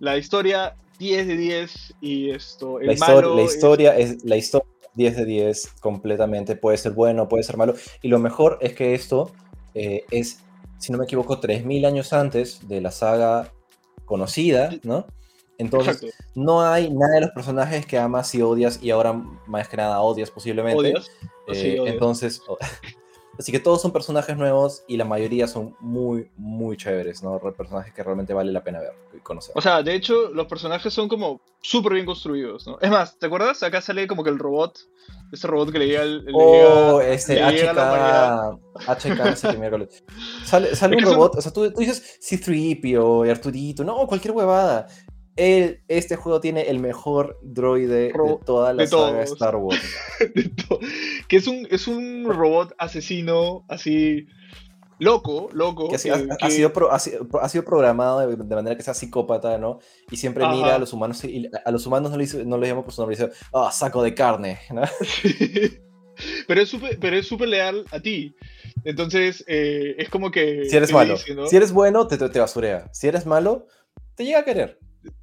La 0.00 0.16
historia, 0.16 0.74
10 0.98 1.26
de 1.26 1.36
10. 1.36 1.94
Y 2.00 2.30
esto. 2.30 2.80
El 2.80 2.86
la, 2.86 2.94
malo 2.96 3.36
la 3.36 3.42
historia 3.42 3.94
es... 3.98 4.24
la 4.24 4.38
historia 4.38 4.70
10 4.94 5.16
de 5.16 5.24
10 5.26 5.72
completamente. 5.80 6.56
Puede 6.56 6.78
ser 6.78 6.92
bueno, 6.92 7.28
puede 7.28 7.42
ser 7.42 7.58
malo. 7.58 7.74
Y 8.00 8.08
lo 8.08 8.18
mejor 8.18 8.56
es 8.62 8.72
que 8.72 8.94
esto 8.94 9.32
eh, 9.74 10.06
es, 10.10 10.40
si 10.78 10.92
no 10.92 10.96
me 10.96 11.04
equivoco, 11.04 11.40
3000 11.40 11.84
años 11.84 12.14
antes 12.14 12.66
de 12.66 12.80
la 12.80 12.90
saga 12.90 13.52
conocida, 14.06 14.70
¿no? 14.82 15.06
Entonces, 15.58 16.14
no 16.34 16.62
hay 16.62 16.90
nada 16.90 17.14
de 17.14 17.20
los 17.22 17.30
personajes 17.30 17.86
que 17.86 17.98
amas 17.98 18.34
y 18.34 18.42
odias 18.42 18.78
y 18.82 18.90
ahora 18.90 19.12
más 19.46 19.68
que 19.68 19.76
nada 19.76 20.00
odias 20.00 20.30
posiblemente. 20.30 20.78
¿Odias? 20.78 21.10
Eh, 21.48 21.78
entonces, 21.86 22.42
así 23.38 23.52
que 23.52 23.60
todos 23.60 23.80
son 23.80 23.92
personajes 23.92 24.36
nuevos 24.36 24.84
y 24.86 24.96
la 24.96 25.04
mayoría 25.04 25.46
son 25.46 25.76
muy, 25.80 26.30
muy 26.36 26.76
chéveres, 26.76 27.22
¿no? 27.22 27.38
Personajes 27.38 27.92
que 27.94 28.02
realmente 28.02 28.34
vale 28.34 28.52
la 28.52 28.62
pena 28.62 28.80
ver 28.80 28.92
y 29.16 29.20
conocer. 29.20 29.52
O 29.56 29.60
sea, 29.60 29.82
de 29.82 29.94
hecho, 29.94 30.30
los 30.32 30.46
personajes 30.46 30.92
son 30.92 31.08
como 31.08 31.40
súper 31.60 31.94
bien 31.94 32.06
construidos, 32.06 32.66
¿no? 32.66 32.78
Es 32.80 32.90
más, 32.90 33.18
¿te 33.18 33.26
acuerdas? 33.26 33.62
Acá 33.62 33.80
sale 33.80 34.06
como 34.06 34.24
que 34.24 34.30
el 34.30 34.38
robot, 34.38 34.78
ese 35.32 35.46
robot 35.46 35.72
que 35.72 35.78
le 35.78 35.86
llega 35.86 36.02
el... 36.02 36.26
oh, 36.34 37.00
ese 37.00 37.40
HK, 37.42 38.58
HK, 38.86 39.36
sé 39.36 39.48
qué 39.50 39.58
miércoles. 39.58 40.04
Sale, 40.44 40.74
sale 40.76 40.96
un 40.96 41.04
robot, 41.04 41.36
o 41.36 41.40
sea, 41.40 41.52
tú, 41.52 41.70
tú 41.72 41.80
dices 41.80 42.18
C-3PO, 42.20 43.30
Arturito, 43.30 43.84
no, 43.84 44.06
cualquier 44.06 44.34
huevada 44.34 44.86
este 45.36 46.16
juego 46.16 46.40
tiene 46.40 46.62
el 46.62 46.78
mejor 46.78 47.38
droide 47.42 48.12
de 48.12 48.14
toda 48.44 48.72
la 48.72 48.86
saga 48.86 49.22
Star 49.22 49.56
Wars. 49.56 49.82
que 51.28 51.36
es 51.36 51.46
un, 51.46 51.66
es 51.70 51.86
un 51.86 52.24
robot 52.26 52.74
asesino 52.78 53.64
así 53.68 54.26
loco, 54.98 55.48
loco. 55.52 55.88
Que, 55.88 55.96
ha, 55.96 55.98
sido 55.98 56.90
ha, 56.90 57.48
sido 57.48 57.64
programado 57.64 58.26
de, 58.26 58.54
manera 58.54 58.76
que 58.76 58.82
sea 58.82 58.94
psicópata, 58.94 59.58
¿no? 59.58 59.78
Y 60.10 60.16
siempre 60.16 60.46
mira 60.48 60.76
a 60.76 60.78
los 60.78 60.92
humanos 60.92 61.22
y 61.24 61.48
a 61.64 61.70
los 61.70 61.86
humanos 61.86 62.10
no, 62.10 62.16
les, 62.16 62.34
no 62.46 62.58
llama 62.62 62.82
por 62.82 62.92
su 62.92 63.02
nombre, 63.02 63.16
dice, 63.16 63.30
ah, 63.52 63.70
saco 63.72 64.02
de 64.02 64.14
carne, 64.14 64.58
¿no? 64.70 64.82
pero 66.48 66.62
es 66.62 66.68
súper 66.68 66.98
pero 66.98 67.16
es 67.16 67.30
leal 67.30 67.84
a 67.90 68.00
ti. 68.00 68.34
Entonces, 68.84 69.44
eh, 69.46 69.96
es 69.98 70.08
como 70.08 70.30
que... 70.30 70.64
Si 70.66 70.76
eres 70.76 70.92
malo. 70.92 71.16
Si 71.16 71.56
eres 71.56 71.72
bueno, 71.72 72.06
te, 72.06 72.16
te 72.16 72.38
basurea. 72.38 72.88
Si 72.92 73.08
eres 73.08 73.26
malo, 73.26 73.66
te 74.14 74.24
llega 74.24 74.40
a 74.40 74.44
querer. 74.44 74.78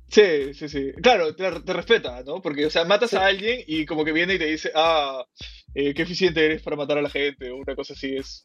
Sí, 0.09 0.53
sí, 0.53 0.69
sí. 0.69 0.91
Claro, 1.01 1.35
te, 1.35 1.49
respeta, 1.49 2.23
¿no? 2.23 2.41
Porque, 2.41 2.65
o 2.65 2.69
sea, 2.69 2.85
matas 2.85 3.13
a 3.13 3.25
alguien 3.25 3.61
y 3.65 3.85
como 3.85 4.05
que 4.05 4.11
viene 4.11 4.35
y 4.35 4.39
te 4.39 4.45
dice, 4.45 4.71
ah, 4.75 5.25
eh, 5.73 5.93
qué 5.93 6.03
eficiente 6.03 6.45
eres 6.45 6.61
para 6.61 6.75
matar 6.75 6.99
a 6.99 7.01
la 7.01 7.09
gente, 7.09 7.49
o 7.49 7.57
una 7.57 7.75
cosa 7.75 7.93
así 7.93 8.15
es. 8.15 8.43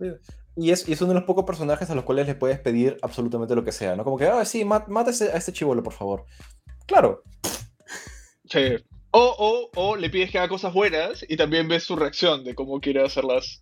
Y, 0.56 0.70
es. 0.70 0.88
y 0.88 0.92
es 0.92 1.00
uno 1.02 1.11
de 1.11 1.20
los 1.20 1.24
pocos 1.24 1.44
personajes 1.44 1.90
a 1.90 1.94
los 1.94 2.04
cuales 2.04 2.26
le 2.26 2.34
puedes 2.34 2.59
pedir 2.59 2.96
absolutamente 3.02 3.54
lo 3.54 3.64
que 3.64 3.72
sea, 3.72 3.96
¿no? 3.96 4.04
Como 4.04 4.16
que, 4.16 4.26
ah, 4.26 4.44
sí, 4.44 4.64
mata 4.64 5.11
a 5.11 5.36
este 5.36 5.52
chivolo, 5.52 5.82
por 5.82 5.92
favor. 5.92 6.24
Claro. 6.86 7.22
Sí. 8.50 8.76
O, 9.11 9.34
o, 9.38 9.70
o 9.74 9.96
le 9.96 10.11
pides 10.11 10.30
que 10.30 10.38
haga 10.38 10.48
cosas 10.48 10.72
buenas 10.72 11.24
y 11.28 11.36
también 11.36 11.68
ves 11.68 11.84
su 11.84 11.96
reacción 11.96 12.44
de 12.44 12.54
cómo 12.54 12.80
quiere 12.80 13.02
hacerlas 13.02 13.59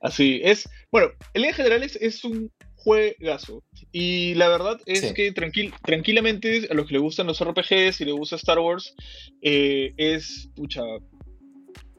así. 0.00 0.40
Es, 0.42 0.68
bueno, 0.90 1.08
en 1.34 1.52
general 1.52 1.82
es, 1.82 1.96
es 1.96 2.24
un 2.24 2.50
juegazo. 2.82 3.62
Y 3.92 4.34
la 4.34 4.48
verdad 4.48 4.80
es 4.86 5.12
que 5.12 5.32
tranquil, 5.32 5.72
tranquilamente 5.84 6.68
a 6.70 6.74
los 6.74 6.86
que 6.86 6.94
le 6.94 7.00
gustan 7.00 7.26
los 7.26 7.42
RPGs 7.42 8.00
y 8.00 8.04
le 8.04 8.12
gusta 8.12 8.36
Star 8.36 8.58
Wars, 8.58 8.94
eh, 9.42 9.92
es 9.96 10.48
pucha, 10.56 10.82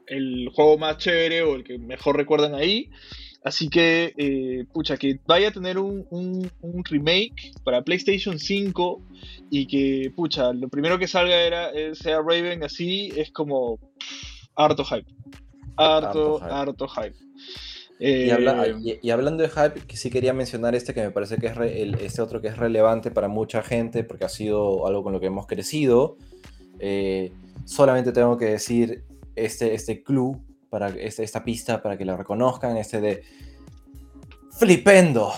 el 0.06 0.48
juego 0.52 0.78
más 0.78 0.98
chévere 0.98 1.42
o 1.42 1.54
el 1.54 1.64
que 1.64 1.78
mejor 1.78 2.16
recuerdan 2.16 2.54
ahí. 2.54 2.90
Así 3.44 3.68
que, 3.68 4.14
eh, 4.16 4.64
pucha, 4.72 4.96
que 4.96 5.18
vaya 5.26 5.48
a 5.48 5.52
tener 5.52 5.76
un, 5.76 6.06
un, 6.10 6.84
remake 6.84 7.50
para 7.64 7.82
PlayStation 7.82 8.38
5 8.38 9.02
y 9.50 9.66
que, 9.66 10.12
pucha, 10.14 10.52
lo 10.52 10.68
primero 10.68 10.96
que 10.96 11.08
salga 11.08 11.40
era, 11.42 11.72
sea 11.94 12.18
Raven 12.18 12.62
así, 12.62 13.12
es 13.16 13.32
como 13.32 13.80
harto 14.54 14.84
hype. 14.84 15.12
Harto, 15.76 16.40
harto 16.40 16.86
hype. 16.86 17.16
Eh, 18.04 18.98
y, 19.00 19.10
hablando 19.10 19.44
de 19.44 19.48
hype, 19.48 19.86
que 19.86 19.96
sí 19.96 20.10
quería 20.10 20.32
mencionar 20.32 20.74
este 20.74 20.92
que 20.92 21.02
me 21.02 21.12
parece 21.12 21.36
que 21.36 21.46
es 21.46 21.54
este 22.00 22.20
otro 22.20 22.40
que 22.40 22.48
es 22.48 22.56
relevante 22.56 23.12
para 23.12 23.28
mucha 23.28 23.62
gente 23.62 24.02
porque 24.02 24.24
ha 24.24 24.28
sido 24.28 24.88
algo 24.88 25.04
con 25.04 25.12
lo 25.12 25.20
que 25.20 25.26
hemos 25.26 25.46
crecido. 25.46 26.16
Eh, 26.80 27.32
solamente 27.64 28.10
tengo 28.10 28.36
que 28.36 28.46
decir 28.46 29.04
este, 29.36 29.74
este 29.74 30.02
clue, 30.02 30.36
para, 30.68 30.88
este, 30.88 31.22
esta 31.22 31.44
pista 31.44 31.80
para 31.80 31.96
que 31.96 32.04
la 32.04 32.16
reconozcan, 32.16 32.76
este 32.76 33.00
de 33.00 33.22
Flipendo. 34.50 35.32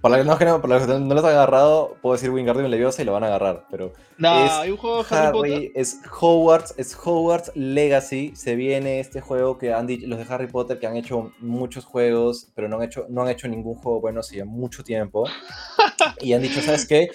Para 0.00 0.22
los 0.22 0.38
que 0.38 0.46
no, 0.46 0.58
no 0.58 1.14
los 1.14 1.24
han 1.24 1.30
agarrado, 1.30 1.96
puedo 2.00 2.14
decir 2.14 2.30
Wingardium 2.30 2.70
Leviosa 2.70 3.02
y 3.02 3.04
lo 3.04 3.12
van 3.12 3.24
a 3.24 3.26
agarrar, 3.26 3.66
pero... 3.70 3.92
No, 4.16 4.30
hay 4.30 4.70
un 4.70 4.78
juego 4.78 5.02
de 5.02 5.16
Harry, 5.16 5.32
Potter. 5.32 5.72
Es 5.74 6.00
Hogwarts, 6.18 6.74
es 6.78 6.96
Hogwarts 6.96 7.52
Legacy, 7.54 8.32
se 8.34 8.54
viene 8.54 9.00
este 9.00 9.20
juego 9.20 9.58
que 9.58 9.74
han 9.74 9.86
dicho, 9.86 10.06
los 10.06 10.18
de 10.18 10.32
Harry 10.32 10.46
Potter 10.46 10.78
que 10.78 10.86
han 10.86 10.96
hecho 10.96 11.32
muchos 11.40 11.84
juegos, 11.84 12.48
pero 12.54 12.66
no 12.66 12.76
han 12.76 12.84
hecho, 12.84 13.04
no 13.10 13.22
han 13.22 13.28
hecho 13.28 13.46
ningún 13.46 13.74
juego 13.74 14.00
bueno 14.00 14.20
hace 14.20 14.42
mucho 14.44 14.82
tiempo. 14.82 15.26
y 16.20 16.32
han 16.32 16.40
dicho, 16.40 16.62
¿sabes 16.62 16.86
qué? 16.86 17.10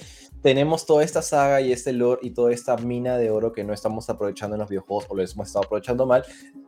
Tenemos 0.45 0.85
toda 0.85 1.03
esta 1.03 1.23
saga 1.23 1.59
y 1.59 1.71
este 1.71 1.91
lore 1.91 2.19
y 2.21 2.29
toda 2.29 2.53
esta 2.53 2.77
mina 2.77 3.17
de 3.17 3.31
oro 3.31 3.51
que 3.51 3.63
no 3.63 3.73
estamos 3.73 4.07
aprovechando 4.11 4.55
en 4.55 4.59
los 4.59 4.69
videojuegos 4.69 5.07
o 5.09 5.15
lo 5.15 5.23
hemos 5.23 5.47
estado 5.47 5.65
aprovechando 5.65 6.05
mal 6.05 6.23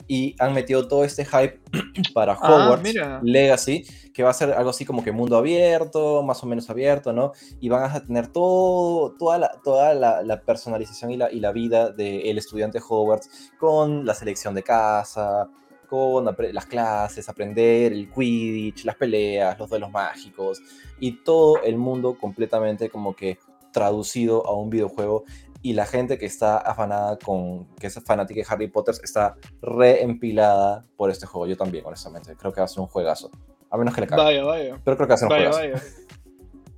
y 0.07 0.35
han 0.39 0.55
metido 0.55 0.87
todo 0.87 1.03
este 1.03 1.23
hype 1.23 1.61
para 2.15 2.33
ah, 2.33 2.39
Hogwarts 2.41 2.95
Legacy 3.21 3.85
que 4.15 4.23
va 4.23 4.31
a 4.31 4.33
ser 4.33 4.51
algo 4.53 4.71
así 4.71 4.83
como 4.83 5.03
que 5.03 5.11
mundo 5.11 5.37
abierto, 5.37 6.23
más 6.23 6.41
o 6.41 6.47
menos 6.47 6.67
abierto, 6.71 7.13
¿no? 7.13 7.33
Y 7.59 7.69
van 7.69 7.83
a 7.83 8.03
tener 8.03 8.29
todo, 8.29 9.11
toda, 9.11 9.37
la, 9.37 9.51
toda 9.63 9.93
la, 9.93 10.41
personalización 10.41 11.11
y 11.11 11.17
la, 11.17 11.31
y 11.31 11.39
la 11.39 11.51
vida 11.51 11.91
del 11.91 12.35
estudiante 12.35 12.79
Hogwarts 12.79 13.51
con 13.59 14.07
la 14.07 14.15
selección 14.15 14.55
de 14.55 14.63
casa, 14.63 15.51
con 15.87 16.25
las 16.25 16.65
clases, 16.65 17.29
aprender 17.29 17.93
el 17.93 18.11
Quidditch, 18.11 18.85
las 18.85 18.95
peleas, 18.95 19.57
los 19.59 19.69
duelos 19.69 19.91
mágicos 19.91 20.63
y 20.99 21.23
todo 21.23 21.61
el 21.61 21.77
mundo 21.77 22.17
completamente 22.17 22.89
como 22.89 23.15
que 23.15 23.37
traducido 23.77 24.45
a 24.47 24.55
un 24.55 24.71
videojuego 24.71 25.23
y 25.61 25.73
la 25.73 25.85
gente 25.85 26.17
que 26.17 26.25
está 26.25 26.57
afanada 26.57 27.17
con, 27.17 27.67
que 27.75 27.87
es 27.87 27.99
fanática 28.03 28.39
de 28.41 28.47
Harry 28.49 28.67
Potter 28.67 28.95
está 29.03 29.35
reempilada 29.61 30.83
por 30.95 31.11
este 31.11 31.25
juego. 31.25 31.45
Yo 31.45 31.55
también, 31.55 31.85
honestamente. 31.85 32.35
Creo 32.35 32.51
que 32.51 32.61
va 32.61 32.65
a 32.65 32.67
ser 32.67 32.79
un 32.79 32.87
juegazo. 32.87 33.29
A 33.69 33.77
menos 33.77 33.93
que 33.93 34.01
le 34.01 34.07
caiga. 34.07 34.23
Vaya, 34.23 34.43
vaya. 34.43 34.81
Pero 34.83 34.97
creo 34.97 35.07
que 35.07 35.11
va 35.11 35.15
a 35.15 35.17
ser 35.17 35.27
un 35.27 35.29
vaya, 35.29 35.49
Vaya. 35.49 35.83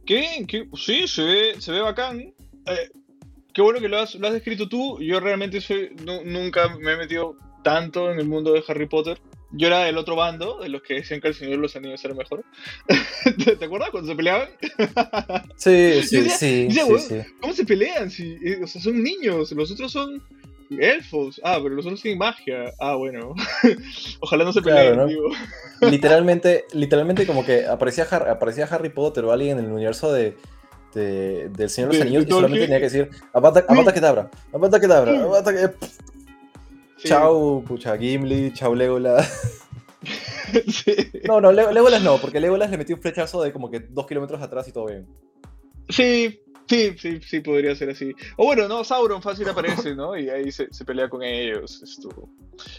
Qué 0.06 0.16
bien, 0.16 0.48
qué... 0.48 0.68
sí, 0.76 1.08
se 1.08 1.24
ve, 1.24 1.56
se 1.60 1.72
ve 1.72 1.82
bacán. 1.82 2.20
Eh, 2.20 2.90
qué 3.54 3.62
bueno 3.62 3.80
que 3.80 3.88
lo 3.88 4.00
has, 4.00 4.16
lo 4.16 4.28
has 4.28 4.34
descrito 4.34 4.68
tú. 4.68 5.00
Yo 5.00 5.20
realmente 5.20 5.62
soy, 5.62 5.96
nunca 6.26 6.70
me 6.80 6.94
he 6.94 6.98
metido 6.98 7.36
tanto 7.64 8.12
en 8.12 8.20
el 8.20 8.28
mundo 8.28 8.54
de 8.54 8.64
Harry 8.68 8.88
Potter 8.88 9.22
yo 9.52 9.68
era 9.68 9.80
del 9.80 9.98
otro 9.98 10.16
bando, 10.16 10.60
de 10.60 10.70
los 10.70 10.82
que 10.82 10.96
decían 10.96 11.22
que 11.22 11.30
el 11.30 11.34
Señor 11.34 11.54
de 11.54 11.62
los 11.62 11.76
Anillos 11.76 12.04
era 12.06 12.14
mejor. 12.14 12.44
¿Te, 13.60 13.66
acuerdas 13.66 13.90
cuando 13.90 14.10
se 14.10 14.16
peleaban? 14.16 14.50
Sí, 15.56 16.04
sí, 16.08 16.30
sí, 16.30 16.68
¿Cómo 17.42 17.54
se 17.54 17.66
pelean? 17.66 18.10
Si, 18.12 18.38
eh, 18.44 18.60
o 18.64 18.68
sea, 18.68 18.82
son 18.82 19.02
niños, 19.04 19.52
los 19.52 19.72
otros 19.72 19.92
son 19.92 20.22
elfos. 20.70 21.42
Ah, 21.44 21.60
pero 21.62 21.76
los 21.76 21.86
otros 21.86 22.02
tienen 22.02 22.20
magia. 22.20 22.74
Ah, 22.80 22.96
bueno. 22.96 23.34
Ojalá 24.20 24.44
no 24.44 24.54
se 24.54 24.62
peleen, 24.62 25.00
Literalmente, 25.82 26.66
literalmente 26.74 27.26
como 27.26 27.46
que 27.46 27.66
aparecía, 27.66 28.06
aparecía 28.06 28.66
Harry 28.66 28.90
Potter 28.90 29.26
o 29.26 29.32
alguien 29.32 29.58
en 29.58 29.66
el 29.66 29.72
universo 29.72 30.14
de, 30.14 30.36
del 30.94 31.70
Señor 31.70 31.92
de 31.92 31.98
los 31.98 32.06
Anillos 32.06 32.26
y 32.28 32.30
solamente 32.30 32.66
tenía 32.66 32.78
que 32.78 32.84
decir 32.84 33.10
Avata, 33.34 33.66
Avata 33.68 33.94
Kedavra, 33.94 34.30
Avata 34.52 34.80
Kedavra, 34.80 35.74
Avata 37.00 37.08
Chau, 37.08 37.64
pucha, 37.64 37.98
Gimli, 37.98 38.54
chau 38.54 38.76
Legolas. 38.76 39.66
No, 41.28 41.40
no, 41.42 41.52
Legolas 41.52 42.02
no, 42.02 42.18
porque 42.18 42.40
Legolas 42.40 42.72
le 42.72 42.78
metió 42.78 42.96
un 42.96 43.02
flechazo 43.02 43.44
de 43.44 43.52
como 43.52 43.70
que 43.70 43.80
dos 43.80 44.08
kilómetros 44.08 44.42
atrás 44.42 44.68
y 44.68 44.72
todo 44.72 44.88
bien. 44.88 45.06
Sí, 45.90 46.40
sí, 46.68 46.96
sí, 46.98 47.20
sí, 47.22 47.40
podría 47.42 47.76
ser 47.76 47.90
así. 47.90 48.14
O 48.38 48.46
bueno, 48.46 48.68
no, 48.68 48.84
Sauron 48.84 49.22
fácil 49.22 49.48
aparece, 49.50 49.96
¿no? 49.96 50.18
Y 50.18 50.30
ahí 50.30 50.52
se, 50.52 50.68
pelea 50.86 51.10
con 51.10 51.24
ellos. 51.24 51.82
Esto. 51.84 52.10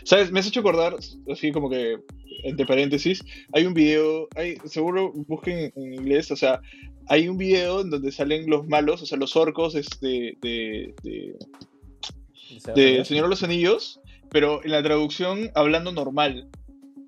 ¿Sabes? 0.05 0.33
Me 0.33 0.41
has 0.41 0.47
hecho 0.47 0.61
acordar, 0.61 0.97
así 1.31 1.53
como 1.53 1.71
que, 1.71 1.99
entre 2.45 2.66
paréntesis, 2.66 3.23
hay 3.53 3.66
un 3.66 3.75
video, 3.75 4.29
hay, 4.37 4.57
seguro 4.64 5.12
busquen 5.12 5.73
en 5.75 5.95
inglés, 5.95 6.31
o 6.31 6.37
sea, 6.37 6.61
hay 7.09 7.29
un 7.29 7.39
video 7.39 7.81
en 7.81 7.91
donde 7.91 8.12
salen 8.12 8.49
los 8.49 8.66
malos, 8.66 9.03
o 9.03 9.07
sea, 9.07 9.18
los 9.18 9.37
orcos 9.37 9.75
este, 9.75 10.37
de, 10.41 10.95
de, 11.03 11.37
de, 12.75 12.83
de 12.83 13.05
Señor 13.05 13.25
de 13.25 13.31
los 13.31 13.43
Anillos, 13.43 13.99
pero 14.31 14.64
en 14.64 14.70
la 14.72 14.83
traducción 14.83 15.51
hablando 15.55 15.93
normal. 15.93 16.49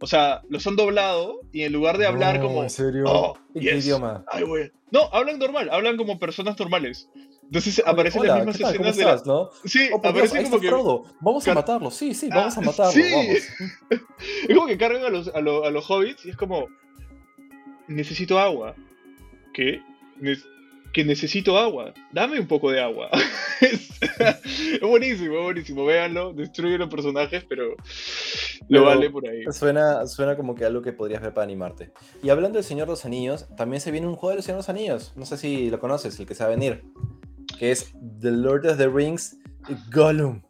O 0.00 0.06
sea, 0.06 0.42
los 0.48 0.66
han 0.66 0.74
doblado 0.76 1.40
y 1.52 1.62
en 1.62 1.72
lugar 1.72 1.96
de 1.96 2.06
hablar 2.06 2.38
No, 2.40 2.46
como. 2.48 2.62
¿En 2.64 2.70
serio? 2.70 3.04
"Oh, 3.06 3.36
¿En 3.54 3.62
qué 3.62 3.74
yes, 3.76 3.84
idioma? 3.86 4.24
ay, 4.28 4.42
güey". 4.42 4.72
No, 4.90 5.08
hablan 5.12 5.38
normal, 5.38 5.70
hablan 5.70 5.96
como 5.96 6.18
personas 6.18 6.58
normales. 6.58 7.08
Entonces 7.44 7.82
aparecen 7.86 8.22
Hola, 8.22 8.28
las 8.38 8.38
mismas 8.46 8.56
¿qué 8.56 8.62
tal? 8.64 8.76
¿Cómo 8.78 8.88
escenas 8.88 9.24
de 9.24 9.30
la- 9.30 9.34
no? 9.36 9.50
Sí, 9.64 9.78
Oh, 9.92 10.00
Dios, 10.00 10.00
aparecen 10.10 10.44
como 10.44 10.60
que. 10.60 10.68
Frodo. 10.68 11.04
Vamos 11.20 11.46
a 11.48 11.54
matarlo. 11.54 11.90
Sí, 11.90 12.14
sí, 12.14 12.28
Ah, 12.32 12.36
vamos 12.36 12.56
a 12.58 12.60
matarlo. 12.62 12.92
sí. 12.92 13.02
Vamos. 13.12 14.00
Es 14.48 14.54
como 14.56 14.66
que 14.66 14.78
cargan 14.78 15.04
a 15.04 15.08
los, 15.10 15.28
a, 15.28 15.40
lo- 15.40 15.64
a 15.64 15.70
los 15.70 15.88
hobbits 15.88 16.24
y 16.26 16.30
es 16.30 16.36
como. 16.36 16.66
Necesito 17.88 18.38
agua. 18.38 18.74
¿Qué? 19.52 19.82
Que 20.92 21.04
necesito 21.04 21.56
agua. 21.58 21.94
Dame 22.12 22.38
un 22.38 22.46
poco 22.46 22.70
de 22.70 22.80
agua. 22.82 23.08
es, 23.60 23.90
es 24.00 24.80
buenísimo, 24.80 25.36
es 25.38 25.42
buenísimo. 25.44 25.84
Véanlo, 25.86 26.32
destruyen 26.34 26.78
los 26.80 26.88
personajes, 26.90 27.44
pero 27.48 27.74
lo 28.68 28.84
vale 28.84 29.08
por 29.10 29.26
ahí. 29.26 29.44
Suena, 29.52 30.06
suena 30.06 30.36
como 30.36 30.54
que 30.54 30.64
algo 30.66 30.82
que 30.82 30.92
podrías 30.92 31.22
ver 31.22 31.32
para 31.32 31.44
animarte. 31.44 31.92
Y 32.22 32.28
hablando 32.30 32.56
del 32.58 32.64
Señor 32.64 32.86
de 32.88 32.92
los 32.92 33.04
Anillos, 33.06 33.46
también 33.56 33.80
se 33.80 33.90
viene 33.90 34.06
un 34.06 34.16
juego 34.16 34.34
del 34.34 34.42
Señor 34.42 34.56
de 34.56 34.60
los 34.60 34.68
Anillos. 34.68 35.12
No 35.16 35.24
sé 35.24 35.36
si 35.38 35.70
lo 35.70 35.78
conoces, 35.80 36.18
el 36.20 36.26
que 36.26 36.34
se 36.34 36.44
va 36.44 36.48
a 36.50 36.54
venir. 36.54 36.84
Que 37.58 37.70
es 37.70 37.92
The 38.20 38.30
Lord 38.30 38.66
of 38.66 38.76
the 38.76 38.88
Rings 38.88 39.36
Gollum. 39.92 40.42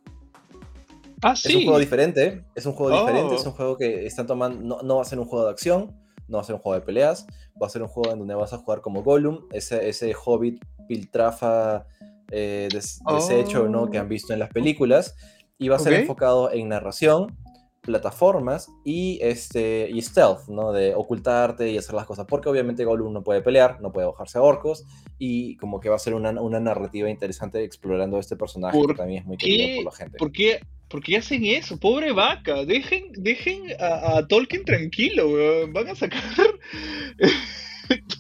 Ah, 1.23 1.35
Es 1.35 1.55
un 1.55 1.63
juego 1.63 1.79
diferente. 1.79 2.45
Es 2.57 2.67
un 2.67 2.73
juego 2.73 2.97
Oh. 2.97 3.07
diferente. 3.07 3.35
Es 3.37 3.47
un 3.47 3.53
juego 3.53 3.77
que 3.77 4.07
están 4.07 4.27
tomando. 4.27 4.61
No, 4.61 4.83
no 4.83 4.97
va 4.97 5.03
a 5.03 5.05
ser 5.05 5.21
un 5.21 5.25
juego 5.27 5.45
de 5.45 5.53
acción. 5.53 5.93
No 6.33 6.39
va 6.39 6.43
a 6.43 6.45
ser 6.45 6.55
un 6.55 6.63
juego 6.63 6.81
de 6.81 6.85
peleas. 6.85 7.27
Va 7.63 7.67
a 7.67 7.71
ser 7.71 7.83
un 7.83 7.89
juego 7.89 8.11
en 8.13 8.19
donde 8.19 8.35
vas 8.35 8.53
a 8.55 8.59
jugar 8.59 8.81
como 8.81 9.03
Gollum. 9.03 9.41
Ese, 9.53 9.89
ese 9.89 10.15
hobbit 10.15 10.65
piltrafa 10.89 11.87
eh, 12.31 12.69
des- 12.73 13.01
deshecho 13.15 13.69
¿no? 13.69 13.91
que 13.91 13.99
han 13.99 14.09
visto 14.09 14.33
en 14.33 14.39
las 14.39 14.49
películas. 14.49 15.15
Y 15.59 15.69
va 15.69 15.77
a 15.77 15.79
ser 15.79 15.93
enfocado 16.01 16.51
en 16.51 16.69
narración, 16.69 17.37
plataformas 17.83 18.69
y, 18.85 19.19
este, 19.23 19.89
y 19.93 20.01
stealth, 20.01 20.49
¿no? 20.49 20.73
De 20.73 20.95
ocultarte 20.95 21.71
y 21.71 21.77
hacer 21.77 21.95
las 21.95 22.07
cosas. 22.07 22.27
Porque 22.27 22.49
obviamente 22.49 22.85
Gollum 22.85 23.13
no 23.13 23.23
puede 23.23 23.43
pelear, 23.43 23.81
no 23.81 23.93
puede 23.93 24.07
bajarse 24.07 24.39
a 24.39 24.43
orcos. 24.43 24.85
Y 25.19 25.57
como 25.59 25.81
que 25.81 25.89
va 25.91 25.97
a 25.97 25.99
ser 26.01 26.15
una, 26.15 26.31
una 26.41 26.61
narrativa 26.61 27.11
interesante 27.11 27.63
explorando 27.63 28.19
este 28.19 28.37
personaje 28.37 28.79
que 28.81 28.85
¿Por 28.87 28.97
también 28.97 29.21
es 29.21 29.27
muy 29.27 29.37
querido 29.37 29.83
por 29.85 29.93
la 29.93 29.99
gente. 29.99 30.17
¿Por 30.19 30.33
qué, 30.33 30.61
por 30.93 31.03
qué 31.03 31.17
hacen 31.17 31.45
eso? 31.45 31.77
Pobre 31.79 32.13
vaca. 32.13 32.65
Dejen, 32.65 33.07
dejen 33.17 33.63
a, 33.81 34.19
a 34.19 34.27
Tolkien 34.29 34.65
tranquilo, 34.65 35.29
weón. 35.31 35.73
Van 35.73 35.89
a 35.89 35.95
sacar 35.97 36.23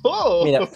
todo. 0.02 0.44
Mira, 0.44 0.68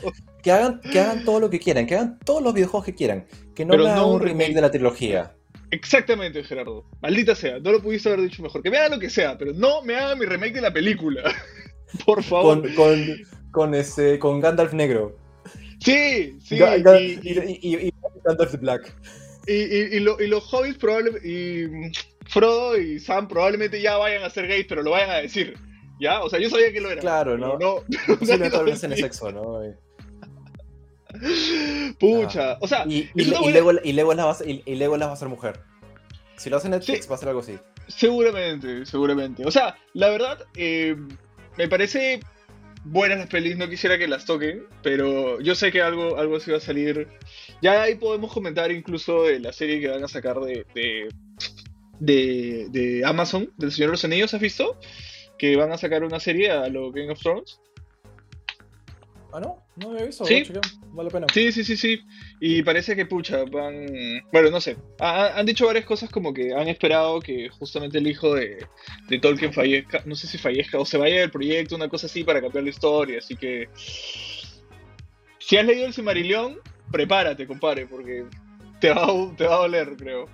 que 0.42 0.52
hagan, 0.52 0.80
que 0.80 1.00
hagan 1.00 1.24
todo 1.24 1.40
lo 1.40 1.50
que 1.50 1.58
quieran, 1.58 1.86
que 1.86 1.94
hagan 1.96 2.18
todos 2.24 2.42
los 2.42 2.54
videojuegos 2.54 2.84
que 2.84 2.94
quieran, 2.94 3.26
que 3.54 3.64
no 3.64 3.74
hagan 3.74 3.96
no 3.96 4.08
un 4.12 4.20
remake 4.20 4.32
remake. 4.48 4.54
de 4.54 4.60
la 4.60 4.70
trilogía. 4.70 5.32
Exactamente, 5.70 6.44
Gerardo. 6.44 6.84
Maldita 7.02 7.34
sea. 7.34 7.58
No 7.58 7.72
lo 7.72 7.82
pudiste 7.82 8.08
haber 8.08 8.22
dicho 8.22 8.42
mejor. 8.42 8.62
Que 8.62 8.70
me 8.70 8.78
hagan 8.78 8.92
lo 8.92 8.98
que 9.00 9.10
sea, 9.10 9.36
pero 9.36 9.52
no 9.52 9.82
me 9.82 9.96
hagan 9.96 10.18
mi 10.18 10.26
remake 10.26 10.54
de 10.54 10.60
la 10.60 10.72
película. 10.72 11.22
Por 12.06 12.22
favor. 12.22 12.62
Con, 12.74 13.06
con, 13.50 13.72
con, 13.72 14.18
con 14.18 14.40
Gandalf 14.40 14.72
negro. 14.74 15.16
Sí, 15.80 16.38
sí. 16.44 16.56
Ga- 16.56 16.80
Ga- 16.82 17.00
y, 17.00 17.18
y, 17.22 17.58
y- 17.62 17.76
y- 17.76 17.88
y 17.88 17.92
Gandalf 18.24 18.54
Black. 18.60 18.94
Y- 19.46 19.52
y- 19.52 19.96
y 19.96 20.00
lo- 20.00 20.20
y 20.20 20.26
los 20.26 20.44
hobbits 20.52 20.78
probablemente. 20.78 21.28
Y 21.28 21.66
Frodo 22.28 22.76
y 22.78 22.98
Sam 22.98 23.28
probablemente 23.28 23.80
ya 23.80 23.96
vayan 23.96 24.24
a 24.24 24.30
ser 24.30 24.46
gays, 24.48 24.66
pero 24.68 24.82
lo 24.82 24.90
vayan 24.90 25.10
a 25.10 25.16
decir. 25.16 25.56
¿Ya? 26.00 26.22
O 26.22 26.28
sea, 26.28 26.38
yo 26.38 26.50
sabía 26.50 26.72
que 26.72 26.80
lo 26.80 26.90
era. 26.90 27.00
Claro, 27.00 27.38
¿no? 27.38 27.58
No, 27.58 27.82
no, 27.88 28.56
hablen 28.58 28.76
en 28.82 28.96
sí. 28.96 29.00
sexo, 29.02 29.30
¿no? 29.32 29.60
Pucha. 31.98 32.58
O 32.60 32.68
sea, 32.68 32.84
y, 32.86 33.08
y, 33.14 33.22
y 33.22 33.24
Legolas- 33.52 33.80
y 33.84 33.92
Legolas 33.92 34.26
va 34.26 34.32
a 34.44 34.48
y- 34.50 34.62
y 34.66 34.74
Legolas 34.74 35.08
va 35.08 35.12
a 35.12 35.16
ser 35.16 35.28
mujer. 35.28 35.60
Si 36.36 36.50
lo 36.50 36.58
hacen 36.58 36.72
Netflix, 36.72 37.04
Sí. 37.04 37.08
va 37.08 37.14
a 37.14 37.18
ser 37.18 37.28
algo 37.28 37.40
así. 37.40 37.58
Seguramente, 37.88 38.84
seguramente. 38.84 39.46
O 39.46 39.50
sea, 39.50 39.76
la 39.94 40.10
verdad, 40.10 40.44
eh, 40.56 40.96
me 41.56 41.68
parece 41.68 42.20
buenas 42.86 43.18
las 43.18 43.28
pelis, 43.28 43.56
no 43.56 43.68
quisiera 43.68 43.98
que 43.98 44.08
las 44.08 44.24
toquen, 44.24 44.64
pero 44.82 45.40
yo 45.40 45.54
sé 45.54 45.72
que 45.72 45.82
algo, 45.82 46.18
algo 46.18 46.36
así 46.36 46.50
va 46.50 46.58
a 46.58 46.60
salir. 46.60 47.08
Ya 47.62 47.82
ahí 47.82 47.96
podemos 47.96 48.32
comentar 48.32 48.70
incluso 48.70 49.24
de 49.24 49.40
la 49.40 49.52
serie 49.52 49.80
que 49.80 49.88
van 49.88 50.04
a 50.04 50.08
sacar 50.08 50.38
de, 50.40 50.64
de, 50.74 51.08
de, 51.98 52.66
de 52.70 53.04
Amazon, 53.04 53.52
del 53.56 53.72
Señor 53.72 53.90
de 53.90 53.92
los 53.92 54.04
Anillos, 54.04 54.34
¿has 54.34 54.40
visto? 54.40 54.78
Que 55.38 55.56
van 55.56 55.72
a 55.72 55.78
sacar 55.78 56.04
una 56.04 56.20
serie 56.20 56.50
a 56.50 56.68
lo 56.68 56.92
Game 56.92 57.10
of 57.10 57.20
Thrones. 57.20 57.60
Ah, 59.36 59.40
no, 59.40 59.62
no 59.76 59.90
había 59.90 60.06
visto. 60.06 60.24
Sí. 60.24 60.44
Vale 60.92 61.08
la 61.08 61.12
pena. 61.12 61.26
Sí, 61.34 61.52
sí, 61.52 61.62
sí, 61.62 61.76
sí. 61.76 62.00
Y 62.40 62.62
parece 62.62 62.96
que, 62.96 63.04
pucha, 63.04 63.44
van... 63.44 63.86
Bueno, 64.32 64.50
no 64.50 64.62
sé. 64.62 64.78
Ha- 64.98 65.38
han 65.38 65.44
dicho 65.44 65.66
varias 65.66 65.84
cosas 65.84 66.08
como 66.08 66.32
que 66.32 66.54
han 66.54 66.68
esperado 66.68 67.20
que 67.20 67.50
justamente 67.50 67.98
el 67.98 68.06
hijo 68.06 68.34
de, 68.34 68.66
de 69.08 69.18
Tolkien 69.18 69.52
fallezca. 69.52 70.02
No 70.06 70.14
sé 70.14 70.26
si 70.26 70.38
fallezca 70.38 70.78
o 70.78 70.86
se 70.86 70.96
vaya 70.96 71.20
del 71.20 71.30
proyecto, 71.30 71.76
una 71.76 71.88
cosa 71.90 72.06
así, 72.06 72.24
para 72.24 72.40
cambiar 72.40 72.64
la 72.64 72.70
historia. 72.70 73.18
Así 73.18 73.36
que... 73.36 73.68
Si 75.38 75.56
has 75.58 75.66
leído 75.66 75.86
el 75.86 75.92
Cimarillón, 75.92 76.58
prepárate, 76.90 77.46
compadre, 77.46 77.86
porque 77.86 78.24
te 78.80 78.88
va, 78.90 79.04
a- 79.04 79.36
te 79.36 79.46
va 79.46 79.54
a 79.56 79.58
doler, 79.58 79.96
creo. 79.98 80.26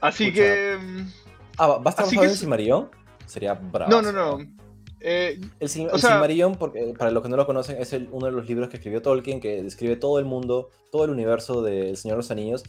Así 0.00 0.30
Pucha. 0.30 0.36
que... 0.42 0.78
mm, 0.80 1.12
Ah, 1.58 1.66
¿va 1.66 1.78
va 1.78 1.84
a 1.86 1.90
estar 1.90 2.06
Así 2.06 2.16
basado 2.16 2.20
que 2.20 2.26
en 2.26 2.32
es- 2.32 2.38
Silmarillón? 2.38 2.90
Sería 3.26 3.54
bravo. 3.54 3.90
No, 3.90 4.02
no, 4.02 4.12
no. 4.12 4.61
Eh, 5.04 5.40
El, 5.60 5.68
Sil- 5.68 5.90
el 5.92 5.98
sea- 6.00 6.10
Silmarillion, 6.12 6.54
porque, 6.56 6.94
para 6.96 7.10
los 7.10 7.22
que 7.22 7.28
no 7.28 7.36
lo 7.36 7.46
conocen, 7.46 7.76
es 7.80 7.92
el- 7.92 8.08
uno 8.12 8.26
de 8.26 8.32
los 8.32 8.46
libros 8.48 8.68
que 8.68 8.76
escribió 8.76 9.02
Tolkien, 9.02 9.40
que 9.40 9.62
describe 9.62 9.96
todo 9.96 10.18
el 10.18 10.24
mundo, 10.24 10.70
todo 10.90 11.04
el 11.04 11.10
universo 11.10 11.62
del 11.62 11.96
Señor 11.96 12.16
de 12.16 12.22
los 12.22 12.30
Anillos, 12.30 12.62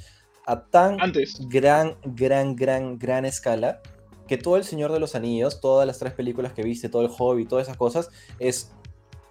a 0.45 0.65
tan 0.65 0.99
antes. 1.01 1.37
gran, 1.47 1.95
gran, 2.03 2.55
gran, 2.55 2.97
gran 2.97 3.25
escala, 3.25 3.81
que 4.27 4.37
todo 4.37 4.57
el 4.57 4.63
Señor 4.63 4.91
de 4.91 4.99
los 4.99 5.15
Anillos, 5.15 5.61
todas 5.61 5.85
las 5.85 5.99
tres 5.99 6.13
películas 6.13 6.53
que 6.53 6.63
viste, 6.63 6.89
todo 6.89 7.01
el 7.03 7.09
Hobbit, 7.17 7.47
todas 7.49 7.67
esas 7.67 7.77
cosas, 7.77 8.09
es 8.39 8.71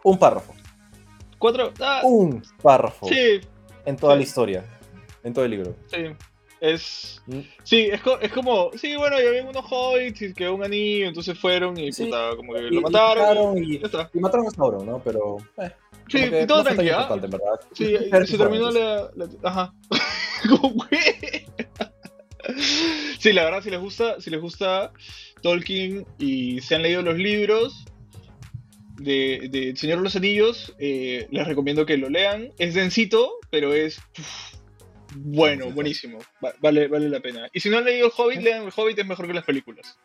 un 0.05 0.19
párrafo. 0.19 0.53
Cuatro... 1.39 1.73
ah, 1.81 2.03
Un 2.05 2.43
párrafo 2.63 3.09
sí, 3.09 3.41
en 3.85 3.97
toda 3.97 4.13
sí. 4.15 4.19
la 4.19 4.23
historia, 4.23 4.65
en 5.25 5.33
todo 5.33 5.45
el 5.45 5.51
libro. 5.51 5.75
sí. 5.91 5.99
Es... 6.63 7.21
Mm, 7.27 7.41
Sí, 7.65 7.89
es, 7.91 8.01
co- 8.03 8.21
es 8.21 8.31
como, 8.31 8.71
sí, 8.77 8.95
bueno, 8.95 9.21
ya 9.21 9.29
había 9.29 9.43
unos 9.45 9.65
hobbits 9.69 10.23
y 10.23 10.33
quedó 10.33 10.55
un 10.55 10.63
anillo, 10.63 11.09
entonces 11.09 11.37
fueron 11.37 11.77
y 11.77 11.93
Sí, 11.93 12.05
puta, 12.05 12.37
como 12.37 12.55
que 12.55 12.61
y- 12.61 12.71
lo 12.71 12.81
mataron. 12.83 13.59
y 13.59 13.75
y- 13.75 13.79
ya 13.81 13.87
está. 13.87 14.09
Y 14.15 14.21
mataron 14.21 14.47
a 14.47 14.51
Sauron, 14.51 14.87
¿no? 14.87 15.03
Pero. 15.03 15.39
eh, 15.59 15.71
Sí, 16.09 16.19
como 16.21 16.31
que 16.31 16.43
y 16.43 16.47
todo 16.47 16.59
no 16.59 16.65
tranquilo. 16.65 17.19
verdad. 17.21 17.61
Sí, 17.73 17.97
se 18.27 18.39
terminó 18.39 18.71
la, 18.71 19.11
la- 19.17 19.29
Ajá. 19.43 19.75
¿Cómo 20.49 20.85
fue? 20.85 21.47
Sí, 23.19 23.33
la 23.33 23.45
verdad, 23.45 23.63
si 23.63 23.71
les 23.71 23.81
gusta, 23.81 24.21
si 24.21 24.31
les 24.31 24.41
gusta 24.41 24.93
Tolkien 25.43 26.07
y 26.19 26.61
se 26.61 26.75
han 26.77 26.83
leído 26.83 27.03
los 27.03 27.17
libros 27.17 27.85
de, 28.99 29.49
de 29.51 29.75
Señor 29.77 29.99
de 29.99 30.05
los 30.05 30.17
Anillos, 30.17 30.75
eh, 30.79 31.27
les 31.31 31.47
recomiendo 31.47 31.87
que 31.87 31.97
lo 31.97 32.09
lean. 32.09 32.51
Es 32.59 32.75
densito, 32.75 33.33
pero 33.51 33.75
es 33.75 33.99
uf, 34.19 34.52
bueno, 35.17 35.71
buenísimo. 35.71 36.19
Va- 36.45 36.55
vale, 36.61 36.89
vale 36.89 37.09
la 37.09 37.21
pena. 37.21 37.49
Y 37.53 37.61
si 37.61 37.69
no 37.71 37.79
han 37.79 37.85
leído 37.85 38.07
El 38.07 38.13
Hobbit, 38.17 38.41
lean 38.41 38.65
El 38.65 38.73
Hobbit, 38.75 38.99
es 38.99 39.07
mejor 39.07 39.27
que 39.27 39.35
las 39.35 39.45
películas. 39.45 39.99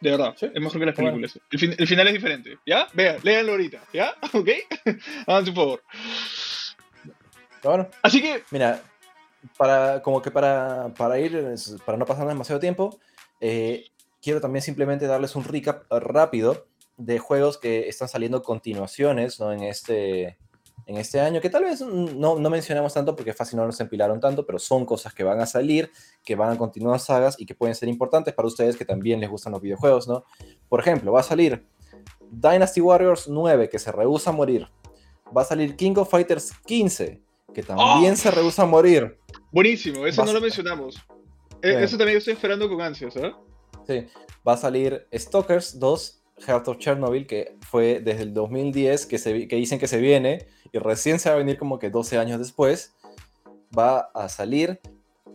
De 0.00 0.10
verdad, 0.10 0.34
Sí. 0.36 0.46
es 0.46 0.60
mejor 0.60 0.80
que 0.80 0.86
las 0.86 0.94
Bueno. 0.96 1.10
películas. 1.12 1.38
El, 1.50 1.58
fin- 1.58 1.74
el 1.78 1.86
final 1.86 2.06
es 2.08 2.12
diferente, 2.14 2.58
¿ya? 2.66 2.88
Vean, 2.92 3.16
léanlo 3.22 3.52
ahorita, 3.52 3.80
¿ya? 3.92 4.14
¿Ok? 4.32 4.48
Háganse 5.26 5.50
un 5.50 5.56
favor. 5.56 5.82
Bueno, 7.62 7.88
Así 8.02 8.20
que, 8.20 8.42
mira, 8.50 8.82
para, 9.56 10.02
como 10.02 10.20
que 10.20 10.30
para, 10.30 10.92
para 10.96 11.18
ir, 11.20 11.54
para 11.86 11.96
no 11.98 12.04
pasar 12.06 12.26
demasiado 12.26 12.60
tiempo, 12.60 12.98
eh, 13.40 13.86
quiero 14.20 14.40
también 14.40 14.62
simplemente 14.62 15.06
darles 15.06 15.36
un 15.36 15.44
recap 15.44 15.84
rápido 15.90 16.66
de 16.96 17.18
juegos 17.18 17.58
que 17.58 17.88
están 17.88 18.08
saliendo 18.08 18.42
continuaciones 18.42 19.38
¿no? 19.40 19.52
en, 19.52 19.62
este, 19.62 20.36
en 20.86 20.96
este 20.96 21.20
año, 21.20 21.40
que 21.40 21.48
tal 21.50 21.64
vez 21.64 21.80
no, 21.80 22.38
no 22.38 22.50
mencionamos 22.50 22.92
tanto 22.94 23.14
porque 23.14 23.32
fácil 23.32 23.56
no 23.58 23.66
nos 23.66 23.80
empilaron 23.80 24.18
tanto, 24.20 24.44
pero 24.44 24.58
son 24.58 24.84
cosas 24.84 25.14
que 25.14 25.22
van 25.24 25.40
a 25.40 25.46
salir, 25.46 25.90
que 26.24 26.34
van 26.34 26.50
a 26.50 26.58
continuar 26.58 26.98
sagas 27.00 27.36
y 27.38 27.46
que 27.46 27.54
pueden 27.54 27.74
ser 27.74 27.88
importantes 27.88 28.34
para 28.34 28.48
ustedes 28.48 28.76
que 28.76 28.84
también 28.84 29.20
les 29.20 29.30
gustan 29.30 29.52
los 29.52 29.62
videojuegos, 29.62 30.08
¿no? 30.08 30.24
Por 30.68 30.80
ejemplo, 30.80 31.12
va 31.12 31.20
a 31.20 31.24
salir 31.24 31.66
Dynasty 32.30 32.80
Warriors 32.80 33.28
9, 33.28 33.68
que 33.68 33.78
se 33.78 33.92
rehúsa 33.92 34.30
a 34.30 34.32
morir. 34.32 34.66
Va 35.36 35.42
a 35.42 35.44
salir 35.44 35.76
King 35.76 35.94
of 35.96 36.10
Fighters 36.10 36.52
15, 36.66 37.22
que 37.54 37.62
también 37.62 38.12
¡Oh! 38.14 38.16
se 38.16 38.30
rehúsa 38.30 38.62
a 38.62 38.66
morir. 38.66 39.18
buenísimo, 39.50 40.06
eso 40.06 40.24
no 40.24 40.32
lo 40.32 40.40
mencionamos. 40.40 40.96
E- 41.62 41.68
Bien. 41.68 41.82
Eso 41.84 41.96
también 41.96 42.18
estoy 42.18 42.34
esperando 42.34 42.68
con 42.68 42.80
ansias, 42.80 43.14
¿eh? 43.16 43.32
Sí. 43.86 44.06
Va 44.46 44.54
a 44.54 44.56
salir 44.56 45.06
Stalkers 45.14 45.78
2, 45.78 46.21
Heart 46.38 46.68
of 46.68 46.78
Chernobyl, 46.78 47.26
que 47.26 47.56
fue 47.60 48.00
desde 48.00 48.22
el 48.22 48.34
2010, 48.34 49.06
que, 49.06 49.18
se, 49.18 49.48
que 49.48 49.56
dicen 49.56 49.78
que 49.78 49.86
se 49.86 49.98
viene, 49.98 50.46
y 50.72 50.78
recién 50.78 51.18
se 51.18 51.28
va 51.28 51.36
a 51.36 51.38
venir 51.38 51.58
como 51.58 51.78
que 51.78 51.90
12 51.90 52.18
años 52.18 52.38
después. 52.38 52.94
Va 53.76 54.10
a 54.14 54.28
salir 54.28 54.80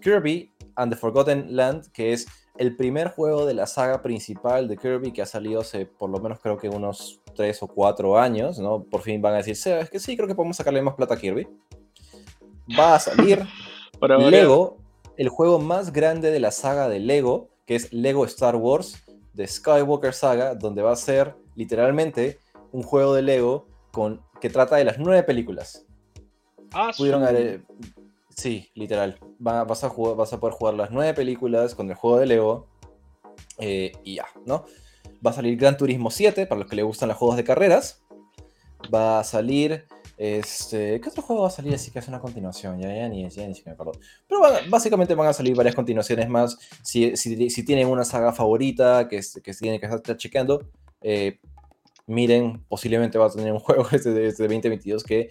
Kirby 0.02 0.52
and 0.76 0.92
the 0.92 0.98
Forgotten 0.98 1.56
Land, 1.56 1.92
que 1.92 2.14
es 2.14 2.28
el 2.58 2.76
primer 2.76 3.10
juego 3.10 3.46
de 3.46 3.54
la 3.54 3.68
saga 3.68 4.02
principal 4.02 4.68
de 4.68 4.78
Kirby 4.78 5.12
que 5.12 5.22
ha 5.22 5.26
salido 5.26 5.62
hace 5.62 5.86
por 5.86 6.10
lo 6.10 6.20
menos 6.20 6.40
creo 6.40 6.58
que 6.58 6.70
unos 6.70 7.20
3 7.36 7.64
o 7.64 7.68
4 7.68 8.20
años, 8.20 8.60
¿no? 8.60 8.84
Por 8.84 9.02
fin 9.02 9.22
van 9.22 9.36
a 9.36 9.38
decir, 9.38 9.56
"Sí, 9.56 9.70
es 9.70 9.90
que 9.90 10.00
sí, 10.00 10.16
creo 10.16 10.28
que 10.28 10.36
podemos 10.36 10.58
sacarle 10.58 10.82
más 10.82 10.96
plata 10.96 11.14
a 11.14 11.18
Kirby. 11.18 11.48
Va 12.78 12.96
a 12.96 13.00
salir. 13.00 13.46
Lego, 14.20 14.78
el 15.18 15.30
juego 15.30 15.60
más 15.60 15.94
grande 15.94 16.32
de 16.32 16.40
la 16.40 16.52
saga 16.52 16.90
de 16.90 17.00
Lego, 17.00 17.50
que 17.66 17.76
es 17.76 17.92
Lego 17.92 18.26
Star 18.26 18.56
Wars, 18.56 19.04
de 19.38 19.48
Skywalker 19.48 20.14
Saga, 20.14 20.56
donde 20.56 20.82
va 20.82 20.92
a 20.92 20.96
ser 20.96 21.36
literalmente 21.56 22.40
un 22.72 22.82
juego 22.82 23.14
de 23.14 23.22
Lego 23.22 23.68
con, 23.92 24.22
que 24.42 24.50
trata 24.50 24.76
de 24.78 24.84
las 24.84 24.98
nueve 24.98 25.22
películas. 25.24 25.86
Ah, 26.74 26.92
Pudieron 26.98 27.24
haber, 27.24 27.62
Sí, 28.36 28.70
literal. 28.74 29.18
vas, 29.40 29.84
a 29.84 29.90
jugar, 29.90 30.16
vas 30.16 30.34
a 30.34 30.40
poder 30.40 30.56
jugar 30.56 30.74
las 30.74 30.92
nueve 30.92 31.14
películas 31.14 31.76
con 31.76 31.90
el 31.90 31.96
juego 31.96 32.20
de 32.20 32.26
Lego 32.26 32.68
eh, 33.60 33.92
y 34.04 34.16
ya, 34.16 34.26
¿no? 34.46 34.66
Va 35.26 35.32
a 35.32 35.34
salir 35.34 35.56
Gran 35.58 35.78
Turismo 35.78 36.10
7 36.12 36.46
para 36.48 36.60
los 36.60 36.70
que 36.70 36.76
les 36.76 36.86
gustan 36.86 37.10
los 37.10 37.18
juegos 37.18 37.38
de 37.38 37.44
carreras. 37.44 38.04
Va 38.94 39.20
a 39.20 39.24
salir. 39.24 39.86
Este, 40.18 41.00
¿Qué 41.00 41.10
otro 41.10 41.22
juego 41.22 41.44
va 41.44 41.48
a 41.50 41.52
salir 41.52 41.76
así 41.76 41.92
que 41.92 42.00
es 42.00 42.08
una 42.08 42.20
continuación? 42.20 42.80
Ya, 42.80 42.94
ya, 42.94 43.08
ni, 43.08 43.30
ya, 43.30 43.48
ni 43.48 43.62
me 43.66 43.72
acuerdo. 43.74 43.94
Pero 44.28 44.42
básicamente 44.68 45.14
van 45.14 45.28
a 45.28 45.34
salir 45.34 45.56
varias 45.56 45.76
continuaciones 45.76 46.28
más. 46.28 46.58
Si, 46.82 47.16
si, 47.16 47.64
tienen 47.64 47.88
una 47.88 48.04
saga 48.04 48.34
favorita 48.34 49.08
que, 49.08 49.22
que 49.44 49.54
tienen 49.54 49.80
que 49.80 49.86
estar 49.86 50.18
chequeando, 50.18 50.68
eh, 51.02 51.40
miren, 52.08 52.64
posiblemente 52.68 53.20
va 53.20 53.28
a 53.28 53.30
tener 53.30 53.54
un 53.54 53.60
juego 53.60 53.88
este 53.92 54.12
de, 54.12 54.28
este 54.28 54.44
2022 54.44 55.04
que 55.04 55.30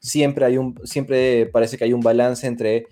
siempre, 0.00 0.44
hay 0.44 0.58
un, 0.58 0.78
siempre 0.84 1.46
parece 1.46 1.78
que 1.78 1.84
hay 1.84 1.94
un 1.94 2.02
balance 2.02 2.46
entre 2.46 2.86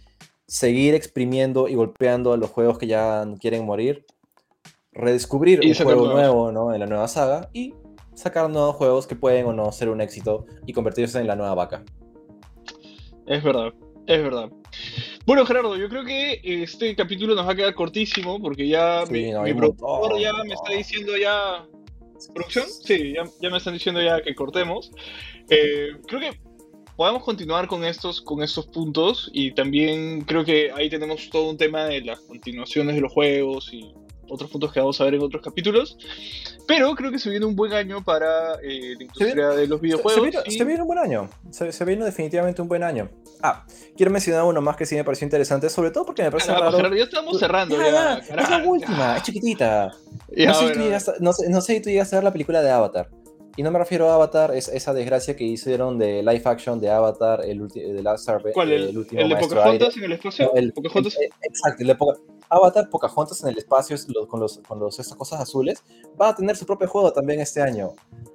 seguir 0.46 0.94
exprimiendo 0.94 1.68
y 1.68 1.74
golpeando 1.74 2.32
a 2.32 2.36
los 2.36 2.50
juegos 2.50 2.78
que 2.78 2.86
ya 2.86 3.26
quieren 3.40 3.66
morir, 3.66 4.06
redescubrir 4.92 5.60
un 5.60 5.74
juego 5.74 6.12
nuevo 6.12 6.52
¿no? 6.52 6.72
en 6.72 6.80
la 6.80 6.86
nueva 6.86 7.08
saga 7.08 7.50
y 7.52 7.74
sacar 8.14 8.48
nuevos 8.50 8.76
juegos 8.76 9.06
que 9.06 9.16
pueden 9.16 9.46
o 9.46 9.52
no 9.52 9.70
ser 9.72 9.88
un 9.88 10.00
éxito 10.00 10.46
y 10.66 10.72
convertirse 10.72 11.18
en 11.18 11.26
la 11.26 11.36
nueva 11.36 11.54
vaca. 11.54 11.84
Es 13.26 13.42
verdad, 13.42 13.72
es 14.06 14.22
verdad. 14.22 14.50
Bueno, 15.26 15.46
Gerardo, 15.46 15.76
yo 15.76 15.88
creo 15.88 16.04
que 16.04 16.40
este 16.42 16.94
capítulo 16.94 17.34
nos 17.34 17.46
va 17.46 17.52
a 17.52 17.54
quedar 17.54 17.74
cortísimo 17.74 18.40
porque 18.40 18.68
ya 18.68 19.04
mi, 19.10 19.32
productor 19.54 20.18
ya 20.20 20.32
me 20.44 20.54
está 20.54 20.72
diciendo 20.72 21.16
ya... 21.16 21.66
¿Producción? 22.32 22.66
Sí, 22.68 23.14
ya, 23.40 23.50
me 23.50 23.56
están 23.56 23.74
diciendo 23.74 24.02
ya 24.02 24.22
que 24.22 24.34
cortemos. 24.34 24.90
Eh, 25.50 25.92
creo 26.06 26.20
que 26.20 26.38
podemos 26.96 27.22
continuar 27.22 27.66
con 27.66 27.84
estos, 27.84 28.20
con 28.20 28.42
estos 28.42 28.66
puntos 28.66 29.30
y 29.32 29.52
también 29.52 30.22
creo 30.22 30.44
que 30.44 30.70
ahí 30.72 30.88
tenemos 30.88 31.28
todo 31.30 31.50
un 31.50 31.56
tema 31.56 31.84
de 31.84 32.02
las 32.02 32.20
continuaciones 32.20 32.94
de 32.94 33.00
los 33.00 33.12
juegos 33.12 33.72
y 33.72 33.92
otros 34.28 34.50
puntos 34.50 34.72
que 34.72 34.80
vamos 34.80 35.00
a 35.00 35.04
ver 35.04 35.14
en 35.14 35.22
otros 35.22 35.42
capítulos. 35.42 35.96
Pero 36.66 36.94
creo 36.94 37.10
que 37.10 37.18
se 37.18 37.30
viene 37.30 37.44
un 37.44 37.54
buen 37.54 37.72
año 37.72 38.02
para 38.02 38.54
eh, 38.62 38.94
la 38.96 39.04
industria 39.04 39.48
de 39.50 39.66
los 39.66 39.80
videojuegos. 39.80 40.14
Se, 40.48 40.64
viene, 40.64 40.82
un 40.82 40.86
buen 40.86 40.98
año. 40.98 41.28
Se, 41.50 41.84
viene 41.84 42.04
definitivamente 42.04 42.62
un 42.62 42.68
buen 42.68 42.82
año. 42.82 43.10
Ah, 43.42 43.64
quiero 43.96 44.10
mencionar 44.10 44.44
uno 44.44 44.60
más 44.60 44.76
que 44.76 44.86
sí 44.86 44.94
me 44.94 45.04
pareció 45.04 45.26
interesante, 45.26 45.68
sobre 45.68 45.90
todo 45.90 46.06
porque 46.06 46.22
me 46.22 46.30
parece 46.30 46.52
ah, 46.52 46.70
raro. 46.70 46.94
ya 46.94 47.04
estamos 47.04 47.38
cerrando. 47.38 47.76
Ya, 47.76 48.18
es 48.18 48.50
la 48.50 48.62
última, 48.64 49.16
es 49.16 49.22
chiquitita. 49.22 49.92
no, 50.36 50.54
sé 50.54 50.74
si 50.74 51.50
no, 51.50 51.60
sé 51.60 51.74
si 51.74 51.80
tú 51.80 51.90
llegas 51.90 52.12
a 52.12 52.16
ver 52.16 52.24
la 52.24 52.32
película 52.32 52.62
de 52.62 52.70
Avatar. 52.70 53.10
Y 53.56 53.62
no 53.62 53.70
me 53.70 53.78
refiero 53.78 54.10
a 54.10 54.14
Avatar, 54.14 54.52
es 54.54 54.68
esa 54.68 54.92
desgracia 54.92 55.36
que 55.36 55.44
hicieron 55.44 55.96
de 55.96 56.22
live 56.22 56.42
action 56.44 56.80
de 56.80 56.90
Avatar, 56.90 57.44
el 57.44 57.68
de 57.68 58.02
Last 58.02 58.28
¿Cuál? 58.52 58.72
¿El, 58.72 58.88
el, 58.88 58.98
último 58.98 59.20
el 59.20 59.28
de 59.28 59.36
Pocahontas 59.36 59.96
en 59.96 60.04
el 60.04 60.12
espacio? 60.12 60.52
el, 60.54 60.72
exacto, 60.76 61.82
el 61.82 61.86
de 61.86 61.94
Avatar, 62.48 62.88
Pocahontas 62.90 63.42
en 63.42 63.50
el 63.50 63.58
espacio 63.58 63.96
con, 64.28 64.40
los, 64.40 64.58
con 64.58 64.78
los, 64.78 64.98
estas 64.98 65.16
cosas 65.16 65.40
azules. 65.40 65.82
Va 66.20 66.28
a 66.28 66.34
tener 66.34 66.56
su 66.56 66.66
propio 66.66 66.88
juego 66.88 67.12
también 67.12 67.40
este 67.40 67.62
año. 67.62 67.92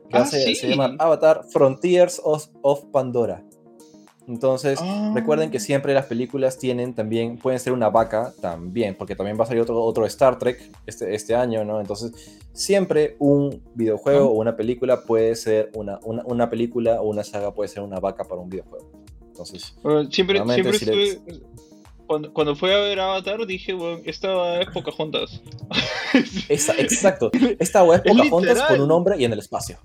Que 0.10 0.18
ah, 0.18 0.26
se, 0.26 0.55
se, 0.55 0.70
llama 0.70 0.95
Avatar 0.99 1.45
Frontiers 1.51 2.22
of 2.24 2.86
Pandora. 2.91 3.43
Entonces, 4.30 4.80
recuerden 5.16 5.49
que 5.49 5.60
siempre 5.60 5.91
las 5.91 6.05
películas 6.05 6.60
tienen 6.60 6.93
también, 6.93 7.39
pueden 7.39 7.60
ser 7.60 7.74
una 7.74 7.89
vaca 7.89 8.32
también, 8.39 8.95
porque 8.95 9.16
también 9.16 9.39
va 9.39 9.43
a 9.43 9.47
salir 9.47 9.64
otro, 9.64 9.84
otro 9.84 10.05
Star 10.05 10.38
Trek 10.38 10.72
este, 10.86 11.16
este 11.16 11.34
año, 11.34 11.66
¿no? 11.66 11.82
Entonces, 11.82 12.39
siempre 12.53 13.16
un 13.18 13.64
videojuego 13.74 14.30
o 14.30 14.34
una 14.34 14.55
película 14.55 15.01
puede 15.03 15.36
ser 15.36 15.72
una, 15.74 15.99
una, 16.03 16.47
película 16.47 17.01
o 17.01 17.10
una 17.10 17.24
saga 17.24 17.55
puede 17.55 17.70
ser 17.70 17.82
una 17.82 17.99
vaca 17.99 18.24
para 18.24 18.39
un 18.39 18.49
videojuego. 18.49 18.91
Entonces, 19.26 19.76
siempre, 20.12 20.43
siempre 20.45 20.78
cuando, 22.10 22.34
cuando 22.34 22.55
fui 22.55 22.72
a 22.72 22.80
ver 22.80 22.99
Avatar 22.99 23.45
dije, 23.45 23.72
bueno, 23.74 24.01
esta 24.03 24.62
es 24.62 24.70
Pocahontas. 24.72 25.43
exacto, 26.49 27.30
esta 27.60 27.86
es 27.93 28.01
Pocahontas 28.01 28.64
con 28.64 28.82
un 28.82 28.91
hombre 28.91 29.16
y 29.20 29.26
en 29.26 29.34
el 29.34 29.38
espacio. 29.38 29.80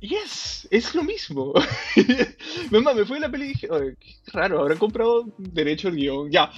Yes, 0.00 0.68
es 0.70 0.94
lo 0.94 1.02
mismo. 1.02 1.54
me 2.70 3.06
fui 3.06 3.16
a 3.16 3.20
la 3.20 3.30
peli 3.30 3.46
y 3.46 3.48
dije, 3.48 3.68
qué 3.98 4.30
raro, 4.30 4.60
habrán 4.60 4.76
comprado 4.76 5.24
derecho 5.38 5.88
al 5.88 5.96
guion. 5.96 6.30
Ya, 6.30 6.52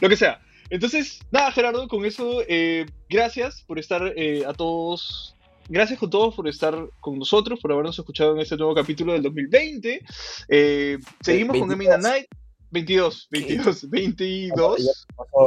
lo 0.00 0.08
que 0.08 0.16
sea. 0.16 0.40
Entonces, 0.70 1.18
nada, 1.32 1.50
Gerardo, 1.50 1.88
con 1.88 2.04
eso, 2.04 2.42
eh, 2.46 2.86
gracias 3.08 3.64
por 3.66 3.80
estar 3.80 4.12
eh, 4.14 4.44
a 4.46 4.52
todos. 4.52 5.34
Gracias 5.68 6.00
a 6.00 6.08
todos 6.08 6.36
por 6.36 6.46
estar 6.46 6.88
con 7.00 7.18
nosotros, 7.18 7.58
por 7.58 7.72
habernos 7.72 7.98
escuchado 7.98 8.32
en 8.32 8.42
este 8.42 8.56
nuevo 8.56 8.76
capítulo 8.76 9.12
del 9.12 9.22
2020. 9.22 10.02
Eh, 10.48 10.98
seguimos 11.20 11.58
con 11.58 11.72
Emina 11.72 11.98
Night. 11.98 12.28
22, 12.70 13.28
22, 13.30 13.88
22. 13.90 15.06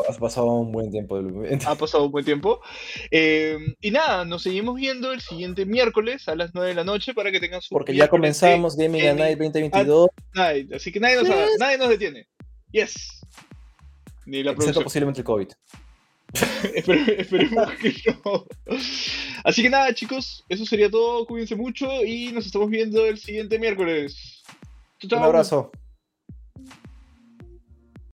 Ha 0.10 0.14
pasado, 0.20 0.48
un 0.48 0.72
buen 0.72 0.90
tiempo. 0.90 1.20
Ha 1.66 1.76
pasado 1.76 2.06
un 2.06 2.12
buen 2.12 2.26
tiempo. 2.26 2.62
Eh, 3.12 3.58
y 3.80 3.92
nada, 3.92 4.26
nos 4.26 4.44
seguimos 4.44 4.76
viendo 4.76 5.12
el 5.12 5.22
siguiente 5.22 5.66
miércoles 5.66 6.28
a 6.28 6.36
las 6.36 6.52
9 6.54 6.70
de 6.70 6.76
la 6.76 6.84
noche 6.84 7.14
para 7.14 7.32
que 7.32 7.40
tengan 7.40 7.62
su. 7.62 7.70
Porque 7.70 7.96
ya 7.96 8.08
comenzamos 8.08 8.76
Gaming 8.76 9.08
at 9.08 9.16
Night 9.16 9.38
2022. 9.38 10.10
Night, 10.34 10.74
así 10.74 10.92
que 10.92 11.00
nadie 11.00 11.18
nos, 11.18 11.30
nadie 11.60 11.78
nos 11.78 11.90
detiene. 11.90 12.28
Yes. 12.72 13.22
Ni 14.26 14.44
la 14.44 14.52
Excepto 14.52 14.84
posiblemente 14.84 15.22
el 15.22 15.26
COVID. 15.26 15.50
esperemos 17.18 17.72
que 17.74 17.94
no. 18.24 18.46
Así 19.44 19.62
que 19.62 19.70
nada, 19.70 19.94
chicos, 19.94 20.46
eso 20.50 20.66
sería 20.66 20.90
todo. 20.90 21.26
Cuídense 21.26 21.56
mucho 21.56 21.88
y 22.04 22.32
nos 22.32 22.46
estamos 22.46 22.70
viendo 22.70 23.06
el 23.06 23.18
siguiente 23.18 23.60
miércoles. 23.60 24.42
Un 25.04 25.14
abrazo. 25.16 25.72